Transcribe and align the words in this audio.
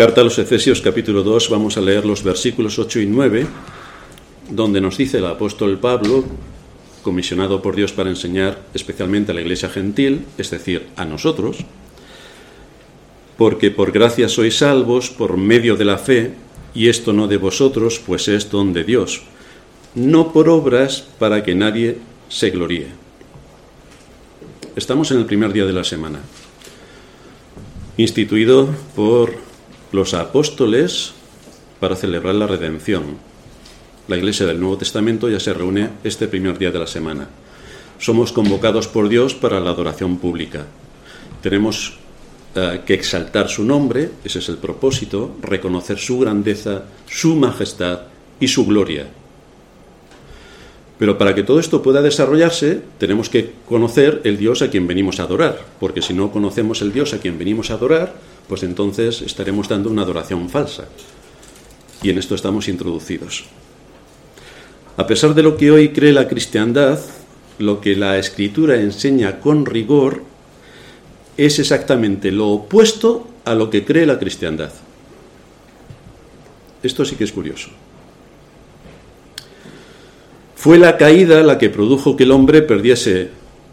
Carta 0.00 0.22
a 0.22 0.24
los 0.24 0.38
Efesios 0.38 0.80
capítulo 0.80 1.22
2, 1.22 1.50
vamos 1.50 1.76
a 1.76 1.82
leer 1.82 2.06
los 2.06 2.24
versículos 2.24 2.78
8 2.78 3.00
y 3.00 3.06
9, 3.06 3.46
donde 4.48 4.80
nos 4.80 4.96
dice 4.96 5.18
el 5.18 5.26
apóstol 5.26 5.78
Pablo, 5.78 6.24
comisionado 7.02 7.60
por 7.60 7.76
Dios 7.76 7.92
para 7.92 8.08
enseñar 8.08 8.62
especialmente 8.72 9.30
a 9.30 9.34
la 9.34 9.42
iglesia 9.42 9.68
gentil, 9.68 10.24
es 10.38 10.48
decir, 10.48 10.86
a 10.96 11.04
nosotros, 11.04 11.66
porque 13.36 13.70
por 13.70 13.92
gracia 13.92 14.30
sois 14.30 14.56
salvos 14.56 15.10
por 15.10 15.36
medio 15.36 15.76
de 15.76 15.84
la 15.84 15.98
fe, 15.98 16.32
y 16.72 16.88
esto 16.88 17.12
no 17.12 17.28
de 17.28 17.36
vosotros, 17.36 18.00
pues 18.00 18.26
es 18.28 18.48
don 18.48 18.72
de 18.72 18.84
Dios, 18.84 19.20
no 19.94 20.32
por 20.32 20.48
obras 20.48 21.04
para 21.18 21.44
que 21.44 21.54
nadie 21.54 21.98
se 22.30 22.48
gloríe. 22.48 22.88
Estamos 24.76 25.10
en 25.10 25.18
el 25.18 25.26
primer 25.26 25.52
día 25.52 25.66
de 25.66 25.74
la 25.74 25.84
semana, 25.84 26.20
instituido 27.98 28.66
por 28.96 29.49
los 29.92 30.14
apóstoles 30.14 31.12
para 31.80 31.96
celebrar 31.96 32.34
la 32.34 32.46
redención. 32.46 33.18
La 34.08 34.16
iglesia 34.16 34.46
del 34.46 34.60
Nuevo 34.60 34.78
Testamento 34.78 35.28
ya 35.28 35.40
se 35.40 35.52
reúne 35.52 35.90
este 36.04 36.28
primer 36.28 36.58
día 36.58 36.70
de 36.70 36.78
la 36.78 36.86
semana. 36.86 37.28
Somos 37.98 38.32
convocados 38.32 38.88
por 38.88 39.08
Dios 39.08 39.34
para 39.34 39.60
la 39.60 39.70
adoración 39.70 40.18
pública. 40.18 40.66
Tenemos 41.42 41.98
eh, 42.54 42.80
que 42.84 42.94
exaltar 42.94 43.48
su 43.48 43.64
nombre, 43.64 44.10
ese 44.24 44.40
es 44.40 44.48
el 44.48 44.56
propósito, 44.56 45.36
reconocer 45.42 45.98
su 45.98 46.18
grandeza, 46.18 46.84
su 47.06 47.36
majestad 47.36 48.00
y 48.40 48.48
su 48.48 48.66
gloria. 48.66 49.06
Pero 50.98 51.16
para 51.16 51.34
que 51.34 51.42
todo 51.42 51.60
esto 51.60 51.82
pueda 51.82 52.02
desarrollarse, 52.02 52.82
tenemos 52.98 53.30
que 53.30 53.52
conocer 53.66 54.20
el 54.24 54.36
Dios 54.36 54.60
a 54.60 54.68
quien 54.68 54.86
venimos 54.86 55.18
a 55.18 55.22
adorar, 55.22 55.64
porque 55.78 56.02
si 56.02 56.12
no 56.12 56.30
conocemos 56.30 56.82
el 56.82 56.92
Dios 56.92 57.14
a 57.14 57.18
quien 57.18 57.38
venimos 57.38 57.70
a 57.70 57.74
adorar, 57.74 58.14
pues 58.50 58.64
entonces 58.64 59.22
estaremos 59.22 59.68
dando 59.68 59.88
una 59.90 60.02
adoración 60.02 60.50
falsa. 60.50 60.88
Y 62.02 62.10
en 62.10 62.18
esto 62.18 62.34
estamos 62.34 62.66
introducidos. 62.66 63.44
A 64.96 65.06
pesar 65.06 65.34
de 65.34 65.44
lo 65.44 65.56
que 65.56 65.70
hoy 65.70 65.90
cree 65.90 66.12
la 66.12 66.26
cristiandad, 66.26 66.98
lo 67.60 67.80
que 67.80 67.94
la 67.94 68.18
escritura 68.18 68.80
enseña 68.80 69.38
con 69.38 69.66
rigor 69.66 70.24
es 71.36 71.60
exactamente 71.60 72.32
lo 72.32 72.48
opuesto 72.48 73.28
a 73.44 73.54
lo 73.54 73.70
que 73.70 73.84
cree 73.84 74.04
la 74.04 74.18
cristiandad. 74.18 74.72
Esto 76.82 77.04
sí 77.04 77.14
que 77.14 77.24
es 77.24 77.32
curioso. 77.32 77.70
Fue 80.56 80.76
la 80.76 80.96
caída 80.96 81.44
la 81.44 81.56
que 81.56 81.70
produjo 81.70 82.16
que 82.16 82.24
el 82.24 82.32
hombre 82.32 82.62
perdiese 82.62 83.30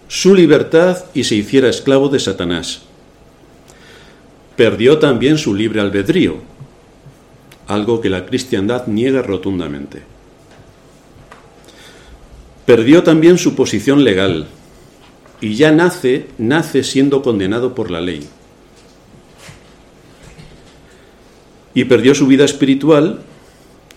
su 0.08 0.36
libertad 0.36 1.06
y 1.16 1.23
se 1.23 1.34
hiciera 1.34 1.67
esclavo 1.67 2.09
de 2.09 2.19
Satanás. 2.19 2.86
Perdió 4.58 4.97
también 4.97 5.38
su 5.38 5.53
libre 5.53 5.81
albedrío, 5.81 6.38
algo 7.67 8.02
que 8.02 8.09
la 8.09 8.25
cristiandad 8.25 8.88
niega 8.88 9.22
rotundamente. 9.22 10.02
Perdió 12.66 13.03
también 13.03 13.38
su 13.38 13.53
posición 13.53 14.03
legal 14.03 14.47
y 15.41 15.53
ya 15.53 15.72
nace, 15.72 16.25
nace 16.39 16.83
siendo 16.83 17.22
condenado 17.22 17.75
por 17.75 17.91
la 17.91 18.02
ley. 18.02 18.28
Y 21.75 21.85
perdió 21.85 22.16
su 22.16 22.25
vida 22.25 22.44
espiritual 22.44 23.22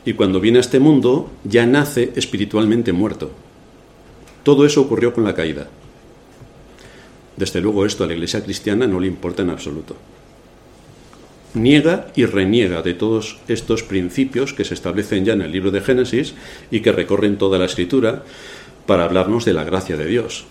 y 0.05 0.12
cuando 0.12 0.41
viene 0.41 0.58
a 0.58 0.61
este 0.61 0.78
mundo 0.78 1.31
ya 1.42 1.64
nace 1.64 2.12
espiritualmente 2.16 2.92
muerto. 2.92 3.31
Todo 4.42 4.66
eso 4.66 4.83
ocurrió 4.83 5.14
con 5.14 5.25
la 5.25 5.34
caída. 5.34 5.69
Desde 7.38 7.62
luego 7.62 7.86
esto 7.86 8.05
a 8.05 8.06
la 8.06 8.12
iglesia 8.12 8.44
cristiana 8.44 8.86
no 8.86 9.00
le 9.00 9.06
importa 9.06 9.41
en 9.41 9.48
absoluto. 9.48 9.97
Niega 11.55 12.09
y 12.15 12.27
reniega 12.27 12.83
de 12.83 12.95
todos 12.95 13.39
estos 13.48 13.83
principios 13.83 14.55
que 14.55 14.65
se 14.65 14.75
establecen 14.75 15.25
ya 15.25 15.33
en 15.33 15.43
el 15.43 15.51
libro 15.51 15.70
de 15.70 15.81
Génesis 15.81 16.34
y 16.70 16.81
que 16.81 16.93
recorren 16.93 17.39
toda 17.39 17.59
la 17.59 17.65
escritura 17.65 18.23
para 18.87 19.05
hablarnos 19.05 19.45
de 19.45 19.53
la 19.53 19.65
gracia 19.65 19.97
de 19.97 20.06
Dios. 20.06 20.44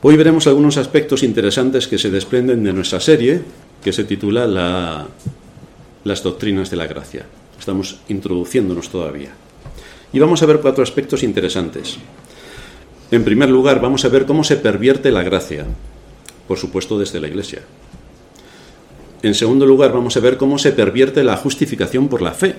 Hoy 0.00 0.16
veremos 0.16 0.46
algunos 0.46 0.76
aspectos 0.76 1.22
interesantes 1.22 1.88
que 1.88 1.98
se 1.98 2.10
desprenden 2.10 2.62
de 2.62 2.72
nuestra 2.72 3.00
serie 3.00 3.42
que 3.82 3.92
se 3.92 4.04
titula 4.04 4.46
Las 6.04 6.22
doctrinas 6.22 6.70
de 6.70 6.76
la 6.76 6.86
gracia. 6.86 7.26
Estamos 7.58 8.00
introduciéndonos 8.08 8.88
todavía. 8.88 9.32
Y 10.12 10.18
vamos 10.18 10.42
a 10.42 10.46
ver 10.46 10.60
cuatro 10.60 10.82
aspectos 10.82 11.22
interesantes. 11.22 11.98
En 13.10 13.24
primer 13.24 13.50
lugar, 13.50 13.80
vamos 13.80 14.04
a 14.04 14.08
ver 14.08 14.24
cómo 14.24 14.44
se 14.44 14.56
pervierte 14.56 15.10
la 15.10 15.22
gracia, 15.22 15.66
por 16.48 16.58
supuesto 16.58 16.98
desde 16.98 17.20
la 17.20 17.28
Iglesia. 17.28 17.60
En 19.22 19.34
segundo 19.34 19.66
lugar, 19.66 19.92
vamos 19.92 20.16
a 20.16 20.20
ver 20.20 20.38
cómo 20.38 20.58
se 20.58 20.72
pervierte 20.72 21.22
la 21.22 21.36
justificación 21.36 22.08
por 22.08 22.22
la 22.22 22.32
fe, 22.32 22.56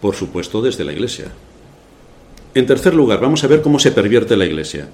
por 0.00 0.14
supuesto 0.14 0.60
desde 0.60 0.84
la 0.84 0.92
Iglesia. 0.92 1.32
En 2.54 2.66
tercer 2.66 2.94
lugar, 2.94 3.20
vamos 3.20 3.42
a 3.42 3.46
ver 3.46 3.62
cómo 3.62 3.78
se 3.78 3.92
pervierte 3.92 4.36
la 4.36 4.44
Iglesia. 4.44 4.88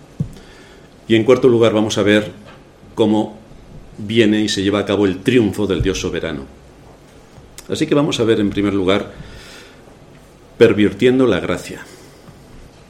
Y 1.09 1.17
en 1.17 1.25
cuarto 1.25 1.49
lugar, 1.49 1.73
vamos 1.73 1.99
a 1.99 2.03
ver 2.03 2.31
cómo 2.95 3.39
viene 3.99 4.43
y 4.43 4.49
se 4.49 4.63
lleva 4.63 4.81
a 4.81 4.87
cabo 4.87 5.07
el 5.07 5.23
triunfo 5.23 5.67
del 5.67 5.83
Dios 5.83 6.01
soberano. 6.01 6.45
Así 7.69 7.87
que 7.87 7.95
vamos 7.95 8.21
a 8.21 8.25
ver 8.25 8.41
en 8.41 8.51
primer 8.51 8.75
lugar 8.75 9.13
pervirtiendo 10.59 11.27
la 11.27 11.41
gracia. 11.41 11.85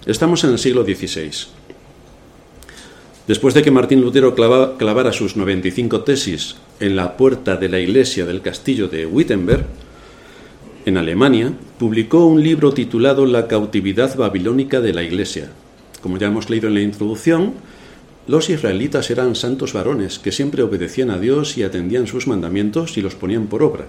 Estamos 0.05 0.45
en 0.45 0.51
el 0.51 0.59
siglo 0.59 0.85
XVI. 0.85 1.56
Después 3.27 3.55
de 3.55 3.63
que 3.63 3.73
Martín 3.73 4.03
Lutero 4.03 4.37
clavara 4.37 5.13
sus 5.13 5.37
95 5.37 6.03
tesis 6.03 6.57
en 6.79 6.95
la 6.95 7.17
puerta 7.17 7.57
de 7.57 7.69
la 7.69 7.81
iglesia 7.81 8.25
del 8.25 8.41
castillo 8.41 8.87
de 8.87 9.05
Wittenberg, 9.05 9.67
en 10.85 10.97
Alemania, 10.97 11.53
publicó 11.79 12.25
un 12.27 12.41
libro 12.41 12.73
titulado 12.73 13.27
La 13.27 13.49
cautividad 13.49 14.15
babilónica 14.17 14.81
de 14.81 14.93
la 14.93 15.03
iglesia. 15.03 15.51
Como 16.01 16.19
ya 16.19 16.29
hemos 16.29 16.49
leído 16.49 16.69
en 16.69 16.75
la 16.75 16.83
introducción, 16.83 17.55
los 18.29 18.49
israelitas 18.49 19.11
eran 19.11 19.35
santos 19.35 19.73
varones 19.73 20.21
que 20.21 20.31
siempre 20.31 20.63
obedecían 20.63 21.11
a 21.11 21.19
Dios 21.19 21.59
y 21.59 21.65
atendían 21.65 22.07
sus 22.07 22.29
mandamientos 22.29 22.97
y 22.97 23.03
los 23.03 23.17
ponían 23.17 23.49
por 23.49 23.65
obra. 23.65 23.87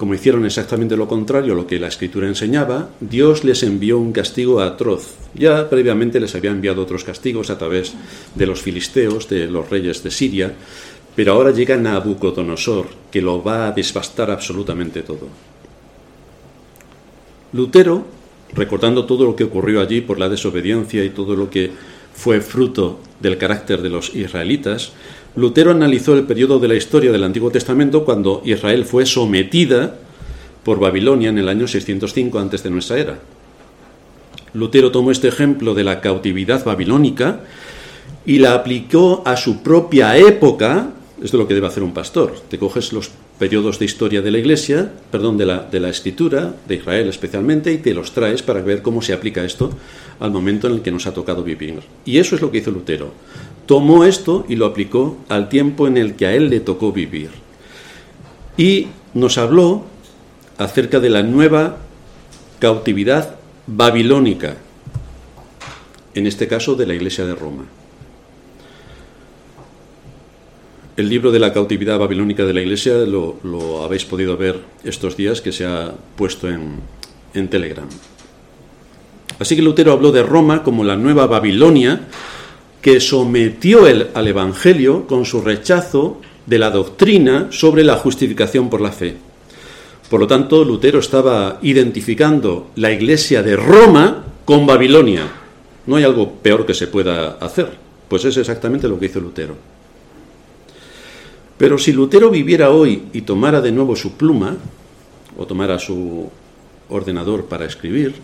Como 0.00 0.14
hicieron 0.14 0.46
exactamente 0.46 0.96
lo 0.96 1.06
contrario 1.06 1.52
a 1.52 1.56
lo 1.56 1.66
que 1.66 1.78
la 1.78 1.88
escritura 1.88 2.26
enseñaba, 2.26 2.88
Dios 3.00 3.44
les 3.44 3.62
envió 3.62 3.98
un 3.98 4.12
castigo 4.12 4.62
atroz. 4.62 5.16
Ya 5.34 5.68
previamente 5.68 6.18
les 6.18 6.34
había 6.34 6.52
enviado 6.52 6.80
otros 6.80 7.04
castigos 7.04 7.50
a 7.50 7.58
través 7.58 7.92
de 8.34 8.46
los 8.46 8.62
filisteos, 8.62 9.28
de 9.28 9.46
los 9.46 9.68
reyes 9.68 10.02
de 10.02 10.10
Siria, 10.10 10.54
pero 11.14 11.34
ahora 11.34 11.50
llega 11.50 11.76
Nabucodonosor, 11.76 12.86
que 13.10 13.20
lo 13.20 13.44
va 13.44 13.66
a 13.66 13.72
desbastar 13.72 14.30
absolutamente 14.30 15.02
todo. 15.02 15.28
Lutero, 17.52 18.06
recordando 18.54 19.04
todo 19.04 19.26
lo 19.26 19.36
que 19.36 19.44
ocurrió 19.44 19.82
allí 19.82 20.00
por 20.00 20.18
la 20.18 20.30
desobediencia 20.30 21.04
y 21.04 21.10
todo 21.10 21.36
lo 21.36 21.50
que 21.50 21.72
fue 22.14 22.40
fruto 22.40 23.00
del 23.20 23.36
carácter 23.36 23.82
de 23.82 23.90
los 23.90 24.14
israelitas, 24.14 24.92
Lutero 25.36 25.70
analizó 25.70 26.14
el 26.14 26.24
periodo 26.24 26.58
de 26.58 26.68
la 26.68 26.74
historia 26.74 27.12
del 27.12 27.22
Antiguo 27.22 27.50
Testamento 27.50 28.04
cuando 28.04 28.42
Israel 28.44 28.84
fue 28.84 29.06
sometida 29.06 29.96
por 30.64 30.80
Babilonia 30.80 31.30
en 31.30 31.38
el 31.38 31.48
año 31.48 31.68
605 31.68 32.38
antes 32.38 32.62
de 32.62 32.70
nuestra 32.70 32.98
era. 32.98 33.18
Lutero 34.52 34.90
tomó 34.90 35.12
este 35.12 35.28
ejemplo 35.28 35.74
de 35.74 35.84
la 35.84 36.00
cautividad 36.00 36.64
babilónica 36.64 37.40
y 38.26 38.38
la 38.38 38.54
aplicó 38.54 39.22
a 39.24 39.36
su 39.36 39.62
propia 39.62 40.16
época, 40.18 40.90
es 41.22 41.32
lo 41.32 41.46
que 41.46 41.54
debe 41.54 41.68
hacer 41.68 41.84
un 41.84 41.94
pastor. 41.94 42.34
Te 42.48 42.58
coges 42.58 42.92
los 42.92 43.10
periodos 43.38 43.78
de 43.78 43.84
historia 43.84 44.22
de 44.22 44.32
la 44.32 44.38
Iglesia, 44.38 44.90
perdón, 45.10 45.38
de 45.38 45.46
la, 45.46 45.60
de 45.60 45.80
la 45.80 45.88
Escritura, 45.88 46.54
de 46.66 46.74
Israel 46.74 47.08
especialmente, 47.08 47.72
y 47.72 47.78
te 47.78 47.94
los 47.94 48.12
traes 48.12 48.42
para 48.42 48.60
ver 48.60 48.82
cómo 48.82 49.00
se 49.00 49.12
aplica 49.12 49.44
esto 49.44 49.70
al 50.18 50.32
momento 50.32 50.66
en 50.66 50.74
el 50.74 50.82
que 50.82 50.90
nos 50.90 51.06
ha 51.06 51.14
tocado 51.14 51.44
vivir. 51.44 51.80
Y 52.04 52.18
eso 52.18 52.34
es 52.34 52.42
lo 52.42 52.50
que 52.50 52.58
hizo 52.58 52.70
Lutero. 52.70 53.12
Tomó 53.70 54.04
esto 54.04 54.44
y 54.48 54.56
lo 54.56 54.66
aplicó 54.66 55.16
al 55.28 55.48
tiempo 55.48 55.86
en 55.86 55.96
el 55.96 56.16
que 56.16 56.26
a 56.26 56.34
él 56.34 56.50
le 56.50 56.58
tocó 56.58 56.90
vivir. 56.90 57.30
Y 58.56 58.88
nos 59.14 59.38
habló 59.38 59.84
acerca 60.58 60.98
de 60.98 61.08
la 61.08 61.22
nueva 61.22 61.76
cautividad 62.58 63.36
babilónica, 63.68 64.56
en 66.14 66.26
este 66.26 66.48
caso 66.48 66.74
de 66.74 66.84
la 66.84 66.94
Iglesia 66.94 67.24
de 67.24 67.36
Roma. 67.36 67.62
El 70.96 71.08
libro 71.08 71.30
de 71.30 71.38
la 71.38 71.52
cautividad 71.52 71.96
babilónica 71.96 72.44
de 72.44 72.54
la 72.54 72.62
Iglesia 72.62 72.94
lo, 72.94 73.84
habéis 73.84 74.04
podido 74.04 74.36
ver 74.36 74.58
estos 74.82 75.16
días 75.16 75.40
que 75.40 75.52
se 75.52 75.64
ha 75.64 75.94
puesto 76.16 76.48
en, 76.48 76.80
en 77.34 77.46
Telegram. 77.46 77.86
Así 79.38 79.54
que 79.54 79.62
Lutero 79.62 79.92
habló 79.92 80.10
de 80.10 80.24
Roma 80.24 80.64
como 80.64 80.82
la 80.82 80.96
nueva 80.96 81.28
Babilonia 81.28 82.08
que 82.80 83.00
sometió 83.00 83.86
el, 83.86 84.08
al 84.14 84.28
Evangelio 84.28 85.06
con 85.06 85.24
su 85.24 85.42
rechazo 85.42 86.20
de 86.46 86.58
la 86.58 86.70
doctrina 86.70 87.48
sobre 87.50 87.84
la 87.84 87.96
justificación 87.96 88.70
por 88.70 88.80
la 88.80 88.92
fe. 88.92 89.16
Por 90.08 90.20
lo 90.20 90.26
tanto, 90.26 90.64
Lutero 90.64 90.98
estaba 90.98 91.58
identificando 91.62 92.70
la 92.76 92.90
iglesia 92.90 93.42
de 93.42 93.54
Roma 93.54 94.24
con 94.44 94.66
Babilonia. 94.66 95.28
No 95.86 95.96
hay 95.96 96.04
algo 96.04 96.32
peor 96.32 96.66
que 96.66 96.74
se 96.74 96.88
pueda 96.88 97.32
hacer. 97.40 97.70
Pues 98.08 98.24
es 98.24 98.36
exactamente 98.36 98.88
lo 98.88 98.98
que 98.98 99.06
hizo 99.06 99.20
Lutero. 99.20 99.54
Pero 101.56 101.78
si 101.78 101.92
Lutero 101.92 102.30
viviera 102.30 102.70
hoy 102.70 103.02
y 103.12 103.20
tomara 103.20 103.60
de 103.60 103.70
nuevo 103.70 103.94
su 103.94 104.14
pluma, 104.14 104.56
o 105.38 105.46
tomara 105.46 105.78
su 105.78 106.28
ordenador 106.88 107.44
para 107.44 107.66
escribir, 107.66 108.14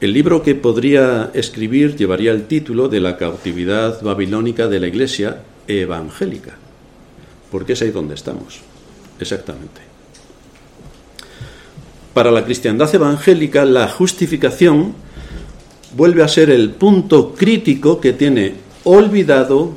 el 0.00 0.12
libro 0.12 0.42
que 0.42 0.54
podría 0.54 1.30
escribir 1.32 1.96
llevaría 1.96 2.32
el 2.32 2.46
título 2.46 2.88
de 2.88 3.00
la 3.00 3.16
cautividad 3.16 4.02
babilónica 4.02 4.68
de 4.68 4.80
la 4.80 4.88
Iglesia 4.88 5.42
evangélica, 5.66 6.56
porque 7.50 7.72
es 7.72 7.82
ahí 7.82 7.90
donde 7.90 8.14
estamos, 8.14 8.60
exactamente. 9.18 9.80
Para 12.12 12.30
la 12.30 12.44
cristiandad 12.44 12.94
evangélica, 12.94 13.64
la 13.64 13.88
justificación 13.88 14.94
vuelve 15.96 16.22
a 16.22 16.28
ser 16.28 16.50
el 16.50 16.70
punto 16.70 17.34
crítico 17.34 18.00
que 18.00 18.12
tiene 18.12 18.54
olvidado, 18.84 19.72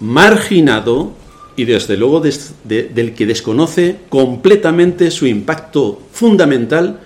marginado 0.00 1.12
y 1.54 1.64
desde 1.64 1.96
luego 1.96 2.20
del 2.20 3.14
que 3.14 3.26
desconoce 3.26 3.98
completamente 4.08 5.10
su 5.10 5.26
impacto 5.26 6.00
fundamental 6.12 7.00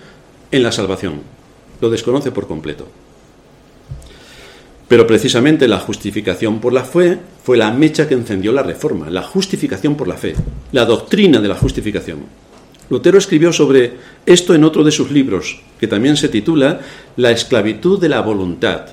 en 0.51 0.63
la 0.63 0.71
salvación. 0.71 1.34
Lo 1.85 1.91
desconoce 1.91 2.31
por 2.31 2.47
completo. 2.47 2.87
Pero 4.87 5.05
precisamente 5.05 5.67
la 5.67 5.77
justificación 5.77 6.59
por 6.59 6.73
la 6.73 6.83
fe 6.83 7.19
fue 7.43 7.57
la 7.57 7.69
mecha 7.69 8.07
que 8.07 8.15
encendió 8.15 8.51
la 8.51 8.63
reforma, 8.63 9.11
la 9.11 9.21
justificación 9.21 9.93
por 9.93 10.07
la 10.07 10.17
fe, 10.17 10.33
la 10.71 10.83
doctrina 10.85 11.39
de 11.39 11.47
la 11.47 11.53
justificación. 11.53 12.25
Lutero 12.89 13.19
escribió 13.19 13.53
sobre 13.53 13.97
esto 14.25 14.55
en 14.55 14.63
otro 14.63 14.83
de 14.83 14.91
sus 14.91 15.11
libros, 15.11 15.61
que 15.79 15.85
también 15.85 16.17
se 16.17 16.27
titula 16.27 16.79
La 17.17 17.29
esclavitud 17.29 18.01
de 18.01 18.09
la 18.09 18.21
voluntad. 18.21 18.87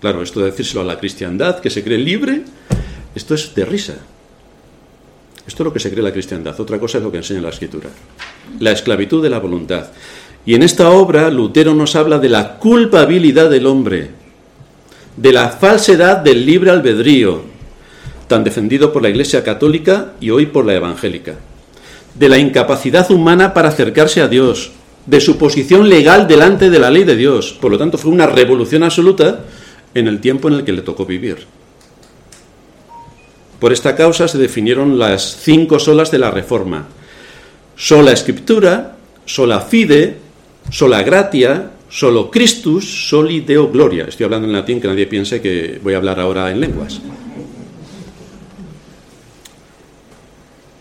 Claro, 0.00 0.22
esto 0.22 0.38
de 0.38 0.52
decírselo 0.52 0.82
a 0.82 0.84
la 0.84 1.00
cristiandad, 1.00 1.58
que 1.58 1.70
se 1.70 1.82
cree 1.82 1.98
libre, 1.98 2.42
esto 3.16 3.34
es 3.34 3.52
de 3.52 3.64
risa. 3.64 3.96
Esto 5.44 5.64
es 5.64 5.64
lo 5.64 5.72
que 5.72 5.80
se 5.80 5.90
cree 5.90 6.04
la 6.04 6.12
cristiandad, 6.12 6.60
otra 6.60 6.78
cosa 6.78 6.98
es 6.98 7.04
lo 7.04 7.10
que 7.10 7.18
enseña 7.18 7.40
la 7.40 7.48
escritura. 7.48 7.90
La 8.60 8.70
esclavitud 8.70 9.20
de 9.20 9.30
la 9.30 9.40
voluntad. 9.40 9.88
Y 10.44 10.54
en 10.54 10.62
esta 10.62 10.90
obra 10.90 11.30
Lutero 11.30 11.74
nos 11.74 11.94
habla 11.94 12.18
de 12.18 12.28
la 12.28 12.58
culpabilidad 12.58 13.48
del 13.48 13.66
hombre, 13.66 14.10
de 15.16 15.32
la 15.32 15.50
falsedad 15.50 16.18
del 16.18 16.44
libre 16.44 16.70
albedrío, 16.70 17.42
tan 18.28 18.44
defendido 18.44 18.92
por 18.92 19.02
la 19.02 19.10
Iglesia 19.10 19.44
católica 19.44 20.12
y 20.20 20.30
hoy 20.30 20.46
por 20.46 20.64
la 20.64 20.74
evangélica 20.74 21.36
de 22.14 22.28
la 22.28 22.38
incapacidad 22.38 23.10
humana 23.10 23.54
para 23.54 23.68
acercarse 23.68 24.20
a 24.20 24.28
Dios, 24.28 24.72
de 25.06 25.20
su 25.20 25.38
posición 25.38 25.88
legal 25.88 26.28
delante 26.28 26.70
de 26.70 26.78
la 26.78 26.90
ley 26.90 27.04
de 27.04 27.16
Dios. 27.16 27.56
Por 27.60 27.72
lo 27.72 27.78
tanto, 27.78 27.98
fue 27.98 28.12
una 28.12 28.26
revolución 28.26 28.82
absoluta 28.82 29.44
en 29.94 30.06
el 30.06 30.20
tiempo 30.20 30.48
en 30.48 30.54
el 30.54 30.64
que 30.64 30.72
le 30.72 30.82
tocó 30.82 31.06
vivir. 31.06 31.38
Por 33.58 33.72
esta 33.72 33.94
causa 33.96 34.28
se 34.28 34.38
definieron 34.38 34.98
las 34.98 35.38
cinco 35.40 35.78
solas 35.78 36.10
de 36.10 36.18
la 36.18 36.30
Reforma. 36.30 36.86
Sola 37.76 38.12
escritura, 38.12 38.96
sola 39.24 39.60
fide, 39.60 40.18
sola 40.70 41.02
gratia, 41.02 41.72
solo 41.88 42.30
Christus, 42.30 43.08
soli 43.08 43.40
Deo 43.40 43.70
gloria. 43.70 44.04
Estoy 44.04 44.24
hablando 44.24 44.46
en 44.46 44.52
latín, 44.52 44.80
que 44.80 44.88
nadie 44.88 45.06
piense 45.06 45.40
que 45.40 45.80
voy 45.82 45.94
a 45.94 45.98
hablar 45.98 46.20
ahora 46.20 46.50
en 46.50 46.60
lenguas. 46.60 47.00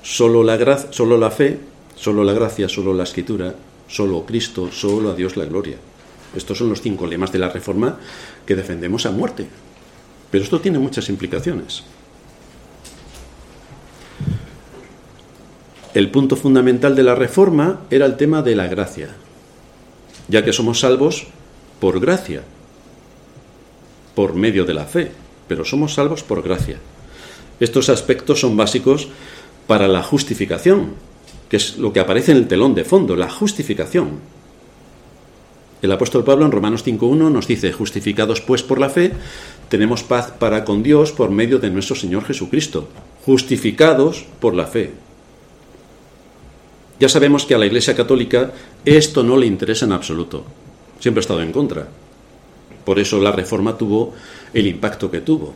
Solo 0.03 0.43
la, 0.43 0.87
solo 0.91 1.17
la 1.17 1.31
fe, 1.31 1.59
solo 1.95 2.23
la 2.23 2.33
gracia, 2.33 2.67
solo 2.67 2.93
la 2.93 3.03
escritura, 3.03 3.53
solo 3.87 4.25
Cristo, 4.25 4.71
solo 4.71 5.11
a 5.11 5.15
Dios 5.15 5.37
la 5.37 5.45
gloria. 5.45 5.77
Estos 6.35 6.57
son 6.57 6.69
los 6.69 6.81
cinco 6.81 7.07
lemas 7.07 7.31
de 7.31 7.39
la 7.39 7.49
Reforma 7.49 7.97
que 8.45 8.55
defendemos 8.55 9.05
a 9.05 9.11
muerte. 9.11 9.47
Pero 10.31 10.43
esto 10.43 10.61
tiene 10.61 10.79
muchas 10.79 11.09
implicaciones. 11.09 11.83
El 15.93 16.09
punto 16.09 16.37
fundamental 16.37 16.95
de 16.95 17.03
la 17.03 17.15
Reforma 17.15 17.81
era 17.89 18.05
el 18.05 18.15
tema 18.15 18.41
de 18.41 18.55
la 18.55 18.67
gracia, 18.67 19.09
ya 20.27 20.43
que 20.43 20.53
somos 20.53 20.79
salvos 20.79 21.27
por 21.79 21.99
gracia, 21.99 22.43
por 24.15 24.35
medio 24.35 24.65
de 24.65 24.73
la 24.73 24.85
fe, 24.85 25.11
pero 25.47 25.65
somos 25.65 25.93
salvos 25.93 26.23
por 26.23 26.41
gracia. 26.41 26.77
Estos 27.59 27.89
aspectos 27.89 28.39
son 28.39 28.57
básicos 28.57 29.07
para 29.67 29.87
la 29.87 30.03
justificación, 30.03 30.93
que 31.49 31.57
es 31.57 31.77
lo 31.77 31.93
que 31.93 31.99
aparece 31.99 32.31
en 32.31 32.37
el 32.37 32.47
telón 32.47 32.75
de 32.75 32.83
fondo, 32.83 33.15
la 33.15 33.29
justificación. 33.29 34.19
El 35.81 35.91
apóstol 35.91 36.23
Pablo 36.23 36.45
en 36.45 36.51
Romanos 36.51 36.85
5.1 36.85 37.31
nos 37.31 37.47
dice, 37.47 37.73
justificados 37.73 38.41
pues 38.41 38.61
por 38.61 38.79
la 38.79 38.89
fe, 38.89 39.13
tenemos 39.67 40.03
paz 40.03 40.31
para 40.37 40.63
con 40.63 40.83
Dios 40.83 41.11
por 41.11 41.31
medio 41.31 41.57
de 41.57 41.71
nuestro 41.71 41.95
Señor 41.95 42.23
Jesucristo, 42.25 42.87
justificados 43.25 44.25
por 44.39 44.53
la 44.53 44.67
fe. 44.67 44.91
Ya 47.01 47.09
sabemos 47.09 47.47
que 47.47 47.55
a 47.55 47.57
la 47.57 47.65
Iglesia 47.65 47.95
Católica 47.95 48.51
esto 48.85 49.23
no 49.23 49.35
le 49.35 49.47
interesa 49.47 49.85
en 49.85 49.91
absoluto, 49.91 50.45
siempre 50.99 51.17
ha 51.17 51.23
estado 51.25 51.41
en 51.41 51.51
contra. 51.51 51.87
Por 52.85 52.99
eso 52.99 53.19
la 53.19 53.31
reforma 53.31 53.75
tuvo 53.75 54.13
el 54.53 54.67
impacto 54.67 55.09
que 55.09 55.19
tuvo. 55.19 55.55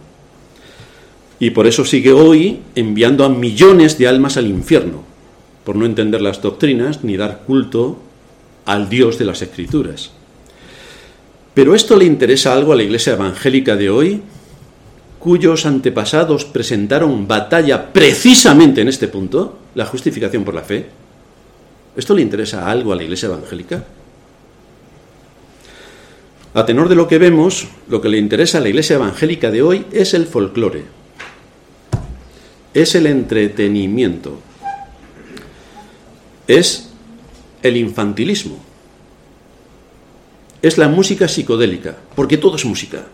Y 1.40 1.52
por 1.52 1.68
eso 1.68 1.86
sigue 1.86 2.14
hoy 2.14 2.62
enviando 2.74 3.24
a 3.24 3.30
millones 3.30 4.00
de 4.00 4.08
almas 4.08 4.38
al 4.38 4.48
infierno, 4.48 5.04
por 5.64 5.76
no 5.76 5.86
entender 5.86 6.20
las 6.20 6.42
doctrinas 6.42 7.04
ni 7.04 7.16
dar 7.16 7.44
culto 7.46 8.00
al 8.66 8.90
Dios 8.90 9.20
de 9.20 9.26
las 9.26 9.44
Escrituras. 9.44 10.10
Pero 11.54 11.76
esto 11.76 11.96
le 11.96 12.06
interesa 12.06 12.56
algo 12.56 12.74
a 12.74 12.76
la 12.76 12.82
Iglesia 12.82 13.14
evangélica 13.14 13.76
de 13.76 13.92
hoy, 13.92 14.22
cuyos 15.20 15.68
antepasados 15.68 16.44
presentaron 16.44 17.28
batalla 17.28 17.94
precisamente 17.94 18.82
en 18.82 18.88
este 18.88 19.08
punto, 19.08 19.60
la 19.76 19.86
justificación 19.86 20.44
por 20.44 20.56
la 20.56 20.64
fe. 20.64 21.05
¿Esto 21.96 22.14
le 22.14 22.22
interesa 22.22 22.70
algo 22.70 22.94
a 22.94 22.96
la 22.96 23.04
Iglesia 23.04 23.28
evangélica? 23.28 23.86
A 26.54 26.66
tenor 26.66 26.90
de 26.90 26.96
lo 26.96 27.08
que 27.08 27.18
vemos, 27.18 27.68
lo 27.88 28.02
que 28.02 28.10
le 28.10 28.18
interesa 28.18 28.58
a 28.58 28.62
la 28.62 28.70
Iglesia 28.70 28.96
evangélica 28.96 29.52
de 29.52 29.62
hoy 29.62 29.86
es 29.92 30.14
el 30.14 30.26
folclore 30.26 30.96
es 32.76 32.94
el 32.94 33.08
entretenimiento, 33.08 34.38
es 36.46 36.90
el 37.64 37.78
infantilismo, 37.78 38.58
es 40.62 40.78
la 40.78 40.90
música 40.90 41.30
psicodélica, 41.30 41.96
porque 42.16 42.38
todo 42.38 42.58
es 42.58 42.66
música. 42.66 43.06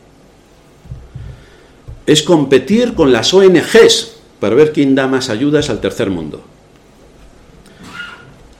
Es 2.08 2.24
competir 2.24 2.96
con 2.96 3.14
las 3.14 3.32
ONGs 3.36 4.14
para 4.40 4.56
ver 4.56 4.74
quién 4.74 4.96
da 4.96 5.08
más 5.08 5.30
ayudas 5.30 5.70
al 5.70 5.80
tercer 5.80 6.10
mundo. 6.10 6.44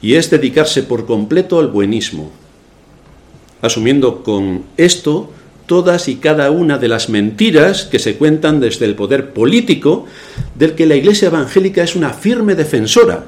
Y 0.02 0.14
es 0.14 0.30
dedicarse 0.30 0.82
por 0.82 1.06
completo 1.06 1.58
al 1.58 1.68
buenismo, 1.68 2.30
asumiendo 3.62 4.22
con 4.22 4.64
esto 4.76 5.30
todas 5.66 6.08
y 6.08 6.16
cada 6.16 6.50
una 6.50 6.76
de 6.76 6.88
las 6.88 7.08
mentiras 7.08 7.84
que 7.84 7.98
se 7.98 8.16
cuentan 8.16 8.60
desde 8.60 8.84
el 8.84 8.94
poder 8.94 9.32
político 9.32 10.06
del 10.54 10.74
que 10.74 10.86
la 10.86 10.96
Iglesia 10.96 11.28
evangélica 11.28 11.82
es 11.82 11.96
una 11.96 12.10
firme 12.10 12.54
defensora. 12.54 13.26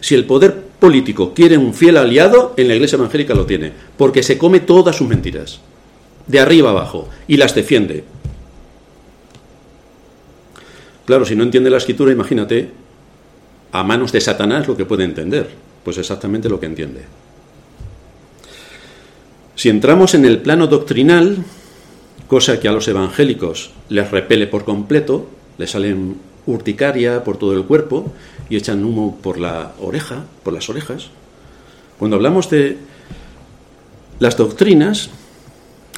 Si 0.00 0.14
el 0.14 0.24
poder 0.24 0.54
político 0.80 1.34
quiere 1.34 1.58
un 1.58 1.74
fiel 1.74 1.98
aliado, 1.98 2.54
en 2.56 2.68
la 2.68 2.74
Iglesia 2.74 2.96
evangélica 2.96 3.34
lo 3.34 3.46
tiene, 3.46 3.72
porque 3.96 4.22
se 4.22 4.38
come 4.38 4.60
todas 4.60 4.96
sus 4.96 5.08
mentiras, 5.08 5.60
de 6.26 6.40
arriba 6.40 6.70
abajo, 6.70 7.08
y 7.26 7.36
las 7.36 7.54
defiende. 7.54 8.04
Claro, 11.04 11.24
si 11.24 11.36
no 11.36 11.42
entiende 11.42 11.70
la 11.70 11.78
escritura, 11.78 12.12
imagínate 12.12 12.70
a 13.72 13.82
manos 13.82 14.12
de 14.12 14.20
Satanás 14.20 14.68
lo 14.68 14.76
que 14.76 14.84
puede 14.84 15.04
entender, 15.04 15.48
pues 15.84 15.98
exactamente 15.98 16.48
lo 16.48 16.60
que 16.60 16.66
entiende. 16.66 17.02
Si 19.54 19.68
entramos 19.68 20.14
en 20.14 20.24
el 20.24 20.38
plano 20.40 20.66
doctrinal, 20.66 21.38
cosa 22.28 22.60
que 22.60 22.68
a 22.68 22.72
los 22.72 22.86
evangélicos 22.86 23.72
les 23.88 24.10
repele 24.10 24.46
por 24.46 24.64
completo, 24.64 25.28
les 25.58 25.70
salen 25.70 26.16
urticaria 26.46 27.24
por 27.24 27.36
todo 27.36 27.52
el 27.54 27.64
cuerpo 27.64 28.12
y 28.48 28.56
echan 28.56 28.84
humo 28.84 29.18
por 29.20 29.38
la 29.38 29.72
oreja, 29.80 30.24
por 30.42 30.52
las 30.52 30.68
orejas. 30.68 31.08
Cuando 31.98 32.16
hablamos 32.16 32.48
de 32.48 32.78
las 34.20 34.36
doctrinas, 34.36 35.10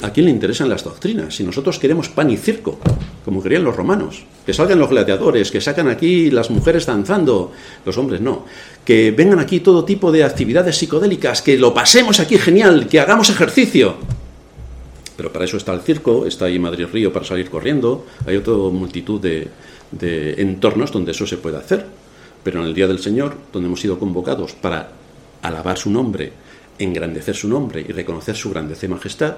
¿a 0.01 0.11
quién 0.11 0.25
le 0.25 0.31
interesan 0.31 0.69
las 0.69 0.83
doctrinas? 0.83 1.35
Si 1.35 1.43
nosotros 1.43 1.79
queremos 1.79 2.09
pan 2.09 2.29
y 2.29 2.37
circo, 2.37 2.79
como 3.23 3.41
querían 3.41 3.63
los 3.63 3.75
romanos, 3.75 4.23
que 4.45 4.53
salgan 4.53 4.79
los 4.79 4.89
gladiadores, 4.89 5.51
que 5.51 5.61
sacan 5.61 5.87
aquí 5.87 6.31
las 6.31 6.49
mujeres 6.49 6.85
danzando, 6.85 7.51
los 7.85 7.97
hombres 7.97 8.21
no, 8.21 8.45
que 8.83 9.11
vengan 9.11 9.39
aquí 9.39 9.59
todo 9.59 9.85
tipo 9.85 10.11
de 10.11 10.23
actividades 10.23 10.77
psicodélicas, 10.77 11.41
que 11.41 11.57
lo 11.57 11.73
pasemos 11.73 12.19
aquí 12.19 12.37
genial, 12.37 12.87
que 12.87 12.99
hagamos 12.99 13.29
ejercicio. 13.29 13.95
Pero 15.15 15.31
para 15.31 15.45
eso 15.45 15.57
está 15.57 15.73
el 15.73 15.81
circo, 15.81 16.25
está 16.25 16.45
ahí 16.45 16.57
Madrid 16.57 16.87
Río 16.91 17.13
para 17.13 17.25
salir 17.25 17.49
corriendo, 17.49 18.07
hay 18.25 18.37
otra 18.37 18.53
multitud 18.53 19.21
de, 19.21 19.49
entornos 20.37 20.91
donde 20.91 21.11
eso 21.11 21.27
se 21.27 21.37
puede 21.37 21.57
hacer. 21.57 21.85
Pero 22.43 22.61
en 22.61 22.65
el 22.65 22.73
Día 22.73 22.87
del 22.87 22.97
Señor, 22.97 23.35
donde 23.53 23.67
hemos 23.67 23.79
sido 23.79 23.99
convocados 23.99 24.53
para 24.53 24.93
alabar 25.43 25.77
su 25.77 25.91
nombre, 25.91 26.33
engrandecer 26.79 27.35
su 27.35 27.47
nombre 27.47 27.85
y 27.87 27.91
reconocer 27.91 28.35
su 28.35 28.49
grandeza 28.49 28.87
y 28.87 28.89
majestad, 28.89 29.35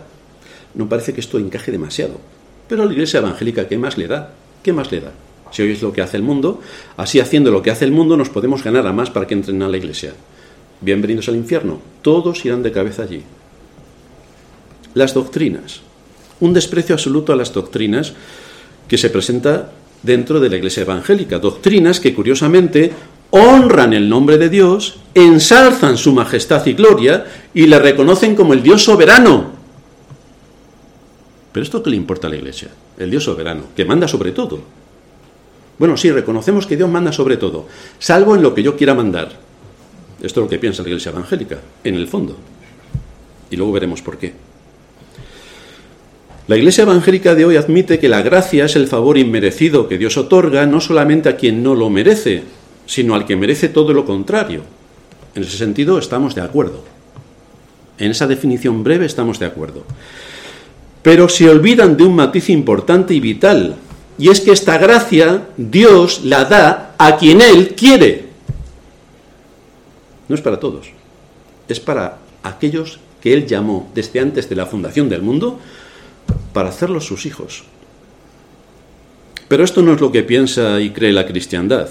no 0.76 0.90
parece 0.90 1.14
que 1.14 1.22
esto 1.22 1.38
encaje 1.38 1.72
demasiado. 1.72 2.20
Pero 2.68 2.84
a 2.84 2.86
la 2.86 2.94
iglesia 2.94 3.20
evangélica, 3.20 3.68
¿qué 3.68 3.78
más 3.78 3.98
le 3.98 4.08
da? 4.08 4.34
¿Qué 4.64 4.74
más 4.74 4.92
le 4.92 5.02
da? 5.02 5.12
Si 5.52 5.62
oís 5.62 5.82
lo 5.82 5.94
que 5.94 6.02
hace 6.02 6.18
el 6.18 6.24
mundo, 6.24 6.62
así 6.98 7.20
haciendo 7.20 7.52
lo 7.52 7.62
que 7.62 7.70
hace 7.70 7.86
el 7.86 7.92
mundo 7.92 8.18
nos 8.18 8.30
podemos 8.30 8.64
ganar 8.64 8.88
a 8.88 8.94
más 8.94 9.10
para 9.10 9.28
que 9.28 9.36
entren 9.36 9.62
a 9.62 9.68
la 9.68 9.78
iglesia. 9.78 10.14
Bienvenidos 10.82 11.28
al 11.30 11.36
infierno. 11.36 11.80
Todos 12.02 12.44
irán 12.46 12.64
de 12.64 12.72
cabeza 12.72 13.04
allí. 13.04 13.24
Las 14.96 15.14
doctrinas. 15.14 15.82
Un 16.40 16.54
desprecio 16.54 16.96
absoluto 16.96 17.34
a 17.34 17.36
las 17.36 17.54
doctrinas 17.54 18.14
que 18.88 18.98
se 18.98 19.10
presenta 19.10 19.72
dentro 20.02 20.40
de 20.40 20.50
la 20.50 20.58
iglesia 20.58 20.82
evangélica. 20.82 21.40
Doctrinas 21.40 22.00
que 22.00 22.14
curiosamente 22.14 22.92
honran 23.30 23.94
el 23.94 24.10
nombre 24.10 24.38
de 24.38 24.50
Dios, 24.50 24.98
ensalzan 25.14 25.98
su 25.98 26.14
majestad 26.14 26.66
y 26.66 26.74
gloria 26.74 27.26
y 27.54 27.68
le 27.68 27.80
reconocen 27.80 28.36
como 28.36 28.54
el 28.54 28.62
Dios 28.62 28.84
soberano. 28.84 29.63
Pero 31.54 31.64
esto 31.64 31.82
qué 31.82 31.92
le 31.92 31.96
importa 31.96 32.28
a 32.28 32.30
la 32.30 32.36
iglesia, 32.36 32.70
el 32.98 33.10
Dios 33.10 33.24
soberano, 33.24 33.64
que 33.76 33.86
manda 33.86 34.08
sobre 34.08 34.32
todo. 34.32 34.60
Bueno, 35.80 35.96
sí, 35.96 36.12
reconocemos 36.12 36.68
que 36.68 36.76
Dios 36.76 36.90
manda 36.90 37.14
sobre 37.14 37.38
todo, 37.38 37.68
salvo 38.00 38.36
en 38.36 38.42
lo 38.42 38.54
que 38.54 38.64
yo 38.64 38.76
quiera 38.76 38.94
mandar. 38.94 39.32
Esto 40.22 40.40
es 40.40 40.46
lo 40.46 40.50
que 40.50 40.60
piensa 40.60 40.84
la 40.84 40.90
iglesia 40.90 41.12
evangélica, 41.12 41.60
en 41.84 41.96
el 41.96 42.08
fondo. 42.08 42.36
Y 43.50 43.56
luego 43.56 43.72
veremos 43.72 44.02
por 44.02 44.18
qué. 44.18 44.34
La 46.46 46.58
Iglesia 46.58 46.82
evangélica 46.82 47.36
de 47.36 47.46
hoy 47.46 47.56
admite 47.56 48.00
que 48.00 48.10
la 48.10 48.22
gracia 48.22 48.66
es 48.66 48.76
el 48.76 48.88
favor 48.88 49.18
inmerecido 49.18 49.88
que 49.88 49.98
Dios 49.98 50.18
otorga 50.18 50.66
no 50.66 50.82
solamente 50.82 51.30
a 51.30 51.38
quien 51.38 51.64
no 51.64 51.74
lo 51.74 51.90
merece, 51.90 52.44
sino 52.86 53.16
al 53.16 53.26
que 53.26 53.38
merece 53.38 53.70
todo 53.70 53.94
lo 53.94 54.04
contrario. 54.04 54.62
En 55.36 55.44
ese 55.44 55.58
sentido 55.58 55.98
estamos 55.98 56.36
de 56.36 56.42
acuerdo. 56.42 56.84
En 57.98 58.12
esa 58.12 58.28
definición 58.28 58.84
breve 58.84 59.06
estamos 59.06 59.40
de 59.40 59.46
acuerdo. 59.46 59.86
Pero 61.04 61.30
se 61.30 61.48
olvidan 61.50 61.96
de 61.96 62.04
un 62.04 62.16
matiz 62.16 62.50
importante 62.50 63.14
y 63.14 63.20
vital, 63.20 63.76
y 64.18 64.30
es 64.30 64.42
que 64.42 64.52
esta 64.52 64.78
gracia 64.78 65.50
Dios 65.58 66.22
la 66.24 66.46
da 66.46 66.96
a 66.98 67.18
quien 67.18 67.42
Él 67.42 67.76
quiere. 67.76 68.30
No 70.28 70.36
es 70.36 70.42
para 70.42 70.60
todos, 70.60 70.88
es 71.68 71.80
para 71.80 72.18
aquellos 72.42 73.00
que 73.22 73.34
Él 73.34 73.46
llamó 73.46 73.92
desde 73.94 74.20
antes 74.20 74.50
de 74.50 74.56
la 74.56 74.66
fundación 74.66 75.10
del 75.10 75.22
mundo 75.22 75.60
para 76.54 76.70
hacerlos 76.70 77.06
sus 77.06 77.26
hijos. 77.26 77.64
Pero 79.48 79.64
esto 79.64 79.82
no 79.82 79.94
es 79.94 80.02
lo 80.02 80.12
que 80.12 80.24
piensa 80.24 80.80
y 80.80 80.92
cree 80.92 81.12
la 81.12 81.28
cristiandad. 81.28 81.90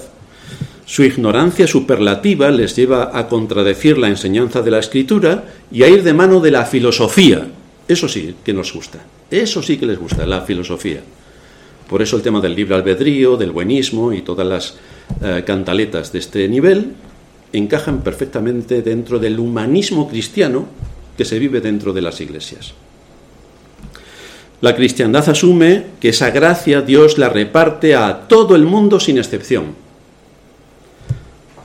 Su 0.85 1.03
ignorancia 1.03 1.65
superlativa 1.65 2.51
les 2.51 2.75
lleva 2.75 3.17
a 3.17 3.27
contradecir 3.27 3.97
la 3.97 4.09
enseñanza 4.09 4.61
de 4.61 4.71
la 4.71 4.79
escritura 4.79 5.45
y 5.71 5.83
a 5.83 5.87
ir 5.87 6.03
de 6.03 6.13
mano 6.13 6.39
de 6.39 6.51
la 6.51 6.65
filosofía. 6.65 7.47
Eso 7.87 8.07
sí 8.07 8.35
que 8.43 8.53
nos 8.53 8.73
gusta. 8.73 8.99
Eso 9.29 9.61
sí 9.61 9.77
que 9.77 9.85
les 9.85 9.99
gusta, 9.99 10.25
la 10.25 10.41
filosofía. 10.41 11.01
Por 11.87 12.01
eso 12.01 12.15
el 12.15 12.21
tema 12.21 12.39
del 12.39 12.55
libre 12.55 12.75
albedrío, 12.75 13.37
del 13.37 13.51
buenismo 13.51 14.13
y 14.13 14.21
todas 14.21 14.47
las 14.47 14.75
eh, 15.21 15.43
cantaletas 15.45 16.11
de 16.11 16.19
este 16.19 16.47
nivel 16.47 16.93
encajan 17.51 18.01
perfectamente 18.01 18.81
dentro 18.81 19.19
del 19.19 19.39
humanismo 19.39 20.09
cristiano 20.09 20.65
que 21.17 21.25
se 21.25 21.37
vive 21.37 21.61
dentro 21.61 21.93
de 21.93 22.01
las 22.01 22.19
iglesias. 22.21 22.73
La 24.61 24.75
cristiandad 24.75 25.27
asume 25.29 25.83
que 25.99 26.09
esa 26.09 26.31
gracia 26.31 26.81
Dios 26.81 27.17
la 27.17 27.29
reparte 27.29 27.95
a 27.95 28.27
todo 28.27 28.55
el 28.55 28.63
mundo 28.63 28.99
sin 28.99 29.17
excepción 29.17 29.83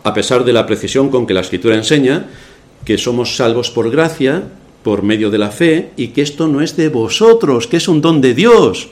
a 0.09 0.15
pesar 0.15 0.45
de 0.45 0.55
la 0.55 0.65
precisión 0.65 1.11
con 1.11 1.27
que 1.27 1.35
la 1.35 1.41
Escritura 1.41 1.77
enseña 1.77 2.27
que 2.85 2.97
somos 2.97 3.37
salvos 3.37 3.71
por 3.71 3.91
gracia, 3.91 4.45
por 4.89 5.03
medio 5.03 5.29
de 5.29 5.37
la 5.37 5.51
fe, 5.51 5.91
y 5.99 6.09
que 6.17 6.23
esto 6.23 6.49
no 6.49 6.63
es 6.63 6.75
de 6.75 6.89
vosotros, 6.89 7.67
que 7.67 7.77
es 7.77 7.89
un 7.89 8.01
don 8.01 8.23
de 8.23 8.33
Dios. 8.33 8.89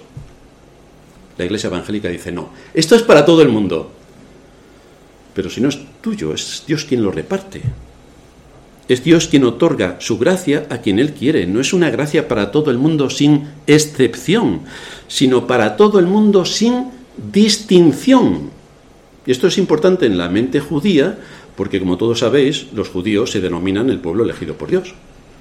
La 1.39 1.47
Iglesia 1.47 1.69
Evangélica 1.69 2.11
dice, 2.11 2.31
no, 2.31 2.51
esto 2.75 2.95
es 2.97 3.03
para 3.03 3.25
todo 3.25 3.41
el 3.41 3.49
mundo. 3.49 3.91
Pero 5.33 5.49
si 5.49 5.63
no 5.63 5.71
es 5.71 5.79
tuyo, 6.03 6.35
es 6.35 6.65
Dios 6.67 6.85
quien 6.85 7.03
lo 7.03 7.11
reparte. 7.11 7.63
Es 8.87 9.05
Dios 9.05 9.27
quien 9.29 9.45
otorga 9.45 9.97
su 9.99 10.19
gracia 10.19 10.67
a 10.69 10.83
quien 10.83 10.99
Él 10.99 11.15
quiere. 11.15 11.47
No 11.47 11.63
es 11.63 11.73
una 11.73 11.89
gracia 11.89 12.29
para 12.29 12.51
todo 12.51 12.71
el 12.71 12.77
mundo 12.77 13.09
sin 13.09 13.49
excepción, 13.67 14.65
sino 15.09 15.47
para 15.47 15.79
todo 15.79 15.99
el 15.99 16.05
mundo 16.05 16.45
sin 16.45 16.91
distinción. 17.33 18.51
Y 19.25 19.31
esto 19.31 19.47
es 19.47 19.57
importante 19.57 20.05
en 20.05 20.19
la 20.19 20.29
mente 20.29 20.61
judía 20.61 21.19
porque, 21.57 21.81
como 21.81 21.97
todos 21.97 22.19
sabéis, 22.19 22.67
los 22.75 22.91
judíos 22.91 23.31
se 23.31 23.41
denominan 23.41 23.89
el 23.89 23.99
pueblo 23.99 24.25
elegido 24.25 24.59
por 24.59 24.69
Dios, 24.69 24.95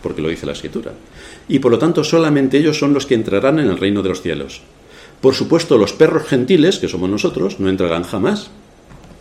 porque 0.05 0.21
lo 0.21 0.29
dice 0.29 0.45
la 0.45 0.51
Escritura. 0.51 0.91
Y 1.47 1.57
por 1.57 1.71
lo 1.71 1.79
tanto 1.79 2.03
solamente 2.03 2.59
ellos 2.59 2.77
son 2.77 2.93
los 2.93 3.07
que 3.07 3.15
entrarán 3.15 3.57
en 3.57 3.69
el 3.69 3.79
reino 3.79 4.03
de 4.03 4.09
los 4.09 4.21
cielos. 4.21 4.61
Por 5.19 5.33
supuesto, 5.33 5.79
los 5.79 5.93
perros 5.93 6.27
gentiles, 6.27 6.77
que 6.77 6.87
somos 6.87 7.09
nosotros, 7.09 7.59
no 7.59 7.69
entrarán 7.69 8.03
jamás, 8.03 8.51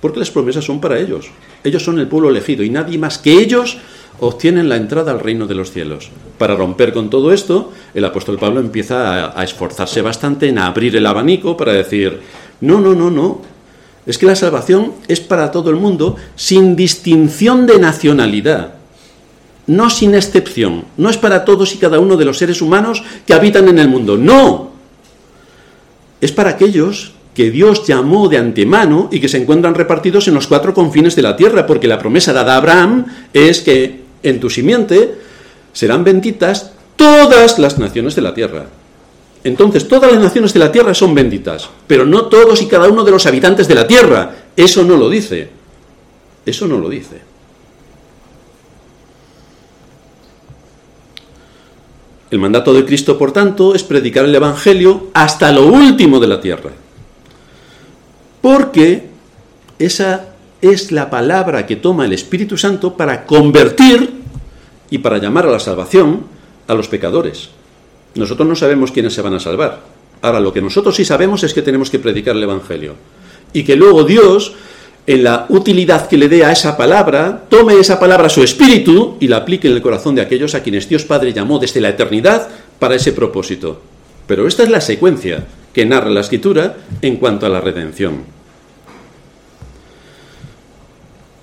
porque 0.02 0.18
las 0.18 0.30
promesas 0.30 0.66
son 0.66 0.82
para 0.82 1.00
ellos. 1.00 1.30
Ellos 1.64 1.82
son 1.82 1.98
el 1.98 2.06
pueblo 2.06 2.28
elegido 2.28 2.62
y 2.62 2.68
nadie 2.68 2.98
más 2.98 3.16
que 3.16 3.32
ellos 3.32 3.78
obtienen 4.20 4.68
la 4.68 4.76
entrada 4.76 5.12
al 5.12 5.20
reino 5.20 5.46
de 5.46 5.54
los 5.54 5.70
cielos. 5.70 6.10
Para 6.36 6.54
romper 6.54 6.92
con 6.92 7.08
todo 7.08 7.32
esto, 7.32 7.72
el 7.94 8.04
apóstol 8.04 8.38
Pablo 8.38 8.60
empieza 8.60 9.30
a, 9.30 9.40
a 9.40 9.42
esforzarse 9.42 10.02
bastante 10.02 10.50
en 10.50 10.58
abrir 10.58 10.94
el 10.96 11.06
abanico 11.06 11.56
para 11.56 11.72
decir, 11.72 12.20
no, 12.60 12.78
no, 12.78 12.94
no, 12.94 13.10
no, 13.10 13.40
es 14.04 14.18
que 14.18 14.26
la 14.26 14.36
salvación 14.36 14.92
es 15.08 15.20
para 15.20 15.50
todo 15.50 15.70
el 15.70 15.76
mundo 15.76 16.16
sin 16.36 16.76
distinción 16.76 17.66
de 17.66 17.78
nacionalidad, 17.78 18.83
no 19.66 19.90
sin 19.90 20.14
excepción. 20.14 20.84
No 20.96 21.10
es 21.10 21.16
para 21.16 21.44
todos 21.44 21.74
y 21.74 21.78
cada 21.78 21.98
uno 21.98 22.16
de 22.16 22.24
los 22.24 22.38
seres 22.38 22.60
humanos 22.62 23.02
que 23.26 23.34
habitan 23.34 23.68
en 23.68 23.78
el 23.78 23.88
mundo, 23.88 24.16
no. 24.16 24.72
Es 26.20 26.32
para 26.32 26.50
aquellos 26.50 27.12
que 27.34 27.50
Dios 27.50 27.86
llamó 27.86 28.28
de 28.28 28.38
antemano 28.38 29.08
y 29.10 29.20
que 29.20 29.28
se 29.28 29.38
encuentran 29.38 29.74
repartidos 29.74 30.28
en 30.28 30.34
los 30.34 30.46
cuatro 30.46 30.72
confines 30.72 31.16
de 31.16 31.22
la 31.22 31.36
tierra, 31.36 31.66
porque 31.66 31.88
la 31.88 31.98
promesa 31.98 32.32
dada 32.32 32.54
a 32.54 32.58
Abraham 32.58 33.06
es 33.32 33.60
que 33.60 34.02
en 34.22 34.40
tu 34.40 34.48
simiente 34.48 35.16
serán 35.72 36.04
benditas 36.04 36.72
todas 36.96 37.58
las 37.58 37.78
naciones 37.78 38.14
de 38.14 38.22
la 38.22 38.34
tierra. 38.34 38.66
Entonces 39.42 39.86
todas 39.88 40.10
las 40.10 40.22
naciones 40.22 40.54
de 40.54 40.60
la 40.60 40.72
tierra 40.72 40.94
son 40.94 41.14
benditas, 41.14 41.68
pero 41.86 42.06
no 42.06 42.26
todos 42.26 42.62
y 42.62 42.66
cada 42.66 42.88
uno 42.88 43.04
de 43.04 43.10
los 43.10 43.26
habitantes 43.26 43.68
de 43.68 43.74
la 43.74 43.86
tierra. 43.86 44.34
Eso 44.56 44.84
no 44.84 44.96
lo 44.96 45.10
dice. 45.10 45.50
Eso 46.46 46.66
no 46.66 46.78
lo 46.78 46.88
dice. 46.88 47.33
El 52.34 52.40
mandato 52.40 52.74
de 52.74 52.84
Cristo, 52.84 53.16
por 53.16 53.30
tanto, 53.30 53.76
es 53.76 53.84
predicar 53.84 54.24
el 54.24 54.34
Evangelio 54.34 55.06
hasta 55.14 55.52
lo 55.52 55.66
último 55.66 56.18
de 56.18 56.26
la 56.26 56.40
tierra. 56.40 56.72
Porque 58.42 59.06
esa 59.78 60.30
es 60.60 60.90
la 60.90 61.10
palabra 61.10 61.64
que 61.64 61.76
toma 61.76 62.06
el 62.06 62.12
Espíritu 62.12 62.58
Santo 62.58 62.96
para 62.96 63.24
convertir 63.24 64.14
y 64.90 64.98
para 64.98 65.18
llamar 65.18 65.46
a 65.46 65.52
la 65.52 65.60
salvación 65.60 66.26
a 66.66 66.74
los 66.74 66.88
pecadores. 66.88 67.50
Nosotros 68.16 68.48
no 68.48 68.56
sabemos 68.56 68.90
quiénes 68.90 69.14
se 69.14 69.22
van 69.22 69.34
a 69.34 69.38
salvar. 69.38 69.82
Ahora, 70.20 70.40
lo 70.40 70.52
que 70.52 70.60
nosotros 70.60 70.96
sí 70.96 71.04
sabemos 71.04 71.44
es 71.44 71.54
que 71.54 71.62
tenemos 71.62 71.88
que 71.88 72.00
predicar 72.00 72.34
el 72.34 72.42
Evangelio. 72.42 72.94
Y 73.52 73.62
que 73.62 73.76
luego 73.76 74.02
Dios, 74.02 74.54
en 75.06 75.22
la 75.22 75.46
utilidad 75.50 76.08
que 76.08 76.16
le 76.16 76.28
dé 76.28 76.44
a 76.44 76.52
esa 76.52 76.76
palabra, 76.76 77.44
tome 77.48 77.74
esa 77.74 78.00
palabra 78.00 78.28
su 78.28 78.42
espíritu 78.42 79.16
y 79.20 79.28
la 79.28 79.38
aplique 79.38 79.68
en 79.68 79.74
el 79.74 79.82
corazón 79.82 80.14
de 80.14 80.22
aquellos 80.22 80.54
a 80.54 80.62
quienes 80.62 80.88
Dios 80.88 81.04
Padre 81.04 81.32
llamó 81.32 81.58
desde 81.58 81.80
la 81.80 81.90
eternidad 81.90 82.48
para 82.78 82.94
ese 82.94 83.12
propósito. 83.12 83.82
Pero 84.26 84.46
esta 84.46 84.62
es 84.62 84.70
la 84.70 84.80
secuencia 84.80 85.44
que 85.74 85.84
narra 85.84 86.08
la 86.08 86.20
Escritura 86.20 86.76
en 87.02 87.16
cuanto 87.16 87.44
a 87.44 87.50
la 87.50 87.60
redención. 87.60 88.22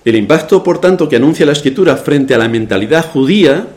El 0.04 0.16
impacto, 0.16 0.64
por 0.64 0.82
tanto, 0.82 1.08
que 1.08 1.18
anuncia 1.18 1.46
la 1.46 1.52
Escritura 1.52 1.96
frente 1.98 2.34
a 2.34 2.40
la 2.40 2.48
mentalidad 2.48 3.06
judía, 3.12 3.68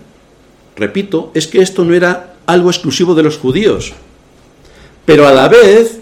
repito, 0.76 1.30
es 1.34 1.46
que 1.46 1.60
esto 1.60 1.84
no 1.84 1.92
era 1.92 2.36
algo 2.46 2.70
exclusivo 2.70 3.14
de 3.14 3.22
los 3.22 3.36
judíos. 3.36 3.92
Pero 5.04 5.28
a 5.28 5.32
la 5.32 5.48
vez 5.48 6.00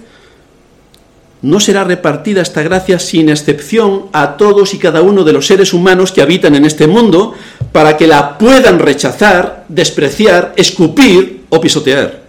no 1.42 1.58
será 1.58 1.82
repartida 1.82 2.40
esta 2.40 2.62
gracia 2.62 2.98
sin 2.98 3.28
excepción 3.28 4.06
a 4.12 4.36
todos 4.36 4.74
y 4.74 4.78
cada 4.78 5.02
uno 5.02 5.24
de 5.24 5.32
los 5.32 5.46
seres 5.46 5.74
humanos 5.74 6.12
que 6.12 6.22
habitan 6.22 6.54
en 6.54 6.64
este 6.64 6.86
mundo 6.86 7.34
para 7.72 7.96
que 7.96 8.06
la 8.06 8.38
puedan 8.38 8.78
rechazar, 8.78 9.64
despreciar, 9.68 10.54
escupir 10.56 11.42
o 11.48 11.60
pisotear. 11.60 12.22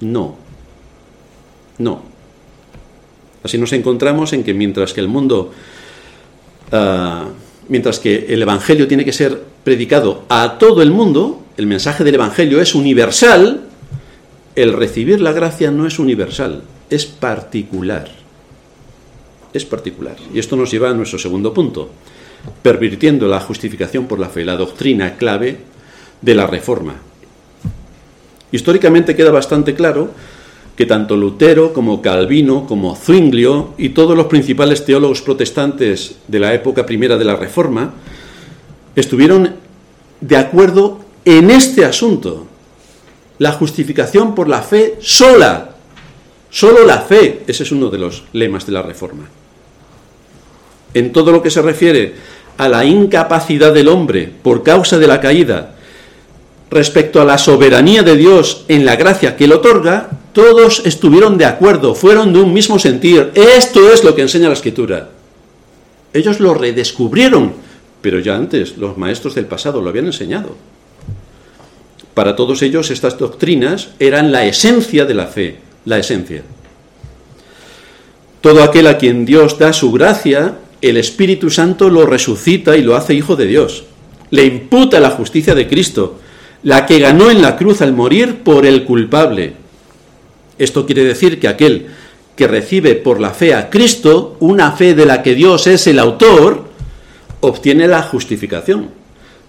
No. 0.00 0.36
No. 1.78 2.02
Así 3.42 3.56
nos 3.56 3.72
encontramos 3.72 4.34
en 4.34 4.44
que 4.44 4.52
mientras 4.52 4.92
que 4.92 5.00
el 5.00 5.08
mundo, 5.08 5.52
ah, 6.72 7.24
mientras 7.68 7.98
que 7.98 8.26
el 8.28 8.42
Evangelio 8.42 8.86
tiene 8.86 9.04
que 9.04 9.14
ser 9.14 9.42
predicado 9.64 10.24
a 10.28 10.58
todo 10.58 10.82
el 10.82 10.90
mundo, 10.90 11.42
el 11.56 11.66
mensaje 11.66 12.04
del 12.04 12.16
Evangelio 12.16 12.60
es 12.60 12.74
universal, 12.74 13.62
el 14.56 14.74
recibir 14.74 15.22
la 15.22 15.32
gracia 15.32 15.70
no 15.70 15.86
es 15.86 15.98
universal, 15.98 16.62
es 16.90 17.06
particular. 17.06 18.08
Es 19.52 19.64
particular. 19.64 20.16
Y 20.34 20.38
esto 20.38 20.56
nos 20.56 20.70
lleva 20.70 20.90
a 20.90 20.94
nuestro 20.94 21.18
segundo 21.18 21.54
punto, 21.54 21.90
pervirtiendo 22.62 23.26
la 23.28 23.40
justificación 23.40 24.06
por 24.06 24.18
la 24.18 24.28
fe, 24.28 24.44
la 24.44 24.56
doctrina 24.56 25.16
clave 25.16 25.58
de 26.20 26.34
la 26.34 26.46
reforma. 26.46 26.94
Históricamente 28.52 29.14
queda 29.14 29.30
bastante 29.30 29.74
claro 29.74 30.10
que 30.76 30.86
tanto 30.86 31.16
Lutero 31.16 31.72
como 31.72 32.00
Calvino, 32.00 32.66
como 32.66 32.96
Zwinglio 32.96 33.74
y 33.76 33.90
todos 33.90 34.16
los 34.16 34.26
principales 34.26 34.84
teólogos 34.84 35.20
protestantes 35.20 36.16
de 36.26 36.40
la 36.40 36.54
época 36.54 36.86
primera 36.86 37.16
de 37.16 37.24
la 37.24 37.36
Reforma 37.36 37.92
estuvieron 38.96 39.56
de 40.20 40.36
acuerdo 40.36 41.00
en 41.24 41.50
este 41.50 41.84
asunto. 41.84 42.46
La 43.38 43.52
justificación 43.52 44.34
por 44.34 44.48
la 44.48 44.62
fe 44.62 44.96
sola. 45.00 45.76
Solo 46.50 46.84
la 46.84 46.98
fe. 47.00 47.42
Ese 47.46 47.62
es 47.62 47.72
uno 47.72 47.88
de 47.88 47.98
los 47.98 48.24
lemas 48.32 48.66
de 48.66 48.72
la 48.72 48.82
Reforma. 48.82 49.28
En 50.92 51.12
todo 51.12 51.32
lo 51.32 51.42
que 51.42 51.50
se 51.50 51.62
refiere 51.62 52.14
a 52.58 52.68
la 52.68 52.84
incapacidad 52.84 53.72
del 53.72 53.88
hombre 53.88 54.30
por 54.42 54.62
causa 54.62 54.98
de 54.98 55.06
la 55.06 55.20
caída 55.20 55.76
respecto 56.70 57.20
a 57.20 57.24
la 57.24 57.38
soberanía 57.38 58.02
de 58.02 58.16
Dios 58.16 58.64
en 58.68 58.84
la 58.84 58.96
gracia 58.96 59.36
que 59.36 59.48
le 59.48 59.54
otorga, 59.54 60.10
todos 60.32 60.82
estuvieron 60.84 61.36
de 61.36 61.44
acuerdo, 61.44 61.94
fueron 61.94 62.32
de 62.32 62.38
un 62.38 62.52
mismo 62.52 62.78
sentir. 62.78 63.32
Esto 63.34 63.92
es 63.92 64.04
lo 64.04 64.14
que 64.14 64.22
enseña 64.22 64.48
la 64.48 64.54
escritura. 64.54 65.08
Ellos 66.12 66.38
lo 66.38 66.54
redescubrieron, 66.54 67.54
pero 68.00 68.20
ya 68.20 68.36
antes 68.36 68.76
los 68.76 68.96
maestros 68.96 69.34
del 69.34 69.46
pasado 69.46 69.80
lo 69.80 69.90
habían 69.90 70.06
enseñado. 70.06 70.54
Para 72.14 72.36
todos 72.36 72.62
ellos 72.62 72.90
estas 72.90 73.18
doctrinas 73.18 73.90
eran 73.98 74.30
la 74.30 74.44
esencia 74.44 75.04
de 75.04 75.14
la 75.14 75.26
fe, 75.26 75.58
la 75.84 75.98
esencia. 75.98 76.42
Todo 78.40 78.62
aquel 78.62 78.86
a 78.86 78.98
quien 78.98 79.26
Dios 79.26 79.58
da 79.58 79.72
su 79.72 79.92
gracia, 79.92 80.56
el 80.80 80.96
Espíritu 80.96 81.50
Santo 81.50 81.90
lo 81.90 82.06
resucita 82.06 82.76
y 82.76 82.82
lo 82.82 82.96
hace 82.96 83.14
hijo 83.14 83.36
de 83.36 83.46
Dios. 83.46 83.84
Le 84.30 84.44
imputa 84.44 85.00
la 85.00 85.10
justicia 85.10 85.54
de 85.54 85.68
Cristo, 85.68 86.18
la 86.62 86.86
que 86.86 86.98
ganó 86.98 87.30
en 87.30 87.42
la 87.42 87.56
cruz 87.56 87.82
al 87.82 87.92
morir 87.92 88.42
por 88.42 88.64
el 88.64 88.84
culpable. 88.84 89.54
Esto 90.58 90.86
quiere 90.86 91.04
decir 91.04 91.40
que 91.40 91.48
aquel 91.48 91.88
que 92.36 92.46
recibe 92.46 92.94
por 92.94 93.20
la 93.20 93.30
fe 93.30 93.54
a 93.54 93.68
Cristo, 93.68 94.36
una 94.40 94.72
fe 94.72 94.94
de 94.94 95.04
la 95.04 95.22
que 95.22 95.34
Dios 95.34 95.66
es 95.66 95.86
el 95.86 95.98
autor, 95.98 96.64
obtiene 97.40 97.86
la 97.86 98.02
justificación, 98.02 98.90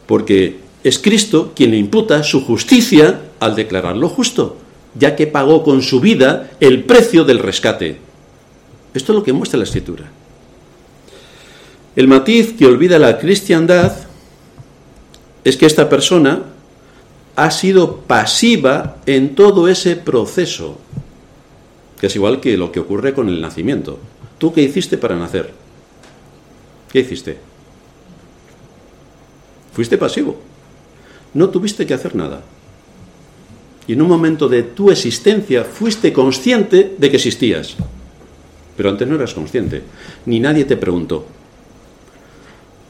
porque 0.06 0.58
es 0.84 1.00
Cristo 1.00 1.54
quien 1.56 1.72
le 1.72 1.78
imputa 1.78 2.24
su 2.24 2.44
justicia 2.44 3.22
al 3.40 3.56
declararlo 3.56 4.10
justo, 4.10 4.58
ya 4.96 5.16
que 5.16 5.28
pagó 5.28 5.64
con 5.64 5.82
su 5.82 6.00
vida 6.00 6.52
el 6.60 6.84
precio 6.84 7.24
del 7.24 7.40
rescate. 7.40 7.98
Esto 8.94 9.12
es 9.14 9.16
lo 9.16 9.24
que 9.24 9.34
muestra 9.34 9.58
la 9.58 9.64
escritura. 9.64 10.12
El 11.96 12.08
matiz 12.08 12.54
que 12.54 12.66
olvida 12.66 13.00
la 13.00 13.18
cristiandad 13.18 13.94
es 15.44 15.58
que 15.58 15.66
esta 15.66 15.90
persona 15.90 16.44
ha 17.36 17.52
sido 17.52 17.98
pasiva 18.02 18.98
en 19.06 19.36
todo 19.36 19.68
ese 19.68 19.96
proceso, 19.96 20.78
que 22.00 22.08
es 22.08 22.16
igual 22.16 22.40
que 22.40 22.58
lo 22.58 22.72
que 22.72 22.80
ocurre 22.80 23.14
con 23.14 23.30
el 23.30 23.42
nacimiento. 23.42 24.00
¿Tú 24.38 24.54
qué 24.54 24.62
hiciste 24.62 24.98
para 24.98 25.16
nacer? 25.16 25.54
¿Qué 26.92 27.00
hiciste? 27.00 27.38
Fuiste 29.74 29.98
pasivo. 29.98 30.40
No 31.34 31.50
tuviste 31.50 31.86
que 31.86 31.94
hacer 31.94 32.16
nada. 32.16 32.42
Y 33.88 33.94
en 33.94 34.02
un 34.02 34.08
momento 34.08 34.48
de 34.48 34.64
tu 34.64 34.92
existencia 34.92 35.64
fuiste 35.64 36.14
consciente 36.14 36.96
de 36.98 37.10
que 37.10 37.18
existías. 37.18 37.76
Pero 38.78 38.90
antes 38.90 39.08
no 39.08 39.16
eras 39.16 39.34
consciente. 39.34 39.82
Ni 40.26 40.40
nadie 40.40 40.66
te 40.66 40.78
preguntó. 40.78 41.26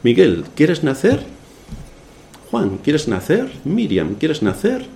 Miguel, 0.02 0.44
¿quieres 0.54 0.82
nacer? 0.84 1.24
Juan, 2.50 2.78
¿quieres 2.78 3.08
nacer? 3.08 3.50
Miriam, 3.64 4.14
¿quieres 4.16 4.42
nacer? 4.42 4.86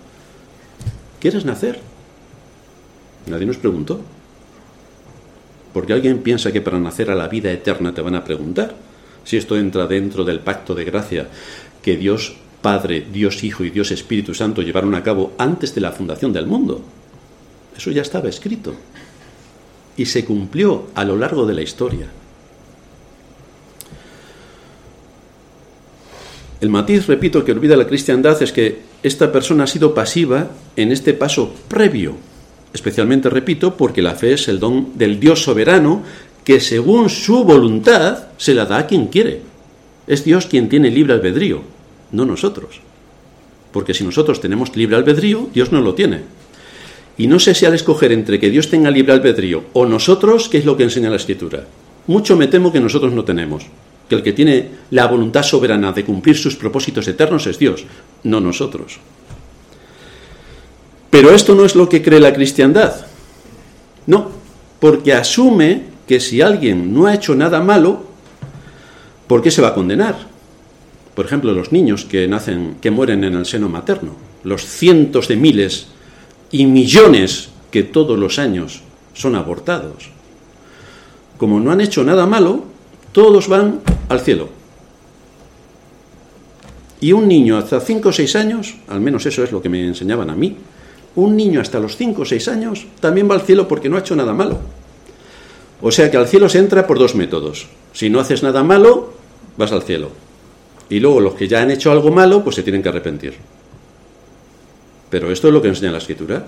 ¿Quieres 1.21 1.45
nacer? 1.45 1.81
Nadie 3.27 3.47
nos 3.47 3.57
preguntó. 3.57 4.01
Porque 5.73 5.93
alguien 5.93 6.19
piensa 6.19 6.53
que 6.53 6.61
para 6.61 6.79
nacer 6.79 7.11
a 7.11 7.15
la 7.15 7.29
vida 7.29 7.51
eterna 7.51 7.95
te 7.95 8.03
van 8.03 8.15
a 8.15 8.25
preguntar 8.25 8.75
si 9.25 9.37
esto 9.37 9.57
entra 9.57 9.87
dentro 9.87 10.25
del 10.25 10.41
pacto 10.41 10.75
de 10.75 10.85
gracia 10.85 11.29
que 11.83 11.97
Dios 11.97 12.37
Padre, 12.63 13.07
Dios 13.13 13.45
Hijo 13.45 13.65
y 13.65 13.71
Dios 13.71 13.91
Espíritu 13.91 14.35
Santo 14.35 14.63
llevaron 14.63 14.95
a 14.95 15.03
cabo 15.03 15.33
antes 15.39 15.75
de 15.75 15.81
la 15.81 15.93
fundación 15.93 16.33
del 16.33 16.47
mundo. 16.47 16.83
Eso 17.77 17.91
ya 17.91 18.03
estaba 18.03 18.29
escrito 18.29 18.75
y 19.97 20.07
se 20.07 20.25
cumplió 20.25 20.89
a 20.95 21.05
lo 21.05 21.17
largo 21.17 21.47
de 21.47 21.55
la 21.55 21.63
historia. 21.63 22.07
El 26.61 26.71
matiz, 26.71 27.07
repito, 27.07 27.45
que 27.45 27.53
olvida 27.53 27.77
la 27.77 27.87
cristiandad 27.87 28.43
es 28.43 28.53
que 28.53 28.81
esta 29.03 29.31
persona 29.31 29.65
ha 29.65 29.67
sido 29.67 29.95
pasiva 29.95 30.51
en 30.75 30.91
este 30.91 31.13
paso 31.13 31.55
previo, 31.69 32.17
especialmente, 32.73 33.29
repito, 33.29 33.77
porque 33.77 34.03
la 34.03 34.15
fe 34.15 34.33
es 34.33 34.49
el 34.49 34.59
don 34.59 34.97
del 34.97 35.21
Dios 35.21 35.43
soberano 35.43 36.03
que 36.45 36.61
según 36.61 37.11
su 37.11 37.45
voluntad 37.45 38.29
se 38.39 38.55
la 38.55 38.65
da 38.65 38.79
a 38.79 38.87
quien 38.87 39.09
quiere. 39.09 39.43
Es 40.07 40.25
Dios 40.25 40.47
quien 40.47 40.69
tiene 40.69 40.91
libre 40.91 41.13
albedrío, 41.13 41.63
no 42.13 42.25
nosotros. 42.25 42.81
Porque 43.73 43.95
si 43.95 44.05
nosotros 44.05 44.41
tenemos 44.41 44.75
libre 44.77 44.97
albedrío, 44.97 45.49
Dios 45.53 45.73
no 45.73 45.81
lo 45.81 45.95
tiene. 45.95 46.23
Y 47.19 47.27
no 47.27 47.39
sé 47.39 47.55
si 47.55 47.67
al 47.67 47.75
escoger 47.75 48.13
entre 48.13 48.39
que 48.39 48.51
Dios 48.51 48.69
tenga 48.69 48.91
libre 48.91 49.13
albedrío 49.13 49.65
o 49.73 49.87
nosotros, 49.87 50.49
¿qué 50.49 50.59
es 50.59 50.65
lo 50.65 50.77
que 50.77 50.85
enseña 50.85 51.11
la 51.11 51.17
Escritura? 51.17 51.65
Mucho 52.07 52.37
me 52.37 52.47
temo 52.47 52.73
que 52.73 52.81
nosotros 52.81 53.13
no 53.13 53.25
tenemos 53.25 53.67
que 54.09 54.15
el 54.15 54.23
que 54.23 54.33
tiene 54.33 54.69
la 54.91 55.07
voluntad 55.07 55.43
soberana 55.43 55.93
de 55.93 56.05
cumplir 56.05 56.37
sus 56.37 56.57
propósitos 56.57 57.09
eternos 57.09 57.47
es 57.47 57.59
Dios, 57.59 57.85
no 58.23 58.41
nosotros. 58.41 58.99
Pero 61.11 61.31
esto 61.31 61.55
no 61.55 61.65
es 61.65 61.75
lo 61.75 61.89
que 61.89 62.03
cree 62.03 62.21
la 62.21 62.33
cristiandad. 62.33 63.07
No, 64.07 64.31
porque 64.79 65.13
asume 65.13 65.83
que 66.07 66.21
si 66.21 66.41
alguien 66.41 66.95
no 66.95 67.07
ha 67.07 67.15
hecho 67.15 67.35
nada 67.35 67.61
malo, 67.61 68.05
¿por 69.27 69.43
qué 69.43 69.51
se 69.51 69.63
va 69.63 69.69
a 69.69 69.75
condenar? 69.75 70.36
Por 71.17 71.25
ejemplo, 71.25 71.55
los 71.55 71.73
niños 71.73 72.05
que 72.05 72.29
nacen, 72.29 72.77
que 72.83 72.91
mueren 72.91 73.25
en 73.25 73.35
el 73.35 73.47
seno 73.47 73.71
materno, 73.71 74.13
los 74.45 74.67
cientos 74.67 75.29
de 75.29 75.37
miles 75.37 75.87
y 76.53 76.67
millones 76.67 77.49
que 77.71 77.83
todos 77.83 78.19
los 78.19 78.39
años 78.39 78.83
son 79.15 79.35
abortados. 79.35 80.11
Como 81.39 81.59
no 81.59 81.73
han 81.73 81.81
hecho 81.81 82.05
nada 82.05 82.27
malo, 82.27 82.65
todos 83.13 83.49
van 83.49 83.81
al 84.11 84.21
cielo. 84.21 84.51
Y 87.01 87.13
un 87.13 87.27
niño 87.29 87.57
hasta 87.57 87.81
5 87.81 88.11
o 88.11 88.13
6 88.13 88.37
años, 88.37 88.75
al 88.87 89.01
menos 89.01 89.25
eso 89.25 89.43
es 89.43 89.53
lo 89.53 89.63
que 89.63 89.71
me 89.71 89.87
enseñaban 89.87 90.29
a 90.29 90.37
mí, 90.37 90.55
un 91.15 91.35
niño 91.35 91.63
hasta 91.63 91.81
los 91.81 91.97
5 91.97 92.21
o 92.21 92.25
6 92.27 92.49
años 92.49 92.87
también 93.01 93.31
va 93.31 93.37
al 93.37 93.41
cielo 93.41 93.67
porque 93.67 93.89
no 93.89 93.97
ha 93.97 94.01
hecho 94.01 94.17
nada 94.17 94.35
malo. 94.35 94.59
O 95.81 95.91
sea 95.91 96.11
que 96.11 96.19
al 96.19 96.29
cielo 96.29 96.51
se 96.51 96.59
entra 96.59 96.87
por 96.87 96.99
dos 96.99 97.15
métodos. 97.15 97.69
Si 97.95 98.11
no 98.11 98.21
haces 98.21 98.43
nada 98.43 98.63
malo, 98.63 99.15
vas 99.57 99.73
al 99.73 99.83
cielo. 99.83 100.26
Y 100.89 101.01
luego 101.01 101.21
los 101.21 101.35
que 101.35 101.49
ya 101.49 101.63
han 101.63 101.71
hecho 101.71 101.91
algo 101.91 102.11
malo, 102.11 102.45
pues 102.45 102.57
se 102.57 102.63
tienen 102.63 102.83
que 102.83 102.89
arrepentir. 102.89 103.35
Pero 105.11 105.31
esto 105.31 105.49
es 105.49 105.55
lo 105.55 105.63
que 105.63 105.69
enseña 105.69 105.93
la 105.93 105.99
escritura. 105.99 106.47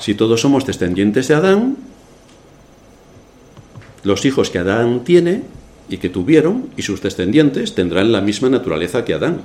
Si 0.00 0.14
todos 0.14 0.40
somos 0.40 0.66
descendientes 0.66 1.28
de 1.28 1.34
Adán, 1.34 1.76
los 4.02 4.24
hijos 4.24 4.50
que 4.50 4.58
Adán 4.58 5.04
tiene 5.04 5.42
y 5.88 5.98
que 5.98 6.08
tuvieron 6.08 6.70
y 6.76 6.82
sus 6.82 7.02
descendientes 7.02 7.74
tendrán 7.74 8.12
la 8.12 8.20
misma 8.20 8.48
naturaleza 8.48 9.04
que 9.04 9.14
Adán. 9.14 9.42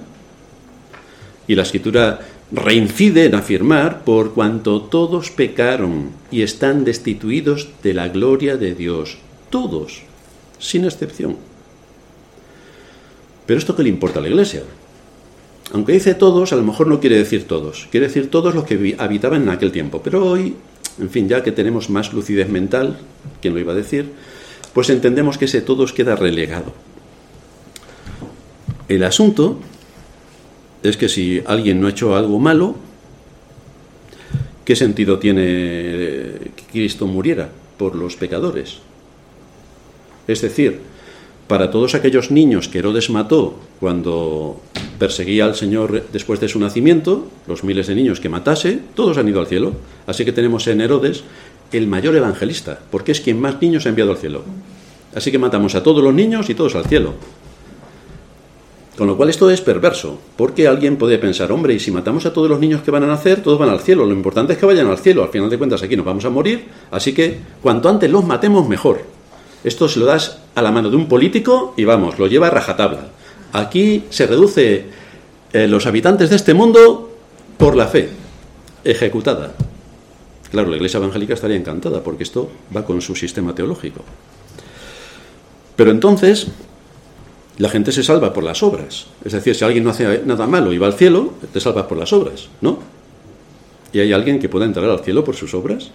Y 1.47 1.56
la 1.56 1.63
escritura 1.63 2.21
reincide 2.51 3.25
en 3.25 3.36
afirmar, 3.36 4.04
por 4.04 4.34
cuanto 4.34 4.82
todos 4.82 5.32
pecaron 5.32 6.12
y 6.32 6.41
están 6.41 6.86
destituidos 6.86 7.69
de 7.84 7.93
la 7.93 8.08
gloria 8.08 8.56
de 8.56 8.75
Dios, 8.75 9.17
todos, 9.49 10.04
sin 10.60 10.86
excepción. 10.86 11.38
Pero 13.45 13.60
esto 13.60 13.75
qué 13.75 13.84
le 13.84 13.89
importa 13.89 14.19
a 14.19 14.21
la 14.21 14.29
iglesia? 14.29 14.63
Aunque 15.73 15.93
dice 15.93 16.15
todos, 16.15 16.53
a 16.53 16.55
lo 16.55 16.63
mejor 16.63 16.88
no 16.88 16.99
quiere 16.99 17.17
decir 17.17 17.47
todos, 17.47 17.88
quiere 17.91 18.08
decir 18.08 18.29
todos 18.29 18.53
los 18.55 18.65
que 18.65 18.95
habitaban 18.97 19.43
en 19.43 19.49
aquel 19.49 19.71
tiempo. 19.71 20.01
Pero 20.03 20.25
hoy, 20.25 20.55
en 20.99 21.10
fin, 21.10 21.27
ya 21.27 21.43
que 21.43 21.51
tenemos 21.51 21.89
más 21.89 22.13
lucidez 22.13 22.49
mental, 22.49 22.99
¿quién 23.41 23.53
lo 23.53 23.60
iba 23.60 23.73
a 23.73 23.75
decir? 23.75 24.12
pues 24.75 24.89
entendemos 24.89 25.38
que 25.38 25.45
ese 25.45 25.62
todos 25.62 25.93
queda 25.93 26.17
relegado. 26.17 26.73
El 28.89 29.05
asunto 29.05 29.58
es 30.84 30.97
que 30.97 31.08
si 31.08 31.41
alguien 31.45 31.79
no 31.79 31.88
ha 31.88 31.91
hecho 31.91 32.13
algo 32.13 32.39
malo, 32.39 32.75
¿qué 34.65 34.75
sentido 34.75 35.17
tiene 35.17 35.41
que 36.58 36.65
Cristo 36.69 37.08
muriera 37.08 37.49
por 37.77 37.95
los 37.95 38.17
pecadores? 38.17 38.79
Es 40.27 40.41
decir, 40.41 40.81
para 41.47 41.69
todos 41.69 41.93
aquellos 41.93 42.31
niños 42.31 42.67
que 42.67 42.79
Herodes 42.79 43.10
mató 43.10 43.55
cuando 43.79 44.60
perseguía 44.97 45.45
al 45.45 45.55
Señor 45.55 46.05
después 46.12 46.39
de 46.39 46.47
su 46.47 46.60
nacimiento, 46.60 47.27
los 47.47 47.63
miles 47.63 47.88
de 47.88 47.95
niños 47.95 48.19
que 48.19 48.29
matase, 48.29 48.79
todos 48.95 49.17
han 49.17 49.27
ido 49.27 49.39
al 49.39 49.47
cielo. 49.47 49.73
Así 50.08 50.25
que 50.25 50.31
tenemos 50.31 50.67
en 50.67 50.81
Herodes 50.81 51.23
el 51.71 51.88
mayor 51.88 52.15
evangelista, 52.15 52.79
porque 52.89 53.12
es 53.12 53.21
quien 53.21 53.39
más 53.39 53.62
niños 53.62 53.86
ha 53.86 53.89
enviado 53.89 54.12
al 54.12 54.17
cielo. 54.17 54.43
Así 55.13 55.31
que 55.31 55.39
matamos 55.39 55.75
a 55.75 55.84
todos 55.84 56.03
los 56.03 56.13
niños 56.13 56.49
y 56.49 56.55
todos 56.55 56.75
al 56.75 56.86
cielo. 56.86 57.13
Con 58.97 59.08
lo 59.08 59.17
cual 59.17 59.29
esto 59.29 59.49
es 59.49 59.60
perverso, 59.60 60.17
porque 60.38 60.67
alguien 60.67 60.95
puede 60.95 61.17
pensar, 61.17 61.51
hombre, 61.51 61.73
y 61.73 61.79
si 61.79 61.91
matamos 61.91 62.25
a 62.25 62.31
todos 62.31 62.49
los 62.49 62.60
niños 62.60 62.81
que 62.81 62.91
van 62.91 63.03
a 63.03 63.08
nacer, 63.08 63.43
todos 63.43 63.60
van 63.60 63.69
al 63.69 63.81
cielo, 63.81 64.05
lo 64.05 64.13
importante 64.13 64.53
es 64.53 64.60
que 64.60 64.65
vayan 64.65 64.88
al 64.88 64.97
cielo, 64.97 65.21
al 65.21 65.29
final 65.29 65.49
de 65.49 65.58
cuentas 65.58 65.84
aquí 65.84 65.97
nos 65.97 66.05
vamos 66.05 66.23
a 66.23 66.29
morir, 66.29 66.65
así 66.91 67.13
que 67.13 67.38
cuanto 67.62 67.89
antes 67.89 68.10
los 68.10 68.25
matemos 68.25 68.67
mejor. 68.69 69.01
Esto 69.65 69.89
se 69.89 69.99
lo 69.99 70.06
das 70.06 70.38
a 70.54 70.62
la 70.62 70.71
mano 70.71 70.91
de 70.91 70.95
un 70.95 71.08
político 71.08 71.73
y 71.75 71.86
vamos, 71.86 72.19
lo 72.19 72.28
lleva 72.28 72.47
a 72.47 72.49
rajatabla. 72.51 73.08
Aquí 73.51 74.04
se 74.12 74.28
reduce 74.28 74.86
eh, 75.54 75.67
los 75.67 75.88
habitantes 75.88 76.30
de 76.30 76.36
este 76.36 76.54
mundo 76.54 77.10
por 77.58 77.75
la 77.75 77.88
fe, 77.88 78.10
ejecutada. 78.84 79.56
Claro, 80.51 80.69
la 80.69 80.75
Iglesia 80.75 80.99
Evangélica 80.99 81.34
estaría 81.34 81.58
encantada 81.58 82.04
porque 82.04 82.21
esto 82.21 82.47
va 82.75 82.86
con 82.86 83.01
su 83.01 83.15
sistema 83.15 83.56
teológico. 83.56 84.01
Pero 85.75 85.89
entonces, 85.89 86.45
la 87.58 87.69
gente 87.69 87.91
se 87.91 88.04
salva 88.04 88.34
por 88.34 88.43
las 88.43 88.62
obras. 88.62 89.08
Es 89.25 89.34
decir, 89.34 89.56
si 89.56 89.65
alguien 89.65 89.84
no 89.84 89.89
hace 89.89 90.21
nada 90.25 90.45
malo 90.45 90.73
y 90.73 90.78
va 90.78 90.86
al 90.86 90.93
cielo, 90.93 91.34
te 91.51 91.60
salvas 91.60 91.88
por 91.88 91.97
las 91.97 92.13
obras, 92.13 92.49
¿no? 92.62 92.78
¿Y 93.91 93.99
hay 93.99 94.13
alguien 94.13 94.38
que 94.38 94.47
pueda 94.47 94.65
entrar 94.65 94.88
al 94.88 94.99
cielo 94.99 95.23
por 95.23 95.36
sus 95.36 95.56
obras? 95.56 95.89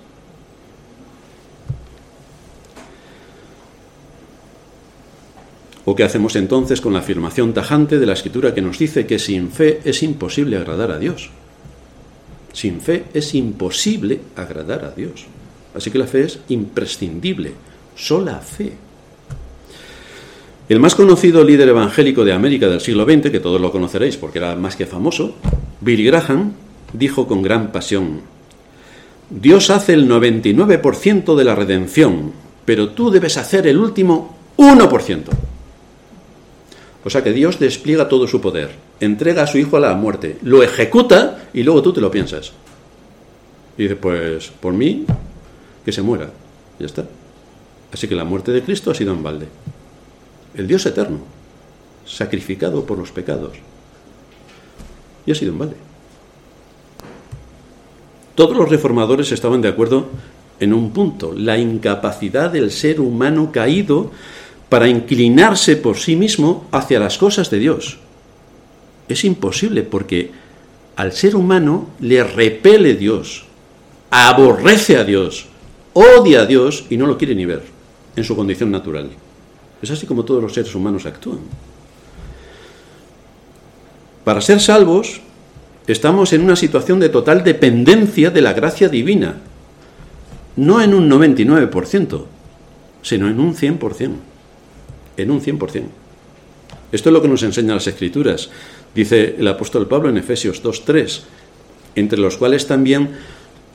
¿O 5.84 5.94
qué 5.94 6.04
hacemos 6.04 6.36
entonces 6.36 6.80
con 6.80 6.92
la 6.92 6.98
afirmación 6.98 7.54
tajante 7.54 7.98
de 7.98 8.06
la 8.06 8.12
Escritura 8.12 8.54
que 8.54 8.60
nos 8.60 8.78
dice 8.78 9.06
que 9.06 9.18
sin 9.18 9.50
fe 9.50 9.80
es 9.84 10.02
imposible 10.02 10.56
agradar 10.56 10.90
a 10.90 10.98
Dios? 10.98 11.30
Sin 12.52 12.80
fe 12.80 13.04
es 13.14 13.34
imposible 13.34 14.20
agradar 14.36 14.84
a 14.84 14.90
Dios. 14.90 15.26
Así 15.74 15.90
que 15.90 15.98
la 15.98 16.06
fe 16.06 16.24
es 16.24 16.40
imprescindible, 16.48 17.52
sola 17.96 18.38
fe. 18.40 18.72
El 20.68 20.80
más 20.80 20.94
conocido 20.94 21.42
líder 21.42 21.68
evangélico 21.68 22.24
de 22.24 22.32
América 22.32 22.68
del 22.68 22.80
siglo 22.80 23.04
XX, 23.04 23.30
que 23.30 23.40
todos 23.40 23.60
lo 23.60 23.72
conoceréis 23.72 24.16
porque 24.16 24.38
era 24.38 24.54
más 24.56 24.76
que 24.76 24.86
famoso, 24.86 25.34
Billy 25.80 26.04
Graham, 26.04 26.52
dijo 26.92 27.26
con 27.26 27.42
gran 27.42 27.72
pasión, 27.72 28.20
Dios 29.30 29.70
hace 29.70 29.94
el 29.94 30.08
99% 30.08 31.36
de 31.36 31.44
la 31.44 31.54
redención, 31.54 32.32
pero 32.64 32.90
tú 32.90 33.10
debes 33.10 33.36
hacer 33.36 33.66
el 33.66 33.78
último 33.78 34.36
1%. 34.56 35.49
O 37.04 37.10
sea 37.10 37.22
que 37.22 37.32
Dios 37.32 37.58
despliega 37.58 38.08
todo 38.08 38.26
su 38.26 38.40
poder, 38.40 38.70
entrega 39.00 39.42
a 39.44 39.46
su 39.46 39.58
hijo 39.58 39.76
a 39.76 39.80
la 39.80 39.94
muerte, 39.94 40.36
lo 40.42 40.62
ejecuta 40.62 41.48
y 41.52 41.62
luego 41.62 41.82
tú 41.82 41.92
te 41.92 42.00
lo 42.00 42.10
piensas. 42.10 42.52
Y 43.78 43.84
dices, 43.84 43.98
pues 44.00 44.52
por 44.60 44.74
mí, 44.74 45.06
que 45.84 45.92
se 45.92 46.02
muera. 46.02 46.30
Ya 46.78 46.86
está. 46.86 47.04
Así 47.92 48.06
que 48.06 48.14
la 48.14 48.24
muerte 48.24 48.52
de 48.52 48.62
Cristo 48.62 48.90
ha 48.90 48.94
sido 48.94 49.12
en 49.12 49.22
balde 49.22 49.46
el 50.54 50.66
Dios 50.66 50.84
eterno, 50.86 51.18
sacrificado 52.04 52.84
por 52.84 52.98
los 52.98 53.12
pecados. 53.12 53.52
Y 55.26 55.32
ha 55.32 55.34
sido 55.34 55.52
en 55.52 55.58
vale. 55.58 55.72
Todos 58.34 58.56
los 58.56 58.68
reformadores 58.68 59.32
estaban 59.32 59.60
de 59.60 59.68
acuerdo 59.68 60.08
en 60.58 60.72
un 60.74 60.92
punto, 60.92 61.32
la 61.32 61.58
incapacidad 61.58 62.50
del 62.50 62.70
ser 62.70 63.00
humano 63.00 63.50
caído 63.52 64.10
para 64.70 64.88
inclinarse 64.88 65.76
por 65.76 65.98
sí 65.98 66.16
mismo 66.16 66.66
hacia 66.70 67.00
las 67.00 67.18
cosas 67.18 67.50
de 67.50 67.58
Dios. 67.58 67.98
Es 69.08 69.24
imposible 69.24 69.82
porque 69.82 70.30
al 70.96 71.12
ser 71.12 71.36
humano 71.36 71.88
le 71.98 72.22
repele 72.24 72.94
Dios, 72.94 73.44
aborrece 74.10 74.96
a 74.96 75.04
Dios, 75.04 75.46
odia 75.92 76.42
a 76.42 76.46
Dios 76.46 76.86
y 76.88 76.96
no 76.96 77.06
lo 77.06 77.18
quiere 77.18 77.34
ni 77.34 77.44
ver 77.44 77.64
en 78.14 78.24
su 78.24 78.36
condición 78.36 78.70
natural. 78.70 79.10
Es 79.82 79.90
así 79.90 80.06
como 80.06 80.24
todos 80.24 80.42
los 80.42 80.54
seres 80.54 80.74
humanos 80.74 81.04
actúan. 81.04 81.40
Para 84.22 84.40
ser 84.40 84.60
salvos, 84.60 85.20
estamos 85.88 86.32
en 86.32 86.42
una 86.42 86.54
situación 86.54 87.00
de 87.00 87.08
total 87.08 87.42
dependencia 87.42 88.30
de 88.30 88.42
la 88.42 88.52
gracia 88.52 88.88
divina. 88.88 89.36
No 90.54 90.80
en 90.80 90.94
un 90.94 91.10
99%, 91.10 92.24
sino 93.02 93.28
en 93.28 93.40
un 93.40 93.56
100%. 93.56 94.29
En 95.22 95.30
un 95.30 95.40
100%. 95.40 95.84
Esto 96.92 97.08
es 97.08 97.12
lo 97.12 97.22
que 97.22 97.28
nos 97.28 97.42
enseñan 97.42 97.76
las 97.76 97.86
Escrituras. 97.86 98.50
Dice 98.94 99.36
el 99.38 99.46
apóstol 99.46 99.86
Pablo 99.86 100.08
en 100.08 100.16
Efesios 100.16 100.62
2.3, 100.62 101.20
entre 101.94 102.18
los 102.18 102.36
cuales 102.36 102.66
también 102.66 103.10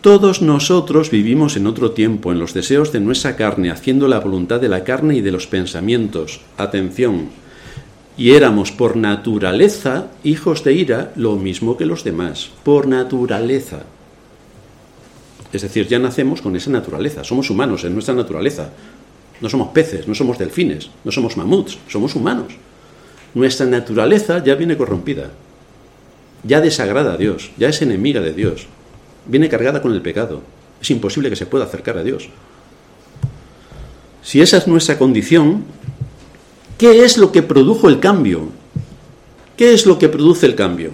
todos 0.01 0.41
nosotros 0.41 1.09
vivimos 1.09 1.55
en 1.57 1.65
otro 1.65 1.91
tiempo, 1.91 2.31
en 2.31 2.39
los 2.39 2.53
deseos 2.53 2.91
de 2.91 2.99
nuestra 2.99 3.35
carne, 3.35 3.71
haciendo 3.71 4.07
la 4.07 4.19
voluntad 4.19 4.59
de 4.59 4.69
la 4.69 4.83
carne 4.83 5.15
y 5.15 5.21
de 5.21 5.31
los 5.31 5.47
pensamientos. 5.47 6.41
Atención. 6.57 7.29
Y 8.17 8.31
éramos 8.31 8.71
por 8.71 8.97
naturaleza 8.97 10.07
hijos 10.23 10.63
de 10.63 10.73
ira, 10.73 11.11
lo 11.15 11.37
mismo 11.37 11.75
que 11.75 11.85
los 11.85 12.03
demás. 12.03 12.51
Por 12.63 12.87
naturaleza. 12.87 13.83
Es 15.51 15.61
decir, 15.61 15.87
ya 15.87 15.99
nacemos 15.99 16.41
con 16.41 16.55
esa 16.55 16.69
naturaleza. 16.69 17.23
Somos 17.23 17.49
humanos 17.49 17.83
en 17.83 17.93
nuestra 17.93 18.13
naturaleza. 18.13 18.69
No 19.41 19.49
somos 19.49 19.69
peces, 19.69 20.07
no 20.07 20.15
somos 20.15 20.37
delfines, 20.37 20.89
no 21.03 21.11
somos 21.11 21.37
mamuts, 21.37 21.77
somos 21.87 22.15
humanos. 22.15 22.53
Nuestra 23.33 23.65
naturaleza 23.65 24.43
ya 24.43 24.55
viene 24.55 24.77
corrompida. 24.77 25.31
Ya 26.43 26.61
desagrada 26.61 27.13
a 27.13 27.17
Dios, 27.17 27.51
ya 27.57 27.69
es 27.69 27.81
enemiga 27.81 28.21
de 28.21 28.33
Dios 28.33 28.67
viene 29.25 29.49
cargada 29.49 29.81
con 29.81 29.93
el 29.93 30.01
pecado. 30.01 30.41
Es 30.81 30.91
imposible 30.91 31.29
que 31.29 31.35
se 31.35 31.45
pueda 31.45 31.65
acercar 31.65 31.97
a 31.97 32.03
Dios. 32.03 32.29
Si 34.21 34.41
esa 34.41 34.57
es 34.57 34.67
nuestra 34.67 34.97
condición, 34.97 35.63
¿qué 36.77 37.03
es 37.03 37.17
lo 37.17 37.31
que 37.31 37.43
produjo 37.43 37.89
el 37.89 37.99
cambio? 37.99 38.49
¿Qué 39.57 39.73
es 39.73 39.85
lo 39.85 39.97
que 39.99 40.09
produce 40.09 40.45
el 40.45 40.55
cambio? 40.55 40.91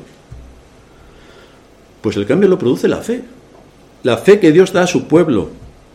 Pues 2.02 2.16
el 2.16 2.26
cambio 2.26 2.50
lo 2.50 2.60
produce 2.60 2.88
la 2.88 2.98
fe. 2.98 3.24
La 4.04 4.18
fe 4.18 4.40
que 4.40 4.52
Dios 4.52 4.74
da 4.74 4.84
a 4.84 4.88
su 4.88 5.06
pueblo, 5.06 5.50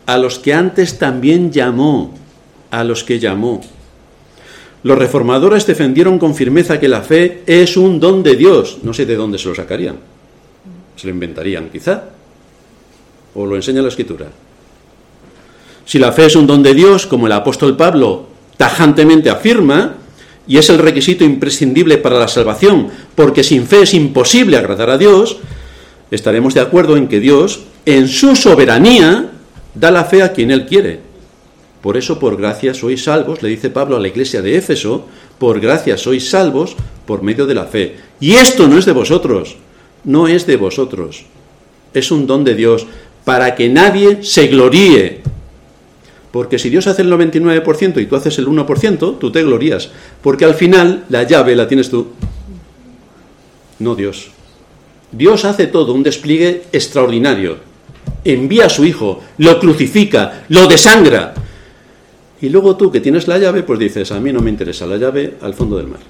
a 0.06 0.18
los 0.18 0.38
que 0.38 0.54
antes 0.54 0.98
también 0.98 1.50
llamó, 1.52 2.14
a 2.70 2.84
los 2.84 3.04
que 3.04 3.18
llamó. 3.18 3.60
Los 4.82 4.98
reformadores 4.98 5.66
defendieron 5.66 6.18
con 6.18 6.34
firmeza 6.34 6.78
que 6.78 6.88
la 6.88 7.02
fe 7.02 7.42
es 7.46 7.76
un 7.76 7.98
don 7.98 8.22
de 8.22 8.36
Dios. 8.36 8.78
No 8.82 8.92
sé 8.92 9.06
de 9.06 9.16
dónde 9.16 9.38
se 9.38 9.48
lo 9.48 9.54
sacarían. 9.54 9.96
Se 10.96 11.06
lo 11.06 11.12
inventarían, 11.12 11.70
quizá 11.70 12.16
o 13.36 13.44
lo 13.44 13.54
enseña 13.54 13.82
la 13.82 13.88
escritura. 13.88 14.26
Si 15.84 15.98
la 15.98 16.10
fe 16.10 16.26
es 16.26 16.36
un 16.36 16.46
don 16.46 16.62
de 16.62 16.74
Dios, 16.74 17.06
como 17.06 17.26
el 17.26 17.32
apóstol 17.32 17.76
Pablo 17.76 18.26
tajantemente 18.56 19.30
afirma, 19.30 19.94
y 20.48 20.56
es 20.56 20.70
el 20.70 20.78
requisito 20.78 21.24
imprescindible 21.24 21.98
para 21.98 22.18
la 22.18 22.28
salvación, 22.28 22.88
porque 23.14 23.44
sin 23.44 23.66
fe 23.66 23.82
es 23.82 23.94
imposible 23.94 24.56
agradar 24.56 24.90
a 24.90 24.98
Dios, 24.98 25.36
estaremos 26.10 26.54
de 26.54 26.60
acuerdo 26.60 26.96
en 26.96 27.08
que 27.08 27.20
Dios, 27.20 27.60
en 27.84 28.08
su 28.08 28.34
soberanía, 28.34 29.30
da 29.74 29.90
la 29.90 30.04
fe 30.04 30.22
a 30.22 30.32
quien 30.32 30.50
Él 30.50 30.66
quiere. 30.66 31.00
Por 31.86 31.96
eso, 31.96 32.18
por 32.18 32.36
gracia 32.36 32.74
sois 32.74 33.04
salvos, 33.04 33.44
le 33.46 33.48
dice 33.48 33.70
Pablo 33.70 33.94
a 33.94 34.00
la 34.00 34.08
iglesia 34.08 34.42
de 34.42 34.58
Éfeso, 34.58 35.06
por 35.38 35.60
gracia 35.60 35.96
sois 35.96 36.28
salvos 36.28 36.74
por 37.06 37.22
medio 37.22 37.46
de 37.46 37.54
la 37.54 37.66
fe. 37.66 37.94
Y 38.18 38.32
esto 38.32 38.66
no 38.66 38.76
es 38.76 38.86
de 38.86 38.90
vosotros, 38.90 39.54
no 40.02 40.26
es 40.26 40.48
de 40.48 40.56
vosotros, 40.56 41.26
es 41.94 42.10
un 42.10 42.26
don 42.26 42.42
de 42.42 42.56
Dios, 42.56 42.88
para 43.24 43.54
que 43.54 43.68
nadie 43.68 44.24
se 44.24 44.48
gloríe. 44.48 45.20
Porque 46.32 46.58
si 46.58 46.70
Dios 46.70 46.88
hace 46.88 47.02
el 47.02 47.12
99% 47.12 48.02
y 48.02 48.06
tú 48.06 48.16
haces 48.16 48.36
el 48.38 48.48
1%, 48.48 49.18
tú 49.20 49.30
te 49.30 49.44
glorías. 49.44 49.88
Porque 50.22 50.44
al 50.44 50.56
final 50.56 51.04
la 51.08 51.22
llave 51.22 51.54
la 51.54 51.68
tienes 51.68 51.88
tú. 51.88 52.08
No 53.78 53.94
Dios. 53.94 54.32
Dios 55.12 55.44
hace 55.44 55.68
todo, 55.68 55.94
un 55.94 56.02
despliegue 56.02 56.64
extraordinario. 56.72 57.58
Envía 58.24 58.66
a 58.66 58.70
su 58.70 58.84
Hijo, 58.84 59.20
lo 59.38 59.60
crucifica, 59.60 60.42
lo 60.48 60.66
desangra. 60.66 61.45
Y 62.40 62.48
luego 62.48 62.76
tú 62.76 62.90
que 62.90 63.00
tienes 63.00 63.28
la 63.28 63.38
llave, 63.38 63.62
pues 63.62 63.78
dices, 63.78 64.12
a 64.12 64.20
mí 64.20 64.32
no 64.32 64.40
me 64.40 64.50
interesa 64.50 64.86
la 64.86 64.96
llave 64.96 65.34
al 65.40 65.54
fondo 65.54 65.76
del 65.78 65.88
mar. 65.88 66.00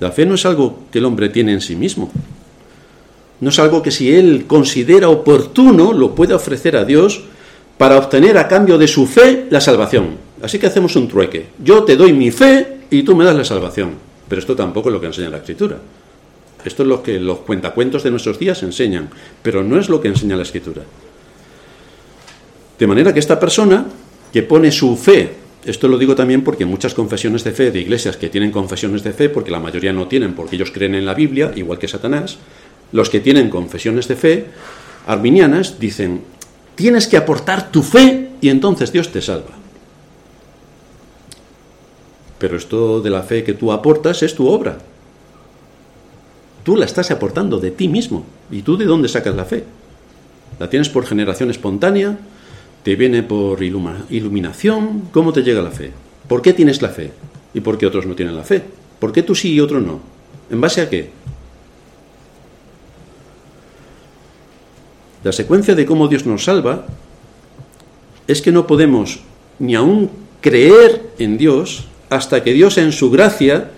La 0.00 0.12
fe 0.12 0.24
no 0.24 0.34
es 0.34 0.46
algo 0.46 0.84
que 0.92 0.98
el 0.98 1.04
hombre 1.04 1.28
tiene 1.28 1.52
en 1.52 1.60
sí 1.60 1.74
mismo. 1.74 2.10
No 3.40 3.50
es 3.50 3.58
algo 3.58 3.82
que 3.82 3.90
si 3.90 4.12
él 4.12 4.44
considera 4.46 5.08
oportuno 5.08 5.92
lo 5.92 6.14
puede 6.14 6.34
ofrecer 6.34 6.76
a 6.76 6.84
Dios 6.84 7.22
para 7.76 7.96
obtener 7.96 8.38
a 8.38 8.48
cambio 8.48 8.78
de 8.78 8.88
su 8.88 9.06
fe 9.06 9.46
la 9.50 9.60
salvación. 9.60 10.16
Así 10.42 10.58
que 10.58 10.66
hacemos 10.66 10.94
un 10.96 11.08
trueque. 11.08 11.46
Yo 11.62 11.84
te 11.84 11.96
doy 11.96 12.12
mi 12.12 12.30
fe 12.30 12.78
y 12.90 13.02
tú 13.02 13.16
me 13.16 13.24
das 13.24 13.36
la 13.36 13.44
salvación. 13.44 13.94
Pero 14.28 14.40
esto 14.40 14.54
tampoco 14.54 14.88
es 14.88 14.92
lo 14.92 15.00
que 15.00 15.06
enseña 15.06 15.30
la 15.30 15.38
Escritura. 15.38 15.78
Esto 16.64 16.82
es 16.82 16.88
lo 16.88 17.02
que 17.02 17.18
los 17.18 17.38
cuentacuentos 17.38 18.02
de 18.02 18.10
nuestros 18.10 18.38
días 18.38 18.62
enseñan, 18.62 19.08
pero 19.42 19.62
no 19.62 19.78
es 19.78 19.88
lo 19.88 20.00
que 20.00 20.08
enseña 20.08 20.36
la 20.36 20.42
Escritura. 20.42 20.82
De 22.78 22.86
manera 22.86 23.12
que 23.12 23.20
esta 23.20 23.40
persona 23.40 23.86
que 24.32 24.42
pone 24.42 24.70
su 24.70 24.96
fe, 24.96 25.32
esto 25.64 25.88
lo 25.88 25.98
digo 25.98 26.14
también 26.14 26.44
porque 26.44 26.64
muchas 26.64 26.94
confesiones 26.94 27.44
de 27.44 27.52
fe 27.52 27.70
de 27.70 27.80
iglesias 27.80 28.16
que 28.16 28.28
tienen 28.28 28.52
confesiones 28.52 29.02
de 29.02 29.12
fe, 29.12 29.28
porque 29.28 29.50
la 29.50 29.60
mayoría 29.60 29.92
no 29.92 30.06
tienen, 30.06 30.34
porque 30.34 30.56
ellos 30.56 30.70
creen 30.70 30.94
en 30.94 31.06
la 31.06 31.14
Biblia, 31.14 31.52
igual 31.56 31.78
que 31.78 31.88
Satanás, 31.88 32.38
los 32.92 33.10
que 33.10 33.20
tienen 33.20 33.50
confesiones 33.50 34.08
de 34.08 34.16
fe 34.16 34.46
arminianas 35.06 35.78
dicen, 35.78 36.22
tienes 36.74 37.06
que 37.06 37.16
aportar 37.16 37.72
tu 37.72 37.82
fe 37.82 38.30
y 38.40 38.50
entonces 38.50 38.92
Dios 38.92 39.10
te 39.10 39.20
salva. 39.20 39.56
Pero 42.38 42.56
esto 42.56 43.00
de 43.00 43.10
la 43.10 43.22
fe 43.22 43.42
que 43.42 43.54
tú 43.54 43.72
aportas 43.72 44.22
es 44.22 44.34
tu 44.34 44.46
obra. 44.46 44.78
Tú 46.62 46.76
la 46.76 46.84
estás 46.84 47.10
aportando 47.10 47.58
de 47.58 47.72
ti 47.72 47.88
mismo. 47.88 48.24
¿Y 48.50 48.62
tú 48.62 48.76
de 48.76 48.84
dónde 48.84 49.08
sacas 49.08 49.34
la 49.34 49.44
fe? 49.44 49.64
¿La 50.60 50.70
tienes 50.70 50.88
por 50.88 51.04
generación 51.04 51.50
espontánea? 51.50 52.18
¿Te 52.88 52.96
viene 52.96 53.22
por 53.22 53.62
iluminación? 53.62 55.10
¿Cómo 55.12 55.30
te 55.30 55.42
llega 55.42 55.60
la 55.60 55.70
fe? 55.70 55.92
¿Por 56.26 56.40
qué 56.40 56.54
tienes 56.54 56.80
la 56.80 56.88
fe? 56.88 57.12
¿Y 57.52 57.60
por 57.60 57.76
qué 57.76 57.84
otros 57.84 58.06
no 58.06 58.14
tienen 58.14 58.34
la 58.34 58.44
fe? 58.44 58.62
¿Por 58.98 59.12
qué 59.12 59.22
tú 59.22 59.34
sí 59.34 59.52
y 59.52 59.60
otro 59.60 59.78
no? 59.78 60.00
¿En 60.50 60.58
base 60.58 60.80
a 60.80 60.88
qué? 60.88 61.10
La 65.22 65.32
secuencia 65.32 65.74
de 65.74 65.84
cómo 65.84 66.08
Dios 66.08 66.24
nos 66.24 66.44
salva 66.44 66.86
es 68.26 68.40
que 68.40 68.52
no 68.52 68.66
podemos 68.66 69.20
ni 69.58 69.74
aún 69.74 70.10
creer 70.40 71.10
en 71.18 71.36
Dios 71.36 71.84
hasta 72.08 72.42
que 72.42 72.54
Dios 72.54 72.78
en 72.78 72.92
su 72.92 73.10
gracia 73.10 73.70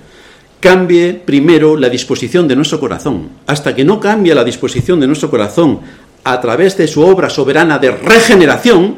cambie 0.60 1.14
primero 1.14 1.76
la 1.76 1.88
disposición 1.88 2.46
de 2.46 2.54
nuestro 2.54 2.78
corazón. 2.78 3.30
Hasta 3.48 3.74
que 3.74 3.84
no 3.84 3.98
cambie 3.98 4.36
la 4.36 4.44
disposición 4.44 5.00
de 5.00 5.08
nuestro 5.08 5.30
corazón 5.30 5.80
a 6.24 6.40
través 6.40 6.76
de 6.76 6.88
su 6.88 7.02
obra 7.02 7.30
soberana 7.30 7.78
de 7.78 7.90
regeneración, 7.90 8.96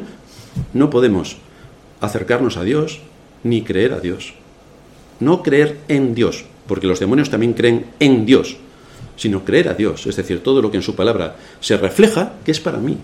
no 0.73 0.89
podemos 0.89 1.37
acercarnos 2.01 2.57
a 2.57 2.63
Dios 2.63 2.99
ni 3.43 3.61
creer 3.61 3.93
a 3.93 3.99
Dios. 3.99 4.33
No 5.19 5.41
creer 5.41 5.79
en 5.87 6.15
Dios, 6.15 6.45
porque 6.67 6.87
los 6.87 6.99
demonios 6.99 7.29
también 7.29 7.53
creen 7.53 7.87
en 7.99 8.25
Dios, 8.25 8.57
sino 9.15 9.45
creer 9.45 9.69
a 9.69 9.73
Dios, 9.73 10.05
es 10.05 10.15
decir, 10.15 10.43
todo 10.43 10.61
lo 10.61 10.71
que 10.71 10.77
en 10.77 10.83
su 10.83 10.95
palabra 10.95 11.35
se 11.59 11.77
refleja, 11.77 12.33
que 12.43 12.51
es 12.51 12.59
para 12.59 12.77
mí. 12.77 12.97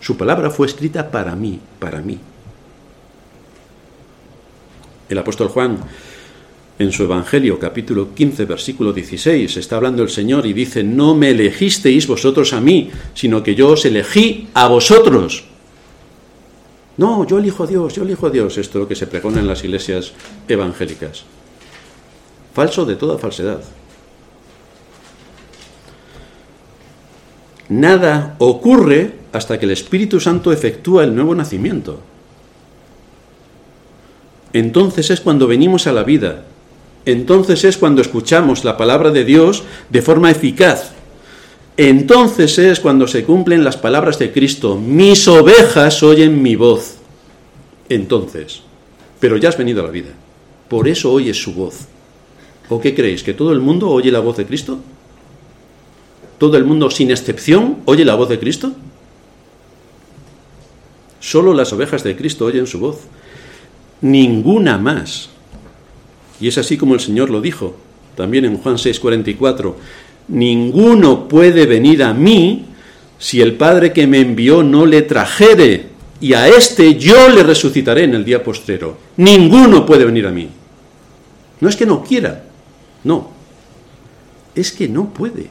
Su 0.00 0.16
palabra 0.16 0.50
fue 0.50 0.66
escrita 0.66 1.10
para 1.10 1.34
mí, 1.34 1.60
para 1.78 2.00
mí. 2.00 2.18
El 5.08 5.18
apóstol 5.18 5.48
Juan, 5.48 5.78
en 6.78 6.90
su 6.90 7.04
Evangelio 7.04 7.58
capítulo 7.58 8.14
15, 8.14 8.44
versículo 8.46 8.92
16, 8.92 9.56
está 9.56 9.76
hablando 9.76 10.02
el 10.02 10.08
Señor 10.08 10.44
y 10.46 10.52
dice, 10.52 10.82
no 10.82 11.14
me 11.14 11.30
elegisteis 11.30 12.06
vosotros 12.06 12.52
a 12.52 12.60
mí, 12.60 12.90
sino 13.14 13.42
que 13.42 13.54
yo 13.54 13.68
os 13.70 13.84
elegí 13.84 14.48
a 14.54 14.66
vosotros. 14.66 15.44
No, 16.96 17.26
yo 17.26 17.38
elijo 17.38 17.64
a 17.64 17.66
Dios, 17.66 17.94
yo 17.94 18.02
elijo 18.02 18.26
a 18.26 18.30
Dios. 18.30 18.56
Esto 18.58 18.78
es 18.78 18.82
lo 18.82 18.88
que 18.88 18.94
se 18.94 19.06
pregona 19.06 19.40
en 19.40 19.48
las 19.48 19.64
iglesias 19.64 20.12
evangélicas. 20.48 21.24
Falso 22.52 22.84
de 22.84 22.96
toda 22.96 23.18
falsedad. 23.18 23.60
Nada 27.68 28.36
ocurre 28.38 29.14
hasta 29.32 29.58
que 29.58 29.64
el 29.64 29.72
Espíritu 29.72 30.20
Santo 30.20 30.52
efectúa 30.52 31.02
el 31.02 31.14
nuevo 31.14 31.34
nacimiento. 31.34 32.00
Entonces 34.52 35.10
es 35.10 35.20
cuando 35.20 35.48
venimos 35.48 35.88
a 35.88 35.92
la 35.92 36.04
vida. 36.04 36.44
Entonces 37.06 37.64
es 37.64 37.76
cuando 37.76 38.02
escuchamos 38.02 38.64
la 38.64 38.76
palabra 38.76 39.10
de 39.10 39.24
Dios 39.24 39.62
de 39.90 40.02
forma 40.02 40.30
eficaz. 40.30 40.92
Entonces 41.76 42.58
es 42.58 42.80
cuando 42.80 43.06
se 43.06 43.24
cumplen 43.24 43.64
las 43.64 43.76
palabras 43.76 44.18
de 44.18 44.32
Cristo. 44.32 44.76
Mis 44.76 45.26
ovejas 45.28 46.02
oyen 46.02 46.42
mi 46.42 46.56
voz. 46.56 46.96
Entonces. 47.88 48.62
Pero 49.20 49.36
ya 49.36 49.48
has 49.48 49.58
venido 49.58 49.80
a 49.82 49.86
la 49.86 49.90
vida. 49.90 50.10
Por 50.68 50.88
eso 50.88 51.12
oyes 51.12 51.40
su 51.40 51.52
voz. 51.52 51.86
¿O 52.68 52.80
qué 52.80 52.94
creéis? 52.94 53.22
¿Que 53.22 53.34
todo 53.34 53.52
el 53.52 53.60
mundo 53.60 53.90
oye 53.90 54.10
la 54.10 54.20
voz 54.20 54.36
de 54.36 54.46
Cristo? 54.46 54.78
¿Todo 56.38 56.56
el 56.56 56.64
mundo 56.64 56.90
sin 56.90 57.10
excepción 57.10 57.78
oye 57.84 58.04
la 58.04 58.14
voz 58.14 58.28
de 58.28 58.38
Cristo? 58.38 58.72
Solo 61.20 61.54
las 61.54 61.72
ovejas 61.72 62.02
de 62.04 62.16
Cristo 62.16 62.44
oyen 62.46 62.66
su 62.66 62.78
voz 62.78 62.98
ninguna 64.00 64.78
más. 64.78 65.30
Y 66.40 66.48
es 66.48 66.58
así 66.58 66.76
como 66.76 66.94
el 66.94 67.00
Señor 67.00 67.30
lo 67.30 67.40
dijo, 67.40 67.76
también 68.16 68.44
en 68.44 68.58
Juan 68.58 68.76
6:44, 68.76 69.74
ninguno 70.28 71.28
puede 71.28 71.66
venir 71.66 72.02
a 72.02 72.12
mí 72.14 72.66
si 73.18 73.40
el 73.40 73.54
Padre 73.54 73.92
que 73.92 74.06
me 74.06 74.20
envió 74.20 74.62
no 74.62 74.86
le 74.86 75.02
trajere, 75.02 75.86
y 76.20 76.34
a 76.34 76.48
éste 76.48 76.96
yo 76.96 77.28
le 77.28 77.42
resucitaré 77.42 78.04
en 78.04 78.14
el 78.14 78.24
día 78.24 78.42
postrero. 78.42 78.96
Ninguno 79.16 79.84
puede 79.84 80.04
venir 80.04 80.26
a 80.26 80.30
mí. 80.30 80.48
No 81.60 81.68
es 81.68 81.76
que 81.76 81.86
no 81.86 82.02
quiera, 82.02 82.44
no, 83.04 83.30
es 84.54 84.72
que 84.72 84.88
no 84.88 85.10
puede. 85.10 85.48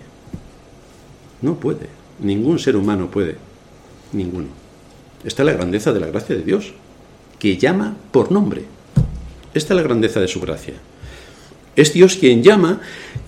No 1.41 1.55
puede. 1.55 1.89
Ningún 2.19 2.57
ser 2.57 2.75
humano 2.75 3.11
puede. 3.11 3.35
Ninguno. 4.13 4.47
Está 5.23 5.43
la 5.43 5.53
grandeza 5.53 5.91
de 5.91 5.99
la 5.99 6.07
gracia 6.07 6.35
de 6.35 6.43
Dios 6.43 6.73
que 7.37 7.57
llama 7.57 7.95
por 8.11 8.31
nombre. 8.31 8.63
Esta 9.53 9.73
es 9.73 9.77
la 9.77 9.83
grandeza 9.83 10.19
de 10.19 10.27
su 10.27 10.39
gracia. 10.39 10.73
Es 11.75 11.93
Dios 11.93 12.17
quien 12.17 12.43
llama 12.43 12.81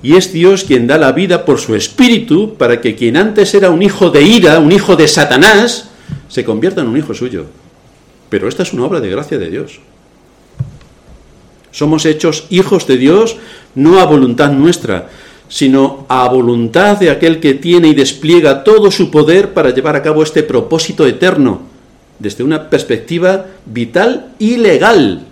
y 0.03 0.15
es 0.15 0.31
Dios 0.31 0.63
quien 0.63 0.87
da 0.87 0.97
la 0.97 1.11
vida 1.11 1.45
por 1.45 1.59
su 1.59 1.75
espíritu 1.75 2.55
para 2.55 2.81
que 2.81 2.95
quien 2.95 3.17
antes 3.17 3.53
era 3.53 3.69
un 3.69 3.81
hijo 3.81 4.11
de 4.11 4.23
ira, 4.23 4.59
un 4.59 4.71
hijo 4.71 4.95
de 4.95 5.07
Satanás, 5.07 5.89
se 6.29 6.43
convierta 6.43 6.81
en 6.81 6.87
un 6.87 6.97
hijo 6.97 7.13
suyo. 7.13 7.45
Pero 8.29 8.47
esta 8.47 8.63
es 8.63 8.73
una 8.73 8.85
obra 8.85 8.99
de 8.99 9.09
gracia 9.09 9.37
de 9.37 9.49
Dios. 9.49 9.79
Somos 11.71 12.05
hechos 12.05 12.45
hijos 12.49 12.87
de 12.87 12.97
Dios 12.97 13.37
no 13.73 13.99
a 13.99 14.05
voluntad 14.05 14.51
nuestra, 14.51 15.09
sino 15.47 16.05
a 16.07 16.27
voluntad 16.29 16.97
de 16.97 17.09
aquel 17.09 17.39
que 17.39 17.55
tiene 17.55 17.89
y 17.89 17.93
despliega 17.93 18.63
todo 18.63 18.91
su 18.91 19.11
poder 19.11 19.53
para 19.53 19.71
llevar 19.71 19.95
a 19.95 20.01
cabo 20.01 20.23
este 20.23 20.43
propósito 20.43 21.05
eterno 21.05 21.61
desde 22.19 22.43
una 22.43 22.69
perspectiva 22.69 23.45
vital 23.65 24.33
y 24.39 24.57
legal. 24.57 25.25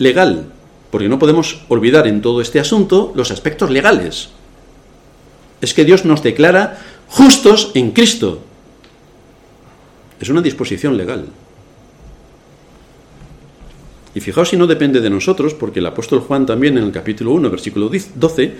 Legal, 0.00 0.46
porque 0.90 1.08
no 1.08 1.18
podemos 1.18 1.60
olvidar 1.68 2.06
en 2.06 2.22
todo 2.22 2.40
este 2.40 2.58
asunto 2.58 3.12
los 3.14 3.30
aspectos 3.30 3.70
legales. 3.70 4.30
Es 5.60 5.74
que 5.74 5.84
Dios 5.84 6.06
nos 6.06 6.22
declara 6.22 6.80
justos 7.06 7.70
en 7.74 7.90
Cristo. 7.90 8.40
Es 10.18 10.30
una 10.30 10.40
disposición 10.40 10.96
legal. 10.96 11.26
Y 14.14 14.20
fijaos 14.20 14.48
si 14.48 14.56
no 14.56 14.66
depende 14.66 15.02
de 15.02 15.10
nosotros, 15.10 15.52
porque 15.52 15.80
el 15.80 15.86
apóstol 15.86 16.20
Juan 16.20 16.46
también 16.46 16.78
en 16.78 16.84
el 16.84 16.92
capítulo 16.92 17.32
1, 17.32 17.50
versículo 17.50 17.90
12, 18.14 18.54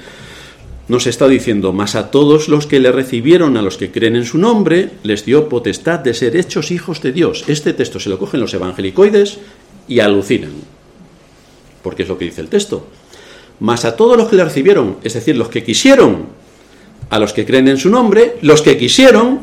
nos 0.89 1.07
está 1.07 1.27
diciendo, 1.27 1.73
más 1.73 1.95
a 1.95 2.11
todos 2.11 2.49
los 2.49 2.67
que 2.67 2.81
le 2.81 2.93
recibieron, 2.93 3.57
a 3.57 3.63
los 3.63 3.79
que 3.79 3.91
creen 3.91 4.17
en 4.17 4.27
su 4.27 4.37
nombre, 4.37 4.91
les 5.05 5.25
dio 5.25 5.49
potestad 5.49 6.01
de 6.01 6.13
ser 6.13 6.37
hechos 6.37 6.71
hijos 6.71 7.01
de 7.01 7.13
Dios. 7.13 7.45
Este 7.47 7.73
texto 7.73 7.99
se 7.99 8.11
lo 8.11 8.19
cogen 8.19 8.41
los 8.41 8.53
evangelicoides 8.53 9.39
y 9.89 10.01
alucinan, 10.01 10.53
porque 11.83 12.03
es 12.03 12.09
lo 12.09 12.19
que 12.19 12.27
dice 12.27 12.41
el 12.41 12.49
texto. 12.49 12.87
Más 13.61 13.85
a 13.85 13.97
todos 13.97 14.17
los 14.17 14.29
que 14.29 14.37
le 14.37 14.45
recibieron, 14.45 14.97
es 15.03 15.15
decir, 15.15 15.37
los 15.37 15.49
que 15.49 15.63
quisieron, 15.63 16.27
a 17.11 17.19
los 17.19 17.33
que 17.33 17.45
creen 17.45 17.69
en 17.69 17.77
su 17.77 17.91
nombre, 17.91 18.37
los 18.43 18.63
que 18.63 18.77
quisieron, 18.79 19.41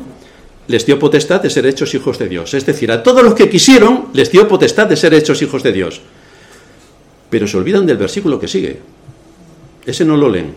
les 0.68 0.84
dio 0.84 0.98
potestad 0.98 1.40
de 1.40 1.50
ser 1.50 1.66
hechos 1.66 1.94
hijos 1.94 2.18
de 2.18 2.28
Dios. 2.28 2.54
Es 2.54 2.66
decir, 2.66 2.92
a 2.92 3.02
todos 3.02 3.22
los 3.22 3.34
que 3.34 3.48
quisieron, 3.48 4.08
les 4.12 4.30
dio 4.30 4.46
potestad 4.46 4.86
de 4.86 4.96
ser 4.96 5.14
hechos 5.14 5.40
hijos 5.42 5.62
de 5.62 5.72
Dios. 5.72 6.00
Pero 7.30 7.46
se 7.46 7.56
olvidan 7.56 7.86
del 7.86 7.96
versículo 7.96 8.38
que 8.38 8.48
sigue. 8.48 8.78
Ese 9.84 10.04
no 10.04 10.16
lo 10.16 10.28
leen. 10.28 10.54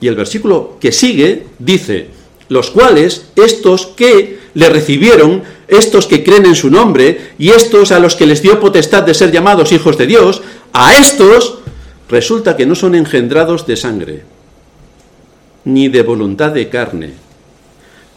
Y 0.00 0.08
el 0.08 0.16
versículo 0.16 0.78
que 0.80 0.92
sigue 0.92 1.46
dice, 1.58 2.08
los 2.48 2.70
cuales, 2.70 3.26
estos 3.36 3.86
que 3.86 4.39
le 4.54 4.68
recibieron, 4.68 5.42
estos 5.68 6.06
que 6.06 6.24
creen 6.24 6.46
en 6.46 6.54
su 6.54 6.70
nombre, 6.70 7.32
y 7.38 7.50
estos 7.50 7.92
a 7.92 7.98
los 7.98 8.16
que 8.16 8.26
les 8.26 8.42
dio 8.42 8.60
potestad 8.60 9.02
de 9.02 9.14
ser 9.14 9.30
llamados 9.30 9.72
hijos 9.72 9.96
de 9.96 10.06
Dios, 10.06 10.42
a 10.72 10.96
estos 10.96 11.58
resulta 12.08 12.56
que 12.56 12.66
no 12.66 12.74
son 12.74 12.94
engendrados 12.94 13.66
de 13.66 13.76
sangre, 13.76 14.22
ni 15.64 15.88
de 15.88 16.02
voluntad 16.02 16.52
de 16.52 16.68
carne, 16.68 17.12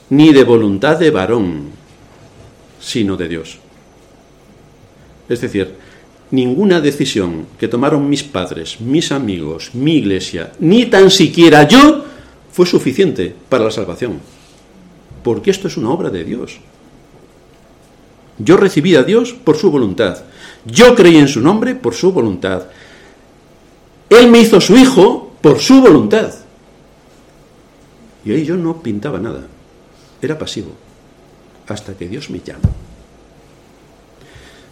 ni 0.10 0.34
de 0.34 0.43
voluntad 0.43 0.98
de 0.98 1.12
varón, 1.12 1.69
sino 2.80 3.15
de 3.15 3.28
Dios. 3.28 3.60
Es 5.30 5.41
decir, 5.41 5.76
ninguna 6.32 6.82
decisión 6.82 7.46
que 7.60 7.67
tomaron 7.67 8.10
mis 8.10 8.24
padres, 8.24 8.82
mis 8.82 9.12
amigos, 9.12 9.72
mi 9.74 9.98
iglesia, 9.98 10.52
ni 10.60 10.86
tan 10.88 11.12
siquiera 11.12 11.67
yo, 11.67 12.06
fue 12.52 12.65
suficiente 12.65 13.34
para 13.50 13.65
la 13.65 13.72
salvación. 13.72 14.19
Porque 15.23 15.51
esto 15.51 15.67
es 15.67 15.77
una 15.77 15.89
obra 15.89 16.09
de 16.09 16.23
Dios. 16.23 16.59
Yo 18.38 18.57
recibí 18.57 18.95
a 18.95 19.03
Dios 19.03 19.33
por 19.33 19.57
su 19.57 19.71
voluntad. 19.71 20.23
Yo 20.65 20.95
creí 20.95 21.17
en 21.17 21.27
su 21.27 21.41
nombre 21.41 21.75
por 21.75 21.93
su 21.93 22.12
voluntad. 22.12 22.63
Él 24.09 24.29
me 24.29 24.39
hizo 24.39 24.59
su 24.59 24.75
hijo 24.75 25.33
por 25.41 25.59
su 25.59 25.81
voluntad. 25.81 26.33
Y 28.25 28.31
ahí 28.31 28.45
yo 28.45 28.55
no 28.55 28.81
pintaba 28.81 29.19
nada. 29.19 29.41
Era 30.21 30.38
pasivo. 30.38 30.71
Hasta 31.67 31.93
que 31.93 32.07
Dios 32.07 32.29
me 32.29 32.39
llamó. 32.39 32.69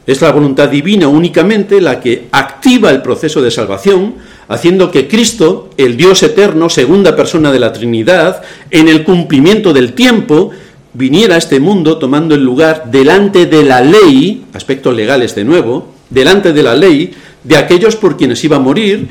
Es 0.06 0.22
la 0.22 0.32
voluntad 0.32 0.70
divina 0.70 1.08
únicamente 1.08 1.80
la 1.80 2.00
que 2.00 2.28
activa 2.32 2.90
el 2.90 3.02
proceso 3.02 3.42
de 3.42 3.52
salvación, 3.52 4.16
haciendo 4.48 4.92
que 4.92 5.08
Cristo, 5.08 5.70
el 5.78 5.98
Dios 5.98 6.24
eterno, 6.24 6.70
segunda 6.70 7.16
persona 7.16 7.52
de 7.52 7.60
la 7.60 7.74
Trinidad, 7.74 8.42
en 8.70 8.88
el 8.88 9.04
cumplimiento 9.04 9.74
del 9.74 9.94
tiempo, 9.94 10.52
viniera 10.94 11.36
a 11.36 11.38
este 11.38 11.60
mundo 11.60 11.98
tomando 11.98 12.36
el 12.36 12.44
lugar 12.44 12.92
delante 12.92 13.46
de 13.46 13.64
la 13.64 13.82
ley, 13.82 14.46
aspectos 14.54 14.96
legales 14.96 15.36
de 15.36 15.44
nuevo, 15.44 15.94
delante 16.10 16.54
de 16.54 16.64
la 16.64 16.76
ley, 16.76 17.14
de 17.44 17.58
aquellos 17.58 17.96
por 17.96 18.18
quienes 18.18 18.44
iba 18.44 18.58
a 18.58 18.60
morir, 18.60 19.10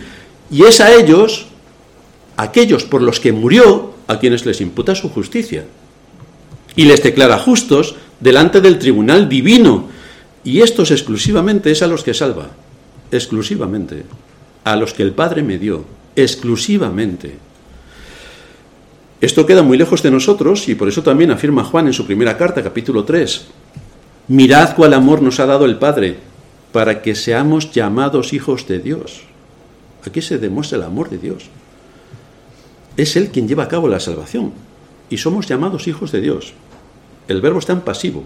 y 0.50 0.64
es 0.64 0.80
a 0.80 0.94
ellos, 0.94 1.46
aquellos 2.36 2.84
por 2.84 3.02
los 3.02 3.20
que 3.20 3.32
murió, 3.32 3.94
a 4.10 4.18
quienes 4.18 4.44
les 4.44 4.60
imputa 4.60 4.94
su 4.94 5.08
justicia. 5.08 5.64
Y 6.74 6.84
les 6.84 7.02
declara 7.02 7.38
justos 7.38 7.94
delante 8.18 8.60
del 8.60 8.78
tribunal 8.78 9.28
divino. 9.28 9.88
Y 10.42 10.60
estos 10.60 10.90
exclusivamente 10.90 11.70
es 11.70 11.82
a 11.82 11.86
los 11.86 12.02
que 12.02 12.14
salva. 12.14 12.50
Exclusivamente. 13.12 14.04
A 14.64 14.76
los 14.76 14.92
que 14.92 15.02
el 15.02 15.12
Padre 15.12 15.42
me 15.42 15.58
dio. 15.58 15.84
Exclusivamente. 16.16 17.38
Esto 19.20 19.44
queda 19.44 19.62
muy 19.62 19.76
lejos 19.76 20.02
de 20.02 20.10
nosotros 20.10 20.68
y 20.68 20.74
por 20.74 20.88
eso 20.88 21.02
también 21.02 21.30
afirma 21.30 21.64
Juan 21.64 21.86
en 21.86 21.92
su 21.92 22.06
primera 22.06 22.38
carta, 22.38 22.62
capítulo 22.62 23.04
3. 23.04 23.46
Mirad 24.28 24.74
cuál 24.74 24.94
amor 24.94 25.20
nos 25.20 25.40
ha 25.40 25.46
dado 25.46 25.66
el 25.66 25.76
Padre 25.76 26.16
para 26.72 27.02
que 27.02 27.14
seamos 27.14 27.70
llamados 27.72 28.32
hijos 28.32 28.66
de 28.66 28.78
Dios. 28.78 29.22
Aquí 30.06 30.22
se 30.22 30.38
demuestra 30.38 30.78
el 30.78 30.84
amor 30.84 31.10
de 31.10 31.18
Dios. 31.18 31.44
Es 32.96 33.16
Él 33.16 33.30
quien 33.30 33.46
lleva 33.46 33.64
a 33.64 33.68
cabo 33.68 33.88
la 33.88 34.00
salvación 34.00 34.52
y 35.10 35.18
somos 35.18 35.46
llamados 35.46 35.88
hijos 35.88 36.12
de 36.12 36.20
Dios. 36.20 36.54
El 37.28 37.40
verbo 37.40 37.58
está 37.58 37.72
en 37.72 37.80
pasivo. 37.80 38.24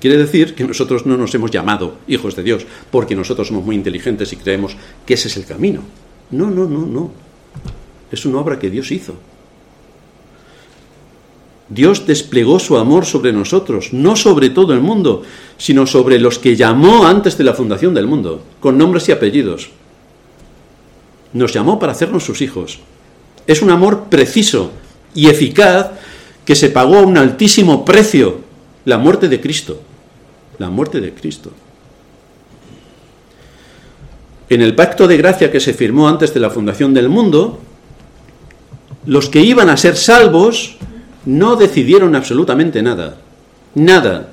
Quiere 0.00 0.18
decir 0.18 0.54
que 0.54 0.64
nosotros 0.64 1.06
no 1.06 1.16
nos 1.16 1.34
hemos 1.34 1.50
llamado 1.50 1.96
hijos 2.06 2.36
de 2.36 2.42
Dios 2.42 2.66
porque 2.90 3.16
nosotros 3.16 3.48
somos 3.48 3.64
muy 3.64 3.74
inteligentes 3.74 4.32
y 4.32 4.36
creemos 4.36 4.76
que 5.06 5.14
ese 5.14 5.28
es 5.28 5.36
el 5.36 5.46
camino. 5.46 5.82
No, 6.30 6.50
no, 6.50 6.66
no, 6.66 6.84
no. 6.84 7.10
Es 8.10 8.26
una 8.26 8.38
obra 8.38 8.58
que 8.58 8.70
Dios 8.70 8.90
hizo. 8.92 9.14
Dios 11.68 12.06
desplegó 12.06 12.60
su 12.60 12.76
amor 12.76 13.06
sobre 13.06 13.32
nosotros, 13.32 13.92
no 13.92 14.14
sobre 14.14 14.50
todo 14.50 14.72
el 14.72 14.80
mundo, 14.80 15.22
sino 15.58 15.86
sobre 15.86 16.20
los 16.20 16.38
que 16.38 16.54
llamó 16.54 17.06
antes 17.06 17.36
de 17.36 17.44
la 17.44 17.54
fundación 17.54 17.92
del 17.92 18.06
mundo, 18.06 18.42
con 18.60 18.78
nombres 18.78 19.08
y 19.08 19.12
apellidos. 19.12 19.70
Nos 21.32 21.52
llamó 21.52 21.78
para 21.78 21.92
hacernos 21.92 22.22
sus 22.22 22.40
hijos. 22.40 22.78
Es 23.48 23.62
un 23.62 23.70
amor 23.70 24.04
preciso 24.08 24.70
y 25.14 25.26
eficaz 25.26 25.90
que 26.44 26.54
se 26.54 26.70
pagó 26.70 26.98
a 26.98 27.02
un 27.02 27.18
altísimo 27.18 27.84
precio, 27.84 28.45
la 28.86 28.98
muerte 28.98 29.28
de 29.28 29.40
Cristo. 29.40 29.82
La 30.58 30.70
muerte 30.70 31.00
de 31.00 31.12
Cristo. 31.12 31.50
En 34.48 34.62
el 34.62 34.74
pacto 34.74 35.06
de 35.06 35.16
gracia 35.16 35.50
que 35.50 35.60
se 35.60 35.74
firmó 35.74 36.08
antes 36.08 36.32
de 36.32 36.40
la 36.40 36.50
fundación 36.50 36.94
del 36.94 37.08
mundo, 37.08 37.60
los 39.04 39.28
que 39.28 39.40
iban 39.40 39.68
a 39.68 39.76
ser 39.76 39.96
salvos 39.96 40.76
no 41.26 41.56
decidieron 41.56 42.14
absolutamente 42.14 42.80
nada. 42.80 43.18
Nada. 43.74 44.30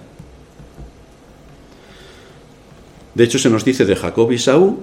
De 3.16 3.24
hecho, 3.24 3.39
se 3.39 3.50
nos 3.50 3.66
dice 3.66 3.86
de 3.86 3.96
Jacob 3.96 4.32
y 4.32 4.38
Saúl 4.38 4.78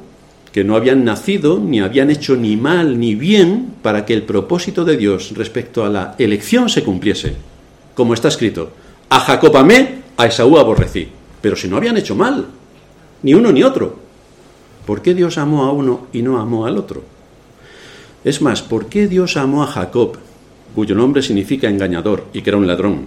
que 0.51 0.65
no 0.65 0.75
habían 0.75 1.05
nacido 1.05 1.61
ni 1.61 1.81
habían 1.81 2.11
hecho 2.11 2.35
ni 2.35 2.57
mal 2.57 2.99
ni 2.99 3.15
bien 3.15 3.75
para 3.83 4.05
que 4.05 4.15
el 4.15 4.25
propósito 4.25 4.85
de 4.85 4.97
Dios 4.97 5.33
respecto 5.37 5.85
a 5.85 5.89
la 5.89 6.17
elección 6.19 6.69
se 6.69 6.83
cumpliese. 6.83 7.37
Como 7.95 8.15
está 8.15 8.27
escrito, 8.27 8.73
a 9.11 9.21
Jacob 9.21 9.57
amé, 9.57 10.03
a 10.17 10.27
Esaú 10.27 10.57
aborrecí. 10.57 11.09
Pero 11.43 11.57
si 11.57 11.69
no 11.69 11.77
habían 11.77 11.97
hecho 11.99 12.15
mal, 12.15 12.47
ni 13.23 13.35
uno 13.35 13.53
ni 13.53 13.63
otro, 13.63 13.99
¿por 14.87 15.03
qué 15.03 15.15
Dios 15.15 15.37
amó 15.37 15.65
a 15.65 15.73
uno 15.73 16.07
y 16.13 16.23
no 16.23 16.41
amó 16.41 16.65
al 16.67 16.79
otro? 16.79 17.03
Es 18.25 18.41
más, 18.41 18.63
¿por 18.63 18.87
qué 18.87 19.07
Dios 19.09 19.37
amó 19.37 19.63
a 19.63 19.67
Jacob 19.67 20.19
cuyo 20.75 20.95
nombre 20.95 21.23
significa 21.23 21.69
engañador 21.69 22.27
y 22.33 22.43
que 22.43 22.51
era 22.51 22.57
un 22.57 22.67
ladrón. 22.67 23.07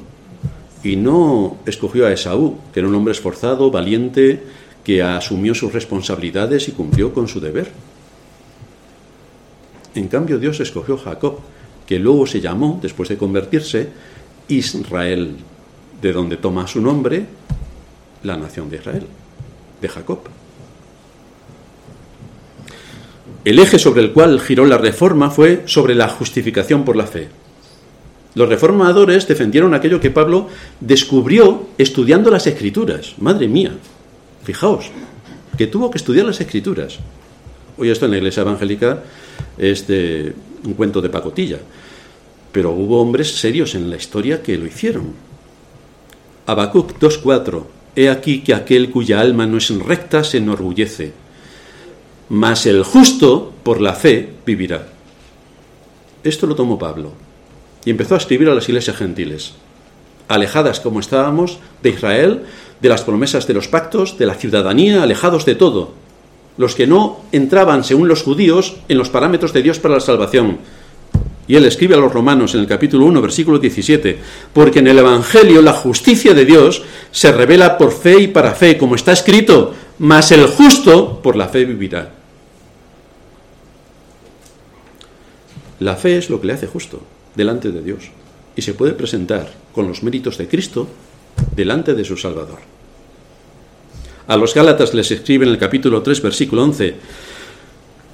Y 0.83 0.95
no 0.95 1.57
escogió 1.65 2.05
a 2.05 2.11
Esaú, 2.11 2.57
que 2.73 2.79
era 2.79 2.89
un 2.89 2.95
hombre 2.95 3.13
esforzado, 3.13 3.71
valiente, 3.71 4.43
que 4.83 5.01
asumió 5.01 5.55
sus 5.55 5.71
responsabilidades 5.71 6.67
y 6.67 6.73
cumplió 6.73 7.13
con 7.13 7.27
su 7.27 7.39
deber. 7.39 7.71
En 9.95 10.07
cambio, 10.07 10.39
Dios 10.39 10.59
escogió 10.59 10.95
a 10.95 10.99
Jacob, 10.99 11.39
que 11.87 11.99
luego 11.99 12.27
se 12.27 12.41
llamó, 12.41 12.79
después 12.81 13.07
de 13.09 13.17
convertirse, 13.17 13.89
Israel, 14.49 15.37
de 16.03 16.11
donde 16.11 16.35
toma 16.35 16.67
su 16.67 16.81
nombre 16.81 17.25
la 18.23 18.35
nación 18.35 18.69
de 18.69 18.75
Israel, 18.75 19.07
de 19.81 19.87
Jacob. 19.87 20.19
El 23.45 23.57
eje 23.57 23.79
sobre 23.79 24.01
el 24.01 24.11
cual 24.11 24.39
giró 24.41 24.65
la 24.65 24.77
reforma 24.77 25.31
fue 25.31 25.63
sobre 25.65 25.95
la 25.95 26.09
justificación 26.09 26.83
por 26.83 26.97
la 26.97 27.07
fe. 27.07 27.29
Los 28.35 28.49
reformadores 28.49 29.27
defendieron 29.27 29.73
aquello 29.73 30.01
que 30.01 30.11
Pablo 30.11 30.49
descubrió 30.81 31.69
estudiando 31.77 32.29
las 32.29 32.47
escrituras. 32.47 33.15
Madre 33.19 33.47
mía, 33.47 33.71
fijaos, 34.43 34.91
que 35.57 35.67
tuvo 35.67 35.89
que 35.89 35.99
estudiar 35.99 36.25
las 36.25 36.41
escrituras. 36.41 36.99
Hoy 37.77 37.89
esto 37.89 38.05
en 38.05 38.11
la 38.11 38.17
iglesia 38.17 38.41
evangélica 38.41 39.03
es 39.57 39.85
un 39.87 40.73
cuento 40.73 41.01
de 41.01 41.09
pacotilla, 41.09 41.59
pero 42.51 42.71
hubo 42.71 43.01
hombres 43.01 43.35
serios 43.35 43.73
en 43.75 43.89
la 43.89 43.95
historia 43.95 44.43
que 44.43 44.57
lo 44.57 44.65
hicieron. 44.65 45.32
Habacuc 46.45 46.99
2.4 46.99 47.63
He 47.95 48.09
aquí 48.09 48.41
que 48.41 48.53
aquel 48.53 48.89
cuya 48.89 49.19
alma 49.19 49.45
no 49.45 49.57
es 49.57 49.69
recta 49.69 50.23
se 50.23 50.37
enorgullece, 50.37 51.13
mas 52.29 52.65
el 52.65 52.83
justo 52.83 53.53
por 53.61 53.79
la 53.79 53.93
fe 53.93 54.33
vivirá. 54.45 54.87
Esto 56.23 56.47
lo 56.47 56.55
tomó 56.55 56.79
Pablo 56.79 57.11
y 57.85 57.91
empezó 57.91 58.15
a 58.15 58.17
escribir 58.17 58.49
a 58.49 58.55
las 58.55 58.67
iglesias 58.67 58.97
gentiles, 58.97 59.53
alejadas 60.27 60.79
como 60.79 60.99
estábamos 60.99 61.59
de 61.83 61.89
Israel, 61.89 62.43
de 62.81 62.89
las 62.89 63.03
promesas 63.03 63.45
de 63.45 63.53
los 63.53 63.67
pactos, 63.67 64.17
de 64.17 64.25
la 64.25 64.35
ciudadanía, 64.35 65.03
alejados 65.03 65.45
de 65.45 65.55
todo, 65.55 65.93
los 66.57 66.75
que 66.75 66.87
no 66.87 67.21
entraban, 67.31 67.83
según 67.83 68.07
los 68.07 68.23
judíos, 68.23 68.77
en 68.87 68.97
los 68.97 69.09
parámetros 69.09 69.53
de 69.53 69.61
Dios 69.61 69.79
para 69.79 69.95
la 69.95 69.99
salvación. 69.99 70.57
Y 71.47 71.55
él 71.55 71.65
escribe 71.65 71.95
a 71.95 71.97
los 71.97 72.13
romanos 72.13 72.53
en 72.53 72.61
el 72.61 72.67
capítulo 72.67 73.05
1, 73.05 73.21
versículo 73.21 73.59
17, 73.59 74.17
porque 74.53 74.79
en 74.79 74.87
el 74.87 74.99
Evangelio 74.99 75.61
la 75.61 75.73
justicia 75.73 76.33
de 76.33 76.45
Dios 76.45 76.83
se 77.11 77.31
revela 77.31 77.77
por 77.77 77.91
fe 77.91 78.21
y 78.21 78.27
para 78.27 78.55
fe, 78.55 78.77
como 78.77 78.95
está 78.95 79.11
escrito, 79.11 79.73
mas 79.99 80.31
el 80.31 80.47
justo 80.47 81.21
por 81.21 81.35
la 81.35 81.49
fe 81.49 81.65
vivirá. 81.65 82.13
La 85.79 85.95
fe 85.97 86.17
es 86.17 86.29
lo 86.29 86.39
que 86.39 86.47
le 86.47 86.53
hace 86.53 86.67
justo 86.67 87.01
delante 87.35 87.71
de 87.71 87.81
Dios 87.81 88.09
y 88.55 88.61
se 88.61 88.73
puede 88.73 88.93
presentar 88.93 89.51
con 89.73 89.87
los 89.87 90.03
méritos 90.03 90.37
de 90.37 90.47
Cristo 90.47 90.87
delante 91.55 91.93
de 91.93 92.05
su 92.05 92.15
Salvador. 92.15 92.59
A 94.27 94.37
los 94.37 94.53
Gálatas 94.53 94.93
les 94.93 95.11
escribe 95.11 95.45
en 95.45 95.51
el 95.51 95.57
capítulo 95.57 96.01
3, 96.01 96.21
versículo 96.21 96.63
11, 96.63 96.95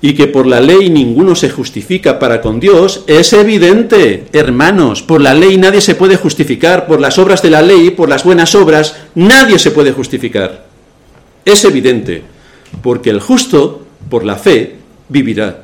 y 0.01 0.13
que 0.13 0.27
por 0.27 0.47
la 0.47 0.61
ley 0.61 0.89
ninguno 0.89 1.35
se 1.35 1.49
justifica 1.49 2.19
para 2.19 2.41
con 2.41 2.59
Dios, 2.59 3.03
es 3.07 3.33
evidente, 3.33 4.25
hermanos, 4.31 5.01
por 5.01 5.21
la 5.21 5.33
ley 5.33 5.57
nadie 5.57 5.81
se 5.81 5.95
puede 5.95 6.15
justificar, 6.15 6.87
por 6.87 7.01
las 7.01 7.17
obras 7.17 7.41
de 7.41 7.49
la 7.49 7.61
ley, 7.61 7.89
por 7.91 8.07
las 8.07 8.23
buenas 8.23 8.55
obras, 8.55 8.95
nadie 9.15 9.59
se 9.59 9.71
puede 9.71 9.91
justificar. 9.91 10.65
Es 11.43 11.65
evidente, 11.65 12.23
porque 12.81 13.09
el 13.09 13.19
justo, 13.19 13.85
por 14.09 14.23
la 14.23 14.35
fe, 14.35 14.75
vivirá. 15.09 15.63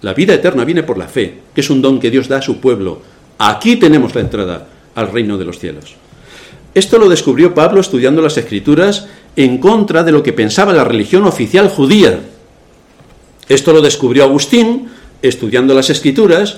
La 0.00 0.14
vida 0.14 0.32
eterna 0.32 0.64
viene 0.64 0.82
por 0.82 0.96
la 0.96 1.08
fe, 1.08 1.40
que 1.54 1.60
es 1.60 1.68
un 1.68 1.82
don 1.82 2.00
que 2.00 2.10
Dios 2.10 2.28
da 2.28 2.38
a 2.38 2.42
su 2.42 2.58
pueblo. 2.58 3.02
Aquí 3.38 3.76
tenemos 3.76 4.14
la 4.14 4.22
entrada 4.22 4.66
al 4.94 5.12
reino 5.12 5.36
de 5.36 5.44
los 5.44 5.58
cielos. 5.58 5.94
Esto 6.74 6.98
lo 6.98 7.08
descubrió 7.08 7.52
Pablo 7.52 7.80
estudiando 7.80 8.22
las 8.22 8.38
escrituras 8.38 9.08
en 9.36 9.58
contra 9.58 10.04
de 10.04 10.12
lo 10.12 10.22
que 10.22 10.32
pensaba 10.32 10.72
la 10.72 10.84
religión 10.84 11.24
oficial 11.24 11.68
judía. 11.68 12.20
Esto 13.50 13.72
lo 13.72 13.82
descubrió 13.82 14.22
Agustín 14.22 14.88
estudiando 15.20 15.74
las 15.74 15.90
escrituras 15.90 16.56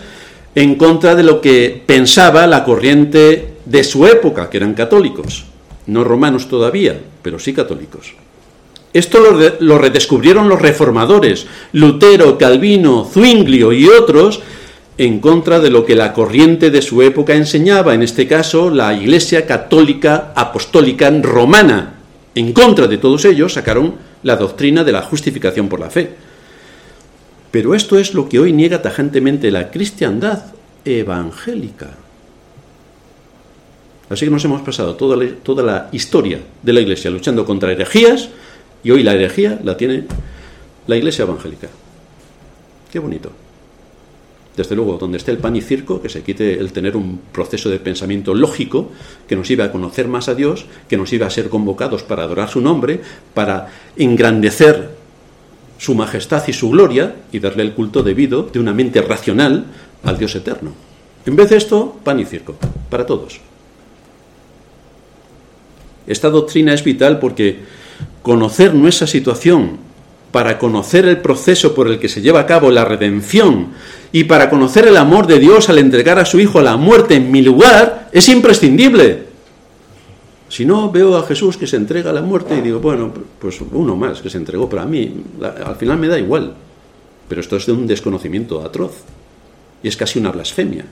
en 0.54 0.74
contra 0.74 1.14
de 1.14 1.22
lo 1.22 1.40
que 1.40 1.82
pensaba 1.86 2.46
la 2.46 2.64
corriente 2.64 3.54
de 3.64 3.82
su 3.82 4.06
época, 4.06 4.50
que 4.50 4.58
eran 4.58 4.74
católicos, 4.74 5.46
no 5.86 6.04
romanos 6.04 6.48
todavía, 6.48 7.00
pero 7.22 7.38
sí 7.38 7.54
católicos. 7.54 8.12
Esto 8.92 9.20
lo, 9.58 9.78
redescubrieron 9.78 10.50
los 10.50 10.60
reformadores, 10.60 11.46
Lutero, 11.72 12.36
Calvino, 12.36 13.08
Zwinglio 13.10 13.72
y 13.72 13.88
otros, 13.88 14.42
en 14.98 15.18
contra 15.20 15.60
de 15.60 15.70
lo 15.70 15.86
que 15.86 15.96
la 15.96 16.12
corriente 16.12 16.70
de 16.70 16.82
su 16.82 17.00
época 17.00 17.34
enseñaba, 17.34 17.94
en 17.94 18.02
este 18.02 18.28
caso 18.28 18.68
la 18.68 18.92
Iglesia 18.92 19.46
Católica 19.46 20.34
Apostólica 20.36 21.10
Romana. 21.22 21.94
En 22.34 22.52
contra 22.52 22.86
de 22.86 22.98
todos 22.98 23.24
ellos 23.24 23.54
sacaron 23.54 23.94
la 24.22 24.36
doctrina 24.36 24.84
de 24.84 24.92
la 24.92 25.00
justificación 25.00 25.70
por 25.70 25.80
la 25.80 25.88
fe. 25.88 26.31
Pero 27.52 27.76
esto 27.76 27.98
es 27.98 28.14
lo 28.14 28.28
que 28.28 28.40
hoy 28.40 28.52
niega 28.52 28.82
tajantemente 28.82 29.52
la 29.52 29.70
cristiandad 29.70 30.42
evangélica. 30.84 31.90
Así 34.08 34.24
que 34.24 34.30
nos 34.30 34.44
hemos 34.44 34.62
pasado 34.62 34.96
toda 34.96 35.16
la, 35.16 35.30
toda 35.36 35.62
la 35.62 35.88
historia 35.92 36.40
de 36.62 36.72
la 36.72 36.80
Iglesia 36.80 37.10
luchando 37.10 37.44
contra 37.44 37.70
herejías, 37.70 38.28
y 38.84 38.90
hoy 38.90 39.02
la 39.02 39.14
herejía 39.14 39.60
la 39.62 39.76
tiene 39.76 40.04
la 40.86 40.96
iglesia 40.96 41.22
evangélica. 41.22 41.68
Qué 42.90 42.98
bonito. 42.98 43.30
Desde 44.56 44.76
luego, 44.76 44.98
donde 44.98 45.16
esté 45.16 45.30
el 45.30 45.38
pan 45.38 45.56
y 45.56 45.62
circo, 45.62 46.02
que 46.02 46.10
se 46.10 46.22
quite 46.22 46.58
el 46.58 46.72
tener 46.72 46.94
un 46.94 47.20
proceso 47.32 47.70
de 47.70 47.78
pensamiento 47.78 48.34
lógico 48.34 48.90
que 49.26 49.34
nos 49.36 49.50
iba 49.50 49.64
a 49.64 49.72
conocer 49.72 50.08
más 50.08 50.28
a 50.28 50.34
Dios, 50.34 50.66
que 50.88 50.98
nos 50.98 51.10
iba 51.12 51.26
a 51.26 51.30
ser 51.30 51.48
convocados 51.48 52.02
para 52.02 52.24
adorar 52.24 52.50
su 52.50 52.60
nombre, 52.60 53.00
para 53.32 53.68
engrandecer 53.96 54.90
su 55.82 55.96
majestad 55.96 56.44
y 56.46 56.52
su 56.52 56.70
gloria 56.70 57.12
y 57.32 57.40
darle 57.40 57.64
el 57.64 57.72
culto 57.72 58.04
debido 58.04 58.44
de 58.44 58.60
una 58.60 58.72
mente 58.72 59.02
racional 59.02 59.64
al 60.04 60.16
Dios 60.16 60.32
eterno. 60.36 60.72
En 61.26 61.34
vez 61.34 61.50
de 61.50 61.56
esto, 61.56 61.98
pan 62.04 62.20
y 62.20 62.24
circo, 62.24 62.54
para 62.88 63.04
todos. 63.04 63.40
Esta 66.06 66.30
doctrina 66.30 66.72
es 66.72 66.84
vital 66.84 67.18
porque 67.18 67.62
conocer 68.22 68.76
nuestra 68.76 69.08
situación 69.08 69.78
para 70.30 70.56
conocer 70.60 71.04
el 71.04 71.18
proceso 71.18 71.74
por 71.74 71.88
el 71.88 71.98
que 71.98 72.08
se 72.08 72.22
lleva 72.22 72.38
a 72.38 72.46
cabo 72.46 72.70
la 72.70 72.84
redención 72.84 73.70
y 74.12 74.22
para 74.24 74.50
conocer 74.50 74.86
el 74.86 74.96
amor 74.96 75.26
de 75.26 75.40
Dios 75.40 75.68
al 75.68 75.78
entregar 75.78 76.20
a 76.20 76.24
su 76.24 76.38
Hijo 76.38 76.60
a 76.60 76.62
la 76.62 76.76
muerte 76.76 77.16
en 77.16 77.32
mi 77.32 77.42
lugar, 77.42 78.08
es 78.12 78.28
imprescindible. 78.28 79.31
Si 80.52 80.66
no, 80.66 80.90
veo 80.90 81.16
a 81.16 81.22
Jesús 81.22 81.56
que 81.56 81.66
se 81.66 81.76
entrega 81.76 82.10
a 82.10 82.12
la 82.12 82.20
muerte 82.20 82.54
y 82.54 82.60
digo, 82.60 82.78
bueno, 82.78 83.10
pues 83.38 83.58
uno 83.72 83.96
más 83.96 84.20
que 84.20 84.28
se 84.28 84.36
entregó, 84.36 84.68
pero 84.68 84.82
a 84.82 84.84
mí 84.84 85.10
al 85.40 85.76
final 85.76 85.96
me 85.96 86.08
da 86.08 86.18
igual. 86.18 86.52
Pero 87.26 87.40
esto 87.40 87.56
es 87.56 87.64
de 87.64 87.72
un 87.72 87.86
desconocimiento 87.86 88.60
atroz 88.62 88.92
y 89.82 89.88
es 89.88 89.96
casi 89.96 90.18
una 90.18 90.30
blasfemia. 90.30 90.84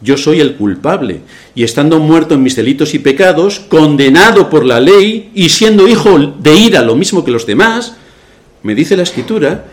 Yo 0.00 0.16
soy 0.16 0.40
el 0.40 0.56
culpable 0.56 1.20
y 1.54 1.62
estando 1.62 1.98
muerto 1.98 2.32
en 2.32 2.42
mis 2.42 2.56
delitos 2.56 2.94
y 2.94 3.00
pecados, 3.00 3.60
condenado 3.60 4.48
por 4.48 4.64
la 4.64 4.80
ley 4.80 5.30
y 5.34 5.50
siendo 5.50 5.86
hijo 5.86 6.18
de 6.18 6.56
ira 6.56 6.80
lo 6.80 6.96
mismo 6.96 7.26
que 7.26 7.32
los 7.32 7.44
demás, 7.44 7.96
me 8.62 8.74
dice 8.74 8.96
la 8.96 9.02
escritura 9.02 9.66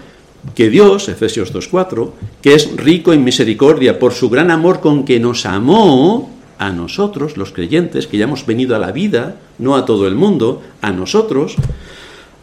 que 0.53 0.69
Dios, 0.69 1.07
Efesios 1.07 1.53
2.4, 1.53 2.11
que 2.41 2.55
es 2.55 2.75
rico 2.75 3.13
en 3.13 3.23
misericordia 3.23 3.97
por 3.97 4.11
su 4.11 4.29
gran 4.29 4.51
amor 4.51 4.81
con 4.81 5.05
que 5.05 5.17
nos 5.17 5.45
amó 5.45 6.38
a 6.59 6.69
nosotros, 6.69 7.37
los 7.37 7.51
creyentes, 7.51 8.05
que 8.05 8.17
ya 8.17 8.25
hemos 8.25 8.45
venido 8.45 8.75
a 8.75 8.79
la 8.79 8.91
vida, 8.91 9.37
no 9.57 9.75
a 9.75 9.85
todo 9.85 10.07
el 10.07 10.13
mundo, 10.13 10.61
a 10.81 10.91
nosotros, 10.91 11.55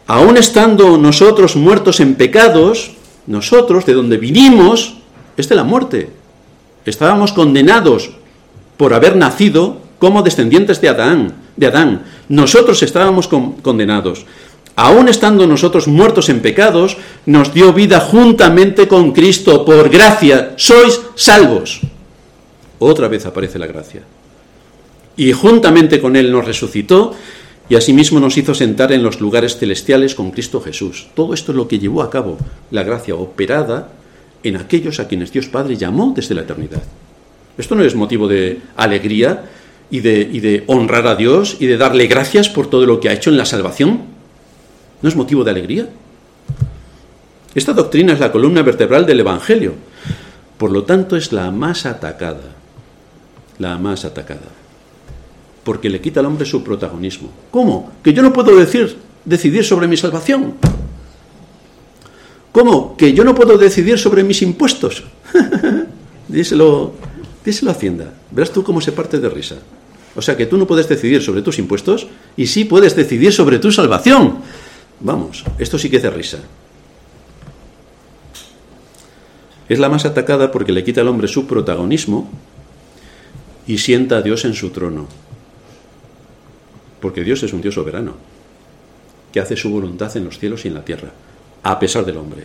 aun 0.07 0.35
estando 0.35 0.97
nosotros 0.97 1.55
muertos 1.55 2.01
en 2.01 2.15
pecados, 2.15 2.91
nosotros, 3.27 3.85
de 3.85 3.93
donde 3.93 4.17
vinimos, 4.17 4.97
es 5.37 5.47
de 5.47 5.55
la 5.55 5.63
muerte. 5.63 6.09
Estábamos 6.85 7.31
condenados 7.31 8.11
por 8.75 8.93
haber 8.93 9.15
nacido 9.15 9.77
como 9.99 10.23
descendientes 10.23 10.81
de 10.81 10.89
Adán, 10.89 11.33
de 11.55 11.67
Adán. 11.67 12.03
Nosotros 12.27 12.83
estábamos 12.83 13.27
condenados 13.27 14.25
aun 14.77 15.09
estando 15.09 15.47
nosotros 15.47 15.89
muertos 15.89 16.29
en 16.29 16.39
pecados, 16.39 16.97
nos 17.25 17.51
dio 17.51 17.73
vida 17.73 17.99
juntamente 17.99 18.87
con 18.87 19.11
Cristo. 19.11 19.65
Por 19.65 19.89
gracia 19.89 20.53
sois 20.55 21.01
salvos. 21.15 21.81
Otra 22.79 23.07
vez 23.07 23.25
aparece 23.25 23.59
la 23.59 23.67
gracia. 23.67 24.01
Y 25.15 25.31
juntamente 25.31 25.99
con 25.99 26.15
Él 26.15 26.31
nos 26.31 26.45
resucitó 26.45 27.15
y 27.69 27.75
asimismo 27.75 28.19
nos 28.19 28.37
hizo 28.37 28.53
sentar 28.53 28.91
en 28.91 29.03
los 29.03 29.19
lugares 29.19 29.57
celestiales 29.57 30.15
con 30.15 30.31
Cristo 30.31 30.61
Jesús. 30.61 31.07
Todo 31.15 31.33
esto 31.33 31.51
es 31.51 31.57
lo 31.57 31.67
que 31.67 31.79
llevó 31.79 32.01
a 32.01 32.09
cabo 32.09 32.37
la 32.71 32.83
gracia 32.83 33.15
operada 33.15 33.89
en 34.43 34.55
aquellos 34.55 34.99
a 34.99 35.07
quienes 35.07 35.31
Dios 35.31 35.47
Padre 35.47 35.75
llamó 35.75 36.13
desde 36.15 36.35
la 36.35 36.41
eternidad. 36.41 36.83
Esto 37.57 37.75
no 37.75 37.83
es 37.83 37.95
motivo 37.95 38.27
de 38.27 38.61
alegría 38.75 39.43
y 39.89 40.01
de, 40.01 40.63
honrar 40.67 41.07
a 41.07 41.15
Dios 41.15 41.57
y 41.59 41.65
de 41.65 41.77
darle 41.77 42.07
gracias 42.07 42.49
por 42.49 42.69
todo 42.69 42.85
lo 42.85 42.99
que 42.99 43.09
ha 43.09 43.13
hecho 43.13 43.29
en 43.29 43.37
la 43.37 43.45
salvación. 43.45 44.01
¿No 45.01 45.09
es 45.09 45.15
motivo 45.15 45.43
de 45.43 45.51
alegría? 45.51 45.89
Esta 47.55 47.73
doctrina 47.73 48.13
es 48.13 48.19
la 48.19 48.31
columna 48.31 48.61
vertebral 48.61 49.05
del 49.05 49.21
Evangelio. 49.21 49.73
Por 50.57 50.71
lo 50.71 50.83
tanto, 50.83 51.15
es 51.15 51.31
la 51.31 51.51
más 51.51 51.85
atacada. 51.85 52.56
La 53.59 53.77
más 53.77 54.05
atacada. 54.05 54.49
Porque 55.63 55.89
le 55.89 55.99
quita 55.99 56.19
al 56.19 56.27
hombre 56.27 56.45
su 56.45 56.63
protagonismo. 56.63 57.29
¿Cómo? 57.51 57.91
Que 58.03 58.13
yo 58.13 58.21
no 58.21 58.31
puedo 58.31 58.51
decidir 58.55 59.63
sobre 59.65 59.87
mi 59.87 59.97
salvación. 59.97 60.53
¿Cómo? 62.51 62.95
Que 62.97 63.13
yo 63.13 63.23
no 63.23 63.35
puedo 63.35 63.57
decidir 63.57 63.99
sobre 63.99 64.23
mis 64.23 64.41
impuestos. 64.41 65.03
díselo, 66.27 66.93
díselo 67.43 67.71
a 67.71 67.73
Hacienda. 67.73 68.13
Verás 68.31 68.51
tú 68.51 68.63
cómo 68.63 68.81
se 68.81 68.91
parte 68.91 69.19
de 69.19 69.29
risa. 69.29 69.57
O 70.15 70.21
sea 70.21 70.35
que 70.35 70.47
tú 70.47 70.57
no 70.57 70.65
puedes 70.65 70.89
decidir 70.89 71.21
sobre 71.21 71.43
tus 71.43 71.59
impuestos 71.59 72.07
y 72.35 72.47
sí 72.47 72.65
puedes 72.65 72.95
decidir 72.95 73.31
sobre 73.31 73.59
tu 73.59 73.71
salvación. 73.71 74.39
Vamos, 74.99 75.43
esto 75.59 75.77
sí 75.77 75.89
que 75.91 75.97
es 75.97 76.13
risa. 76.13 76.39
Es 79.69 79.77
la 79.77 79.89
más 79.89 80.05
atacada 80.05 80.51
porque 80.51 80.71
le 80.71 80.83
quita 80.83 81.01
al 81.01 81.09
hombre 81.09 81.27
su 81.27 81.45
protagonismo 81.45 82.29
y 83.67 83.77
sienta 83.77 84.17
a 84.17 84.21
Dios 84.21 84.45
en 84.45 84.53
su 84.53 84.69
trono. 84.69 85.07
Porque 87.01 87.23
Dios 87.23 87.43
es 87.43 87.53
un 87.53 87.61
Dios 87.61 87.75
soberano, 87.75 88.15
que 89.31 89.39
hace 89.39 89.55
su 89.55 89.69
voluntad 89.69 90.15
en 90.17 90.25
los 90.25 90.39
cielos 90.39 90.65
y 90.65 90.69
en 90.69 90.73
la 90.73 90.85
tierra, 90.85 91.11
a 91.63 91.79
pesar 91.79 92.05
del 92.05 92.17
hombre. 92.17 92.43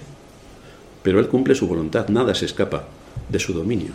Pero 1.02 1.20
Él 1.20 1.28
cumple 1.28 1.54
su 1.54 1.66
voluntad, 1.66 2.08
nada 2.08 2.34
se 2.34 2.46
escapa 2.46 2.84
de 3.28 3.38
su 3.38 3.52
dominio. 3.52 3.92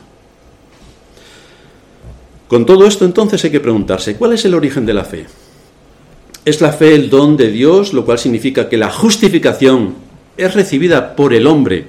Con 2.48 2.66
todo 2.66 2.88
esto 2.88 3.04
entonces 3.04 3.44
hay 3.44 3.52
que 3.52 3.60
preguntarse, 3.60 4.16
¿cuál 4.16 4.34
es 4.34 4.46
el 4.46 4.56
origen 4.56 4.86
de 4.86 4.94
la 4.94 5.04
fe? 5.04 5.26
Es 6.46 6.62
la 6.62 6.72
fe 6.72 6.96
el 6.96 7.10
don 7.10 7.36
de 7.36 7.52
Dios, 7.52 7.92
lo 7.92 8.06
cual 8.06 8.20
significa 8.20 8.70
que 8.70 8.78
la 8.78 8.90
justificación 8.90 9.96
es 10.38 10.54
recibida 10.54 11.16
por 11.16 11.34
el 11.34 11.46
hombre 11.46 11.88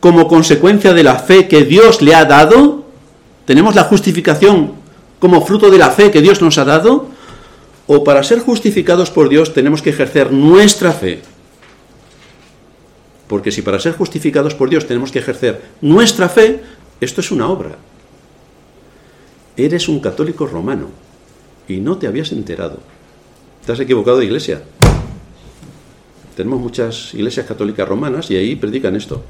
como 0.00 0.28
consecuencia 0.28 0.94
de 0.94 1.02
la 1.02 1.16
fe 1.16 1.48
que 1.48 1.64
Dios 1.64 2.00
le 2.02 2.14
ha 2.14 2.24
dado. 2.24 2.84
Tenemos 3.48 3.74
la 3.74 3.84
justificación 3.84 4.74
como 5.18 5.40
fruto 5.40 5.70
de 5.70 5.78
la 5.78 5.90
fe 5.90 6.10
que 6.10 6.20
Dios 6.20 6.42
nos 6.42 6.58
ha 6.58 6.66
dado. 6.66 7.08
O 7.86 8.04
para 8.04 8.22
ser 8.22 8.40
justificados 8.40 9.10
por 9.10 9.30
Dios 9.30 9.54
tenemos 9.54 9.80
que 9.80 9.88
ejercer 9.88 10.30
nuestra 10.30 10.92
fe. 10.92 11.22
Porque 13.26 13.50
si 13.50 13.62
para 13.62 13.80
ser 13.80 13.94
justificados 13.94 14.54
por 14.54 14.68
Dios 14.68 14.86
tenemos 14.86 15.10
que 15.10 15.20
ejercer 15.20 15.62
nuestra 15.80 16.28
fe, 16.28 16.60
esto 17.00 17.22
es 17.22 17.30
una 17.30 17.48
obra. 17.48 17.78
Eres 19.56 19.88
un 19.88 20.00
católico 20.00 20.46
romano 20.46 20.90
y 21.66 21.78
no 21.78 21.96
te 21.96 22.06
habías 22.06 22.32
enterado. 22.32 22.80
Te 23.64 23.72
has 23.72 23.80
equivocado 23.80 24.18
de 24.18 24.26
iglesia. 24.26 24.60
Tenemos 26.36 26.60
muchas 26.60 27.14
iglesias 27.14 27.46
católicas 27.46 27.88
romanas 27.88 28.30
y 28.30 28.36
ahí 28.36 28.56
predican 28.56 28.94
esto. 28.94 29.24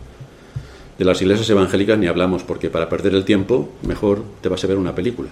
De 0.99 1.05
las 1.05 1.23
iglesias 1.23 1.49
evangélicas 1.49 1.99
ni 1.99 2.09
hablamos, 2.09 2.43
porque 2.43 2.71
para 2.71 2.89
perder 2.89 3.15
el 3.15 3.25
tiempo 3.25 3.71
mejor 3.87 4.23
te 4.41 4.49
vas 4.49 4.63
a 4.65 4.67
ver 4.67 4.77
una 4.77 4.95
película. 4.95 5.31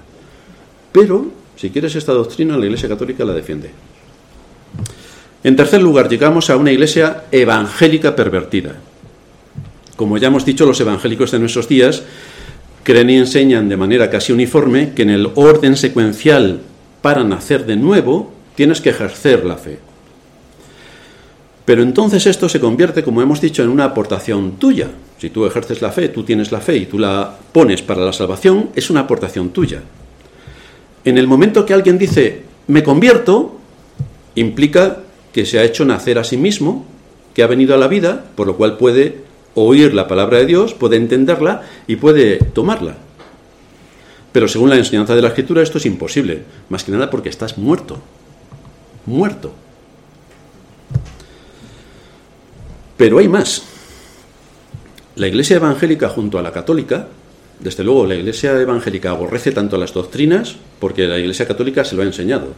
Pero, 0.92 1.26
si 1.56 1.70
quieres 1.70 1.96
esta 1.96 2.12
doctrina, 2.12 2.56
la 2.56 2.66
iglesia 2.66 2.88
católica 2.88 3.24
la 3.24 3.34
defiende. 3.34 3.70
En 5.42 5.56
tercer 5.56 5.82
lugar, 5.82 6.08
llegamos 6.08 6.50
a 6.50 6.56
una 6.56 6.72
iglesia 6.72 7.24
evangélica 7.32 8.14
pervertida. 8.14 8.76
Como 9.96 10.18
ya 10.18 10.28
hemos 10.28 10.44
dicho, 10.44 10.66
los 10.66 10.80
evangélicos 10.80 11.30
de 11.32 11.38
nuestros 11.38 11.68
días 11.68 12.02
creen 12.82 13.10
y 13.10 13.16
enseñan 13.16 13.68
de 13.68 13.76
manera 13.76 14.08
casi 14.08 14.32
uniforme 14.32 14.92
que 14.94 15.02
en 15.02 15.10
el 15.10 15.30
orden 15.34 15.76
secuencial 15.76 16.60
para 17.02 17.24
nacer 17.24 17.66
de 17.66 17.76
nuevo 17.76 18.32
tienes 18.54 18.80
que 18.80 18.90
ejercer 18.90 19.44
la 19.44 19.56
fe. 19.56 19.78
Pero 21.66 21.82
entonces 21.82 22.26
esto 22.26 22.48
se 22.48 22.60
convierte, 22.60 23.02
como 23.04 23.20
hemos 23.20 23.40
dicho, 23.40 23.62
en 23.62 23.68
una 23.68 23.84
aportación 23.84 24.52
tuya. 24.52 24.88
Si 25.18 25.28
tú 25.30 25.44
ejerces 25.44 25.82
la 25.82 25.92
fe, 25.92 26.08
tú 26.08 26.22
tienes 26.22 26.52
la 26.52 26.60
fe 26.60 26.76
y 26.76 26.86
tú 26.86 26.98
la 26.98 27.36
pones 27.52 27.82
para 27.82 28.04
la 28.04 28.12
salvación, 28.12 28.70
es 28.74 28.88
una 28.88 29.00
aportación 29.00 29.50
tuya. 29.50 29.82
En 31.04 31.18
el 31.18 31.26
momento 31.26 31.66
que 31.66 31.74
alguien 31.74 31.98
dice, 31.98 32.44
me 32.68 32.82
convierto, 32.82 33.58
implica 34.36 34.98
que 35.32 35.44
se 35.44 35.58
ha 35.58 35.64
hecho 35.64 35.84
nacer 35.84 36.18
a 36.18 36.24
sí 36.24 36.36
mismo, 36.36 36.86
que 37.34 37.42
ha 37.42 37.46
venido 37.46 37.74
a 37.74 37.78
la 37.78 37.88
vida, 37.88 38.24
por 38.34 38.46
lo 38.46 38.56
cual 38.56 38.78
puede 38.78 39.24
oír 39.54 39.92
la 39.92 40.08
palabra 40.08 40.38
de 40.38 40.46
Dios, 40.46 40.72
puede 40.72 40.96
entenderla 40.96 41.62
y 41.86 41.96
puede 41.96 42.38
tomarla. 42.38 42.96
Pero 44.32 44.48
según 44.48 44.70
la 44.70 44.76
enseñanza 44.76 45.16
de 45.16 45.22
la 45.22 45.28
Escritura 45.28 45.62
esto 45.62 45.78
es 45.78 45.86
imposible, 45.86 46.42
más 46.68 46.84
que 46.84 46.92
nada 46.92 47.10
porque 47.10 47.28
estás 47.28 47.58
muerto 47.58 48.00
muerto. 49.06 49.52
Pero 52.96 53.18
hay 53.18 53.28
más. 53.28 53.62
La 55.16 55.28
Iglesia 55.28 55.56
evangélica 55.56 56.08
junto 56.08 56.38
a 56.38 56.42
la 56.42 56.52
católica, 56.52 57.08
desde 57.60 57.84
luego 57.84 58.06
la 58.06 58.14
Iglesia 58.14 58.60
evangélica 58.60 59.10
aborrece 59.10 59.52
tanto 59.52 59.78
las 59.78 59.92
doctrinas 59.92 60.56
porque 60.78 61.06
la 61.06 61.18
Iglesia 61.18 61.46
católica 61.46 61.84
se 61.84 61.96
lo 61.96 62.02
ha 62.02 62.06
enseñado. 62.06 62.48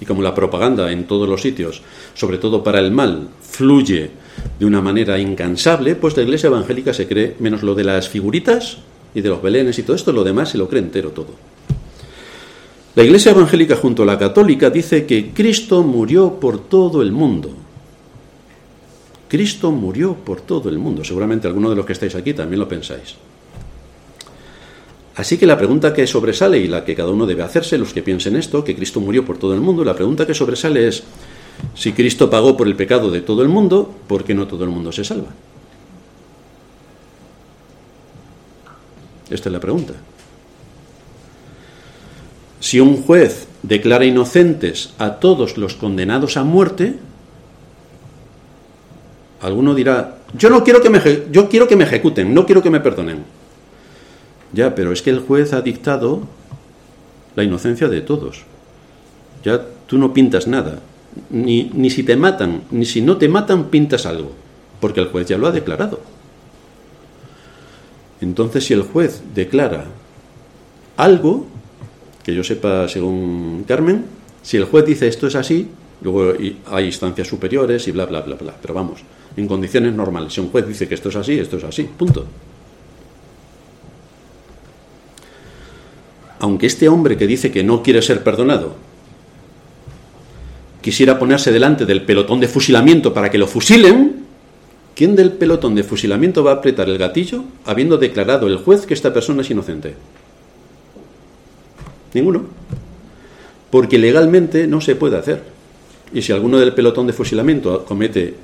Y 0.00 0.04
como 0.04 0.22
la 0.22 0.34
propaganda 0.34 0.90
en 0.90 1.06
todos 1.06 1.28
los 1.28 1.42
sitios, 1.42 1.82
sobre 2.14 2.38
todo 2.38 2.64
para 2.64 2.80
el 2.80 2.90
mal, 2.90 3.28
fluye 3.40 4.10
de 4.58 4.66
una 4.66 4.80
manera 4.80 5.18
incansable, 5.18 5.94
pues 5.94 6.16
la 6.16 6.22
Iglesia 6.22 6.48
evangélica 6.48 6.92
se 6.92 7.06
cree, 7.06 7.36
menos 7.38 7.62
lo 7.62 7.74
de 7.74 7.84
las 7.84 8.08
figuritas 8.08 8.78
y 9.14 9.20
de 9.20 9.28
los 9.28 9.42
belenes 9.42 9.78
y 9.78 9.82
todo 9.82 9.96
esto, 9.96 10.12
lo 10.12 10.24
demás 10.24 10.50
se 10.50 10.58
lo 10.58 10.68
cree 10.68 10.82
entero 10.82 11.10
todo. 11.10 11.34
La 12.94 13.04
Iglesia 13.04 13.32
Evangélica 13.32 13.76
junto 13.76 14.02
a 14.02 14.06
la 14.06 14.18
Católica 14.18 14.68
dice 14.68 15.06
que 15.06 15.30
Cristo 15.30 15.82
murió 15.82 16.38
por 16.38 16.58
todo 16.58 17.00
el 17.00 17.10
mundo. 17.10 17.61
Cristo 19.32 19.70
murió 19.70 20.14
por 20.14 20.42
todo 20.42 20.68
el 20.68 20.76
mundo. 20.76 21.02
Seguramente 21.02 21.48
algunos 21.48 21.70
de 21.70 21.76
los 21.76 21.86
que 21.86 21.94
estáis 21.94 22.14
aquí 22.14 22.34
también 22.34 22.60
lo 22.60 22.68
pensáis. 22.68 23.14
Así 25.16 25.38
que 25.38 25.46
la 25.46 25.56
pregunta 25.56 25.94
que 25.94 26.06
sobresale 26.06 26.58
y 26.58 26.68
la 26.68 26.84
que 26.84 26.94
cada 26.94 27.08
uno 27.08 27.24
debe 27.24 27.42
hacerse, 27.42 27.78
los 27.78 27.94
que 27.94 28.02
piensen 28.02 28.36
esto, 28.36 28.62
que 28.62 28.76
Cristo 28.76 29.00
murió 29.00 29.24
por 29.24 29.38
todo 29.38 29.54
el 29.54 29.62
mundo, 29.62 29.84
la 29.84 29.94
pregunta 29.94 30.26
que 30.26 30.34
sobresale 30.34 30.86
es, 30.86 31.04
Si 31.74 31.94
Cristo 31.94 32.28
pagó 32.28 32.58
por 32.58 32.66
el 32.66 32.76
pecado 32.76 33.10
de 33.10 33.22
todo 33.22 33.40
el 33.40 33.48
mundo, 33.48 33.90
¿por 34.06 34.22
qué 34.22 34.34
no 34.34 34.46
todo 34.46 34.64
el 34.64 34.70
mundo 34.70 34.92
se 34.92 35.02
salva? 35.02 35.30
Esta 39.30 39.48
es 39.48 39.52
la 39.54 39.60
pregunta. 39.60 39.94
Si 42.60 42.80
un 42.80 43.02
juez 43.02 43.48
declara 43.62 44.04
inocentes 44.04 44.92
a 44.98 45.12
todos 45.20 45.56
los 45.56 45.72
condenados 45.72 46.36
a 46.36 46.44
muerte, 46.44 46.98
alguno 49.42 49.74
dirá, 49.74 50.18
yo 50.38 50.48
no 50.48 50.64
quiero 50.64 50.80
que 50.80 50.88
me, 50.88 51.00
yo 51.30 51.48
quiero 51.48 51.68
que 51.68 51.76
me 51.76 51.84
ejecuten, 51.84 52.32
no 52.32 52.46
quiero 52.46 52.62
que 52.62 52.70
me 52.70 52.80
perdonen. 52.80 53.24
Ya, 54.52 54.74
pero 54.74 54.92
es 54.92 55.02
que 55.02 55.10
el 55.10 55.20
juez 55.20 55.52
ha 55.52 55.60
dictado 55.60 56.22
la 57.34 57.42
inocencia 57.42 57.88
de 57.88 58.00
todos. 58.00 58.44
Ya 59.44 59.62
tú 59.86 59.98
no 59.98 60.12
pintas 60.12 60.46
nada. 60.46 60.80
Ni, 61.30 61.70
ni 61.74 61.90
si 61.90 62.02
te 62.02 62.16
matan, 62.16 62.62
ni 62.70 62.84
si 62.84 63.02
no 63.02 63.16
te 63.16 63.28
matan, 63.28 63.64
pintas 63.64 64.06
algo. 64.06 64.32
Porque 64.80 65.00
el 65.00 65.08
juez 65.08 65.26
ya 65.26 65.38
lo 65.38 65.46
ha 65.46 65.52
declarado. 65.52 66.00
Entonces, 68.20 68.64
si 68.64 68.74
el 68.74 68.82
juez 68.82 69.22
declara 69.34 69.86
algo, 70.96 71.46
que 72.22 72.34
yo 72.34 72.44
sepa 72.44 72.88
según 72.88 73.64
Carmen, 73.66 74.04
si 74.42 74.56
el 74.56 74.64
juez 74.64 74.86
dice 74.86 75.08
esto 75.08 75.26
es 75.26 75.34
así, 75.34 75.68
luego 76.02 76.34
hay 76.66 76.84
instancias 76.84 77.26
superiores 77.26 77.88
y 77.88 77.92
bla, 77.92 78.06
bla, 78.06 78.20
bla, 78.20 78.36
bla. 78.36 78.54
Pero 78.60 78.74
vamos, 78.74 79.00
en 79.36 79.46
condiciones 79.46 79.94
normales. 79.94 80.32
Si 80.32 80.40
un 80.40 80.50
juez 80.50 80.66
dice 80.66 80.88
que 80.88 80.94
esto 80.94 81.08
es 81.08 81.16
así, 81.16 81.38
esto 81.38 81.56
es 81.56 81.64
así. 81.64 81.84
Punto. 81.84 82.26
Aunque 86.40 86.66
este 86.66 86.88
hombre 86.88 87.16
que 87.16 87.26
dice 87.26 87.52
que 87.52 87.62
no 87.62 87.82
quiere 87.82 88.02
ser 88.02 88.24
perdonado 88.24 88.74
quisiera 90.80 91.18
ponerse 91.18 91.52
delante 91.52 91.86
del 91.86 92.02
pelotón 92.02 92.40
de 92.40 92.48
fusilamiento 92.48 93.14
para 93.14 93.30
que 93.30 93.38
lo 93.38 93.46
fusilen, 93.46 94.24
¿quién 94.96 95.14
del 95.14 95.30
pelotón 95.30 95.76
de 95.76 95.84
fusilamiento 95.84 96.42
va 96.42 96.50
a 96.50 96.54
apretar 96.54 96.88
el 96.88 96.98
gatillo 96.98 97.44
habiendo 97.64 97.96
declarado 97.96 98.48
el 98.48 98.56
juez 98.56 98.84
que 98.84 98.94
esta 98.94 99.14
persona 99.14 99.42
es 99.42 99.50
inocente? 99.50 99.94
Ninguno. 102.12 102.42
Porque 103.70 103.96
legalmente 103.98 104.66
no 104.66 104.80
se 104.80 104.96
puede 104.96 105.16
hacer. 105.16 105.44
Y 106.12 106.22
si 106.22 106.32
alguno 106.32 106.58
del 106.58 106.74
pelotón 106.74 107.06
de 107.06 107.12
fusilamiento 107.12 107.84
comete 107.84 108.34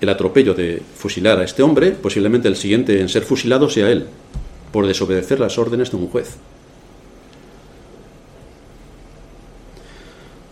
el 0.00 0.08
atropello 0.08 0.54
de 0.54 0.82
fusilar 0.96 1.38
a 1.38 1.44
este 1.44 1.62
hombre, 1.62 1.90
posiblemente 1.92 2.48
el 2.48 2.56
siguiente 2.56 3.00
en 3.00 3.08
ser 3.08 3.24
fusilado 3.24 3.68
sea 3.68 3.90
él, 3.90 4.06
por 4.72 4.86
desobedecer 4.86 5.40
las 5.40 5.58
órdenes 5.58 5.90
de 5.90 5.96
un 5.96 6.08
juez. 6.08 6.36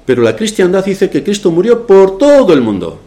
Pero 0.04 0.22
la 0.22 0.36
cristiandad 0.36 0.84
dice 0.84 1.10
que 1.10 1.24
Cristo 1.24 1.50
murió 1.50 1.86
por 1.86 2.18
todo 2.18 2.52
el 2.52 2.60
mundo, 2.60 3.00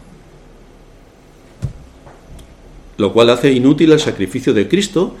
lo 2.98 3.12
cual 3.12 3.30
hace 3.30 3.52
inútil 3.52 3.92
el 3.92 4.00
sacrificio 4.00 4.52
de 4.52 4.68
Cristo, 4.68 5.14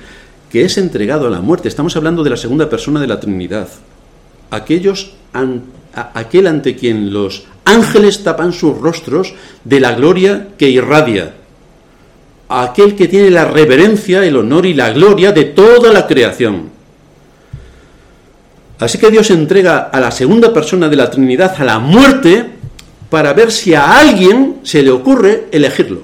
que 0.50 0.64
es 0.64 0.76
entregado 0.76 1.26
a 1.26 1.30
la 1.30 1.40
muerte. 1.40 1.68
Estamos 1.68 1.96
hablando 1.96 2.22
de 2.22 2.30
la 2.30 2.36
segunda 2.36 2.68
persona 2.68 3.00
de 3.00 3.06
la 3.06 3.18
Trinidad. 3.18 3.68
Aquellos, 4.50 5.12
aquel 5.94 6.46
ante 6.46 6.76
quien 6.76 7.12
los 7.12 7.44
ángeles 7.64 8.24
tapan 8.24 8.52
sus 8.52 8.78
rostros 8.78 9.34
de 9.64 9.80
la 9.80 9.92
gloria 9.92 10.48
que 10.58 10.68
irradia. 10.68 11.34
Aquel 12.48 12.96
que 12.96 13.06
tiene 13.06 13.30
la 13.30 13.44
reverencia, 13.44 14.24
el 14.24 14.36
honor 14.36 14.66
y 14.66 14.74
la 14.74 14.90
gloria 14.90 15.32
de 15.32 15.44
toda 15.44 15.92
la 15.92 16.06
creación. 16.06 16.70
Así 18.80 18.98
que 18.98 19.10
Dios 19.10 19.30
entrega 19.30 19.90
a 19.92 20.00
la 20.00 20.10
segunda 20.10 20.52
persona 20.52 20.88
de 20.88 20.96
la 20.96 21.10
Trinidad 21.10 21.54
a 21.58 21.64
la 21.64 21.78
muerte 21.78 22.50
para 23.10 23.34
ver 23.34 23.52
si 23.52 23.74
a 23.74 23.98
alguien 23.98 24.60
se 24.62 24.82
le 24.82 24.90
ocurre 24.90 25.48
elegirlo. 25.52 26.02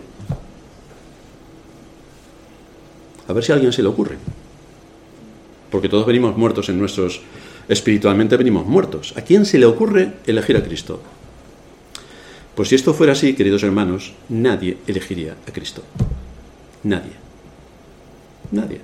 A 3.29 3.33
ver 3.33 3.43
si 3.43 3.53
a 3.53 3.55
alguien 3.55 3.73
se 3.73 3.83
le 3.83 3.89
ocurre. 3.89 4.19
Porque 5.71 5.89
todos 5.89 6.07
venimos 6.07 6.37
muertos 6.37 6.69
en 6.69 6.79
nuestros... 6.79 7.21
Espiritualmente 7.69 8.37
venimos 8.37 8.67
muertos. 8.67 9.13
¿A 9.17 9.23
quién 9.23 9.45
se 9.45 9.59
le 9.59 9.67
ocurre 9.67 10.13
elegir 10.27 10.57
a 10.57 10.63
Cristo? 10.63 11.01
Pues 12.55 12.69
si 12.69 12.75
esto 12.75 12.95
fuera 12.95 13.13
así, 13.13 13.35
queridos 13.35 13.63
hermanos, 13.63 14.13
nadie 14.29 14.79
elegiría 14.87 15.37
a 15.47 15.53
Cristo. 15.53 15.83
Nadie. 16.85 17.13
Nadie. 18.53 18.81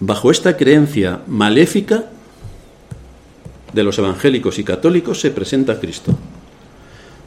Bajo 0.00 0.30
esta 0.30 0.56
creencia 0.56 1.20
maléfica 1.26 2.06
de 3.72 3.82
los 3.84 3.98
evangélicos 3.98 4.58
y 4.58 4.64
católicos 4.64 5.20
se 5.20 5.30
presenta 5.30 5.74
a 5.74 5.80
Cristo. 5.80 6.18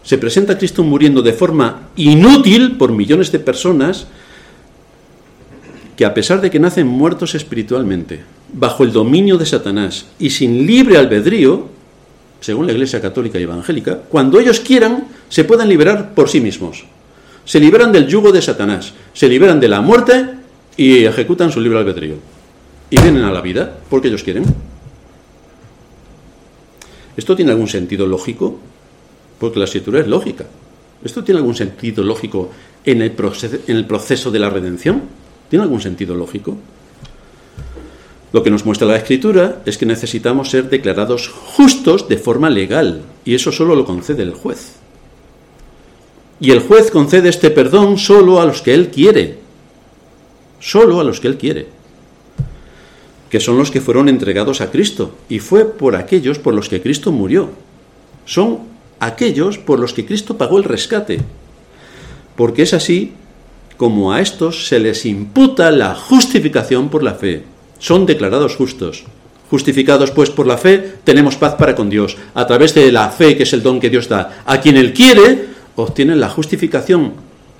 Se 0.03 0.17
presenta 0.17 0.53
a 0.53 0.57
Cristo 0.57 0.83
muriendo 0.83 1.21
de 1.21 1.33
forma 1.33 1.89
inútil 1.95 2.77
por 2.77 2.91
millones 2.91 3.31
de 3.31 3.39
personas 3.39 4.07
que 5.95 6.05
a 6.05 6.13
pesar 6.13 6.41
de 6.41 6.49
que 6.49 6.59
nacen 6.59 6.87
muertos 6.87 7.35
espiritualmente, 7.35 8.21
bajo 8.51 8.83
el 8.83 8.91
dominio 8.91 9.37
de 9.37 9.45
Satanás 9.45 10.07
y 10.19 10.29
sin 10.29 10.65
libre 10.65 10.97
albedrío, 10.97 11.67
según 12.39 12.65
la 12.67 12.73
Iglesia 12.73 13.01
Católica 13.01 13.39
y 13.39 13.43
Evangélica, 13.43 14.01
cuando 14.09 14.39
ellos 14.39 14.59
quieran, 14.59 15.07
se 15.29 15.43
puedan 15.43 15.69
liberar 15.69 16.13
por 16.13 16.29
sí 16.29 16.41
mismos. 16.41 16.85
Se 17.45 17.59
liberan 17.59 17.91
del 17.91 18.07
yugo 18.07 18.31
de 18.31 18.41
Satanás, 18.41 18.93
se 19.13 19.27
liberan 19.27 19.59
de 19.59 19.67
la 19.67 19.81
muerte 19.81 20.29
y 20.77 21.05
ejecutan 21.05 21.51
su 21.51 21.61
libre 21.61 21.79
albedrío. 21.79 22.15
Y 22.89 23.01
vienen 23.01 23.23
a 23.23 23.31
la 23.31 23.41
vida 23.41 23.77
porque 23.89 24.07
ellos 24.07 24.23
quieren. 24.23 24.45
¿Esto 27.15 27.35
tiene 27.35 27.51
algún 27.51 27.67
sentido 27.67 28.05
lógico? 28.07 28.59
Porque 29.39 29.59
la 29.59 29.65
escritura 29.65 29.99
es 29.99 30.07
lógica. 30.07 30.45
¿Esto 31.03 31.23
tiene 31.23 31.39
algún 31.39 31.55
sentido 31.55 32.03
lógico 32.03 32.51
en 32.85 33.01
el, 33.01 33.11
proceso, 33.11 33.57
en 33.67 33.77
el 33.77 33.85
proceso 33.85 34.31
de 34.31 34.39
la 34.39 34.49
redención? 34.49 35.01
¿Tiene 35.53 35.65
algún 35.65 35.81
sentido 35.81 36.15
lógico? 36.15 36.57
Lo 38.31 38.41
que 38.41 38.49
nos 38.49 38.65
muestra 38.65 38.87
la 38.87 38.97
Escritura 38.97 39.61
es 39.67 39.77
que 39.77 39.85
necesitamos 39.85 40.49
ser 40.49 40.67
declarados 40.67 41.27
justos 41.29 42.09
de 42.09 42.17
forma 42.17 42.49
legal, 42.49 43.03
y 43.23 43.35
eso 43.35 43.51
solo 43.51 43.75
lo 43.75 43.85
concede 43.85 44.23
el 44.23 44.33
juez. 44.33 44.77
Y 46.39 46.49
el 46.49 46.59
juez 46.59 46.89
concede 46.89 47.29
este 47.29 47.51
perdón 47.51 47.99
solo 47.99 48.41
a 48.41 48.47
los 48.47 48.63
que 48.63 48.73
él 48.73 48.89
quiere, 48.89 49.37
solo 50.59 50.99
a 50.99 51.03
los 51.03 51.19
que 51.19 51.27
él 51.27 51.37
quiere, 51.37 51.67
que 53.29 53.39
son 53.39 53.55
los 53.55 53.69
que 53.69 53.79
fueron 53.79 54.09
entregados 54.09 54.59
a 54.59 54.71
Cristo, 54.71 55.13
y 55.29 55.37
fue 55.37 55.65
por 55.65 55.95
aquellos 55.95 56.39
por 56.39 56.55
los 56.55 56.67
que 56.67 56.81
Cristo 56.81 57.11
murió. 57.11 57.51
Son 58.25 58.57
aquellos 58.99 59.59
por 59.59 59.77
los 59.77 59.93
que 59.93 60.07
Cristo 60.07 60.35
pagó 60.35 60.57
el 60.57 60.63
rescate, 60.63 61.19
porque 62.35 62.63
es 62.63 62.73
así 62.73 63.13
como 63.83 64.13
a 64.13 64.21
estos 64.21 64.69
se 64.69 64.79
les 64.79 65.05
imputa 65.05 65.69
la 65.69 65.93
justificación 65.93 66.87
por 66.87 67.03
la 67.03 67.15
fe 67.15 67.43
son 67.79 68.05
declarados 68.05 68.55
justos. 68.55 69.03
Justificados 69.49 70.09
pues 70.11 70.29
por 70.29 70.47
la 70.47 70.55
fe, 70.55 70.99
tenemos 71.03 71.35
paz 71.35 71.55
para 71.55 71.75
con 71.75 71.89
Dios, 71.89 72.15
a 72.33 72.47
través 72.47 72.73
de 72.73 72.93
la 72.93 73.09
fe 73.09 73.35
que 73.35 73.43
es 73.43 73.51
el 73.51 73.61
don 73.61 73.81
que 73.81 73.89
Dios 73.89 74.07
da. 74.07 74.41
A 74.45 74.61
quien 74.61 74.77
Él 74.77 74.93
quiere, 74.93 75.47
obtiene 75.75 76.15
la 76.15 76.29
justificación. 76.29 77.11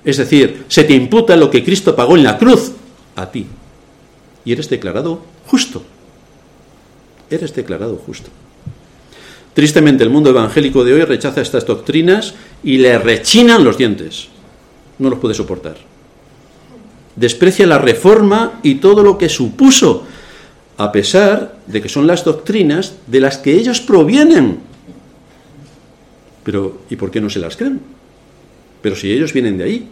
Es 0.02 0.16
decir, 0.16 0.64
se 0.68 0.84
te 0.84 0.94
imputa 0.94 1.36
lo 1.36 1.50
que 1.50 1.62
Cristo 1.62 1.94
pagó 1.94 2.16
en 2.16 2.22
la 2.22 2.38
cruz 2.38 2.72
a 3.16 3.30
ti. 3.30 3.44
Y 4.46 4.52
eres 4.52 4.70
declarado 4.70 5.20
justo. 5.46 5.82
Eres 7.28 7.54
declarado 7.54 7.96
justo. 7.96 8.30
Tristemente 9.52 10.04
el 10.04 10.08
mundo 10.08 10.30
evangélico 10.30 10.84
de 10.84 10.94
hoy 10.94 11.02
rechaza 11.02 11.42
estas 11.42 11.66
doctrinas 11.66 12.34
y 12.62 12.78
le 12.78 12.98
rechinan 12.98 13.62
los 13.62 13.76
dientes. 13.76 14.28
No 14.98 15.10
los 15.10 15.18
puede 15.18 15.34
soportar. 15.34 15.92
Desprecia 17.16 17.66
la 17.66 17.78
reforma 17.78 18.60
y 18.62 18.76
todo 18.76 19.02
lo 19.02 19.16
que 19.18 19.28
supuso 19.28 20.06
a 20.76 20.90
pesar 20.90 21.56
de 21.66 21.80
que 21.80 21.88
son 21.88 22.06
las 22.06 22.24
doctrinas 22.24 22.94
de 23.06 23.20
las 23.20 23.38
que 23.38 23.54
ellos 23.54 23.80
provienen. 23.80 24.58
Pero, 26.42 26.78
¿y 26.90 26.96
por 26.96 27.10
qué 27.10 27.20
no 27.20 27.30
se 27.30 27.38
las 27.38 27.56
creen? 27.56 27.80
Pero 28.82 28.96
si 28.96 29.10
ellos 29.12 29.32
vienen 29.32 29.56
de 29.56 29.64
ahí. 29.64 29.88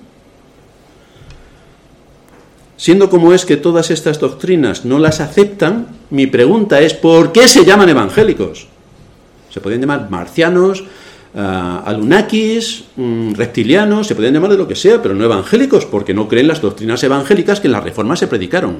Siendo 2.77 3.09
como 3.09 3.33
es 3.33 3.45
que 3.45 3.57
todas 3.57 3.91
estas 3.91 4.19
doctrinas 4.19 4.85
no 4.85 4.99
las 4.99 5.21
aceptan, 5.21 5.87
mi 6.11 6.27
pregunta 6.27 6.81
es, 6.81 6.95
¿por 6.95 7.33
qué 7.33 7.47
se 7.47 7.65
llaman 7.65 7.89
evangélicos? 7.89 8.67
Se 9.51 9.61
pueden 9.61 9.81
llamar 9.81 10.11
marcianos, 10.11 10.85
uh, 11.35 11.39
alunakis, 11.85 12.85
mm, 12.97 13.33
reptilianos, 13.35 14.07
se 14.07 14.15
pueden 14.15 14.35
llamar 14.35 14.51
de 14.51 14.59
lo 14.59 14.69
que 14.69 14.75
sea, 14.75 15.01
pero 15.01 15.15
no 15.15 15.25
evangélicos, 15.25 15.87
porque 15.87 16.15
no 16.15 16.29
creen 16.29 16.49
las 16.49 16.61
doctrinas 16.61 17.03
evangélicas 17.03 17.61
que 17.61 17.69
en 17.69 17.73
la 17.73 17.81
reforma 17.81 18.17
se 18.17 18.27
predicaron. 18.27 18.79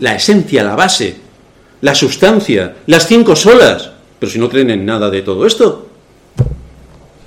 La 0.00 0.14
esencia, 0.14 0.62
la 0.62 0.76
base, 0.76 1.16
la 1.80 1.94
sustancia, 1.94 2.76
las 2.86 3.06
cinco 3.06 3.36
solas. 3.36 3.92
Pero 4.18 4.32
si 4.32 4.38
no 4.38 4.48
creen 4.48 4.70
en 4.70 4.86
nada 4.86 5.10
de 5.10 5.22
todo 5.22 5.46
esto, 5.46 5.86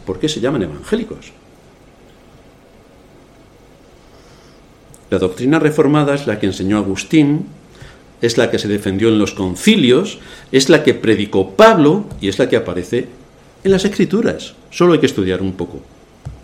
¿por 0.05 0.19
qué 0.19 0.27
se 0.27 0.39
llaman 0.39 0.63
evangélicos? 0.63 1.31
La 5.09 5.17
doctrina 5.17 5.59
reformada 5.59 6.13
es 6.13 6.27
la 6.27 6.39
que 6.39 6.47
enseñó 6.47 6.77
Agustín, 6.77 7.47
es 8.21 8.37
la 8.37 8.51
que 8.51 8.59
se 8.59 8.67
defendió 8.67 9.09
en 9.09 9.17
los 9.17 9.33
concilios, 9.33 10.19
es 10.51 10.69
la 10.69 10.83
que 10.83 10.93
predicó 10.93 11.51
Pablo 11.51 12.05
y 12.21 12.27
es 12.27 12.37
la 12.37 12.49
que 12.49 12.57
aparece 12.57 13.07
En 13.63 13.71
las 13.71 13.85
escrituras. 13.85 14.53
Solo 14.69 14.93
hay 14.93 14.99
que 14.99 15.05
estudiar 15.05 15.41
un 15.41 15.53
poco. 15.53 15.79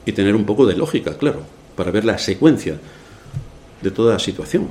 Y 0.06 0.12
tener 0.12 0.36
un 0.36 0.46
poco 0.46 0.66
de 0.66 0.76
lógica, 0.76 1.18
claro, 1.18 1.42
para 1.76 1.92
ver 1.92 2.06
la 2.06 2.18
secuencia 2.18 2.78
de 3.82 3.92
toda 3.92 4.20
situación. 4.20 4.68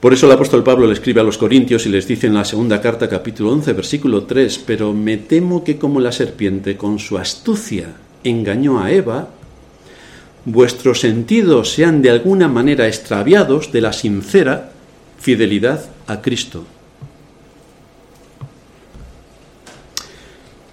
Por 0.00 0.12
eso 0.12 0.26
el 0.26 0.32
apóstol 0.32 0.62
Pablo 0.62 0.86
le 0.86 0.92
escribe 0.92 1.20
a 1.20 1.24
los 1.24 1.38
Corintios 1.38 1.84
y 1.86 1.88
les 1.88 2.06
dice 2.06 2.28
en 2.28 2.34
la 2.34 2.44
segunda 2.44 2.80
carta, 2.80 3.08
capítulo 3.08 3.50
11, 3.50 3.72
versículo 3.72 4.22
3, 4.24 4.58
pero 4.64 4.92
me 4.92 5.16
temo 5.16 5.64
que 5.64 5.76
como 5.76 5.98
la 5.98 6.12
serpiente 6.12 6.76
con 6.76 7.00
su 7.00 7.18
astucia 7.18 7.94
engañó 8.22 8.80
a 8.80 8.92
Eva, 8.92 9.28
vuestros 10.44 11.00
sentidos 11.00 11.72
sean 11.72 12.00
de 12.00 12.10
alguna 12.10 12.46
manera 12.46 12.86
extraviados 12.86 13.72
de 13.72 13.80
la 13.80 13.92
sincera 13.92 14.70
fidelidad 15.18 15.84
a 16.06 16.22
Cristo. 16.22 16.64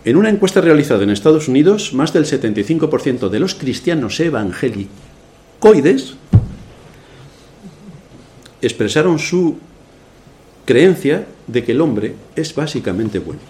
En 0.05 0.17
una 0.17 0.29
encuesta 0.29 0.61
realizada 0.61 1.03
en 1.03 1.09
Estados 1.09 1.47
Unidos, 1.47 1.91
más 1.93 2.13
del 2.13 2.25
75% 2.25 3.27
de 3.27 3.39
los 3.39 3.55
cristianos 3.55 4.19
evangélicoides 4.19 6.13
expresaron 8.61 9.17
su 9.17 9.57
creencia 10.63 11.25
de 11.47 11.63
que 11.63 11.71
el 11.71 11.81
hombre 11.81 12.13
es 12.35 12.53
básicamente 12.53 13.17
bueno. 13.17 13.41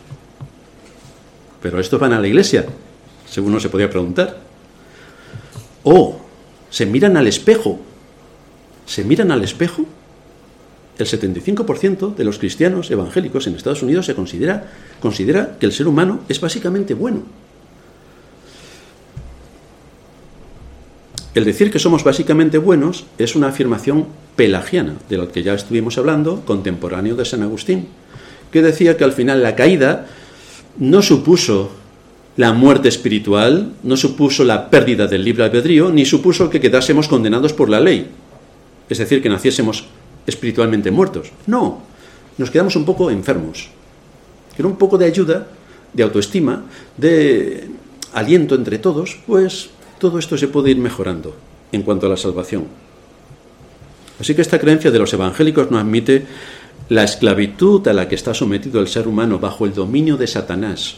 Pero 1.62 1.78
estos 1.78 2.00
van 2.00 2.14
a 2.14 2.22
la 2.22 2.28
iglesia, 2.28 2.66
según 3.30 3.52
uno 3.52 3.60
se 3.60 3.70
podía 3.70 3.90
preguntar. 3.90 4.40
O 5.84 6.22
se 6.70 6.86
miran 6.86 7.18
al 7.18 7.28
espejo. 7.28 7.82
¿Se 8.86 9.04
miran 9.04 9.32
al 9.32 9.44
espejo? 9.44 9.86
El 10.98 11.08
75% 11.08 12.16
de 12.16 12.24
los 12.24 12.40
cristianos 12.40 12.90
evangélicos 12.90 13.48
en 13.48 13.56
Estados 13.56 13.84
Unidos 13.84 14.06
se 14.06 14.16
considera, 14.16 14.72
considera 15.02 15.58
que 15.60 15.66
el 15.66 15.74
ser 15.74 15.88
humano 15.88 16.22
es 16.30 16.40
básicamente 16.40 16.94
bueno. 16.94 17.24
El 21.34 21.44
decir 21.44 21.70
que 21.70 21.80
somos 21.80 22.06
básicamente 22.06 22.58
buenos 22.58 23.06
es 23.18 23.36
una 23.36 23.50
afirmación 23.50 24.08
pelagiana, 24.38 24.96
de 25.10 25.18
lo 25.18 25.32
que 25.34 25.44
ya 25.44 25.54
estuvimos 25.54 25.98
hablando, 25.98 26.46
contemporáneo 26.46 27.16
de 27.18 27.26
San 27.26 27.44
Agustín, 27.44 27.88
que 28.52 28.62
decía 28.62 28.96
que 28.96 29.04
al 29.04 29.12
final 29.12 29.44
la 29.44 29.56
caída 29.58 30.08
no 30.78 31.02
supuso 31.02 31.72
la 32.38 32.54
muerte 32.54 32.88
espiritual, 32.88 33.74
no 33.84 33.98
supuso 33.98 34.46
la 34.46 34.70
pérdida 34.70 35.08
del 35.08 35.26
libre 35.26 35.44
albedrío, 35.44 35.92
ni 35.92 36.06
supuso 36.06 36.50
que 36.50 36.62
quedásemos 36.62 37.10
condenados 37.10 37.52
por 37.52 37.70
la 37.70 37.82
ley, 37.82 38.08
es 38.90 38.98
decir, 38.98 39.22
que 39.22 39.30
naciésemos 39.30 39.86
espiritualmente 40.28 40.92
muertos. 40.92 41.32
No, 41.48 41.82
nos 42.38 42.52
quedamos 42.52 42.76
un 42.76 42.86
poco 42.86 43.10
enfermos. 43.10 43.70
Era 44.58 44.68
un 44.68 44.78
poco 44.78 44.98
de 44.98 45.06
ayuda, 45.06 45.48
de 45.94 46.04
autoestima, 46.04 46.66
de 46.98 47.70
aliento 48.14 48.56
entre 48.56 48.80
todos, 48.80 49.20
pues 49.28 49.70
todo 50.00 50.20
esto 50.20 50.38
se 50.38 50.48
puede 50.48 50.72
ir 50.72 50.78
mejorando 50.78 51.36
en 51.72 51.84
cuanto 51.84 52.06
a 52.06 52.10
la 52.10 52.18
salvación. 52.18 52.66
Así 54.20 54.34
que 54.34 54.42
esta 54.42 54.60
creencia 54.60 54.92
de 54.92 55.00
los 55.00 55.14
evangélicos 55.14 55.72
no 55.72 55.78
admite 55.78 56.26
la 56.90 57.04
esclavitud 57.04 57.86
a 57.88 57.94
la 57.94 58.08
que 58.08 58.16
está 58.16 58.34
sometido 58.34 58.80
el 58.80 58.88
ser 58.88 59.08
humano 59.08 59.40
bajo 59.40 59.66
el 59.66 59.74
dominio 59.74 60.18
de 60.18 60.28
Satanás. 60.28 60.98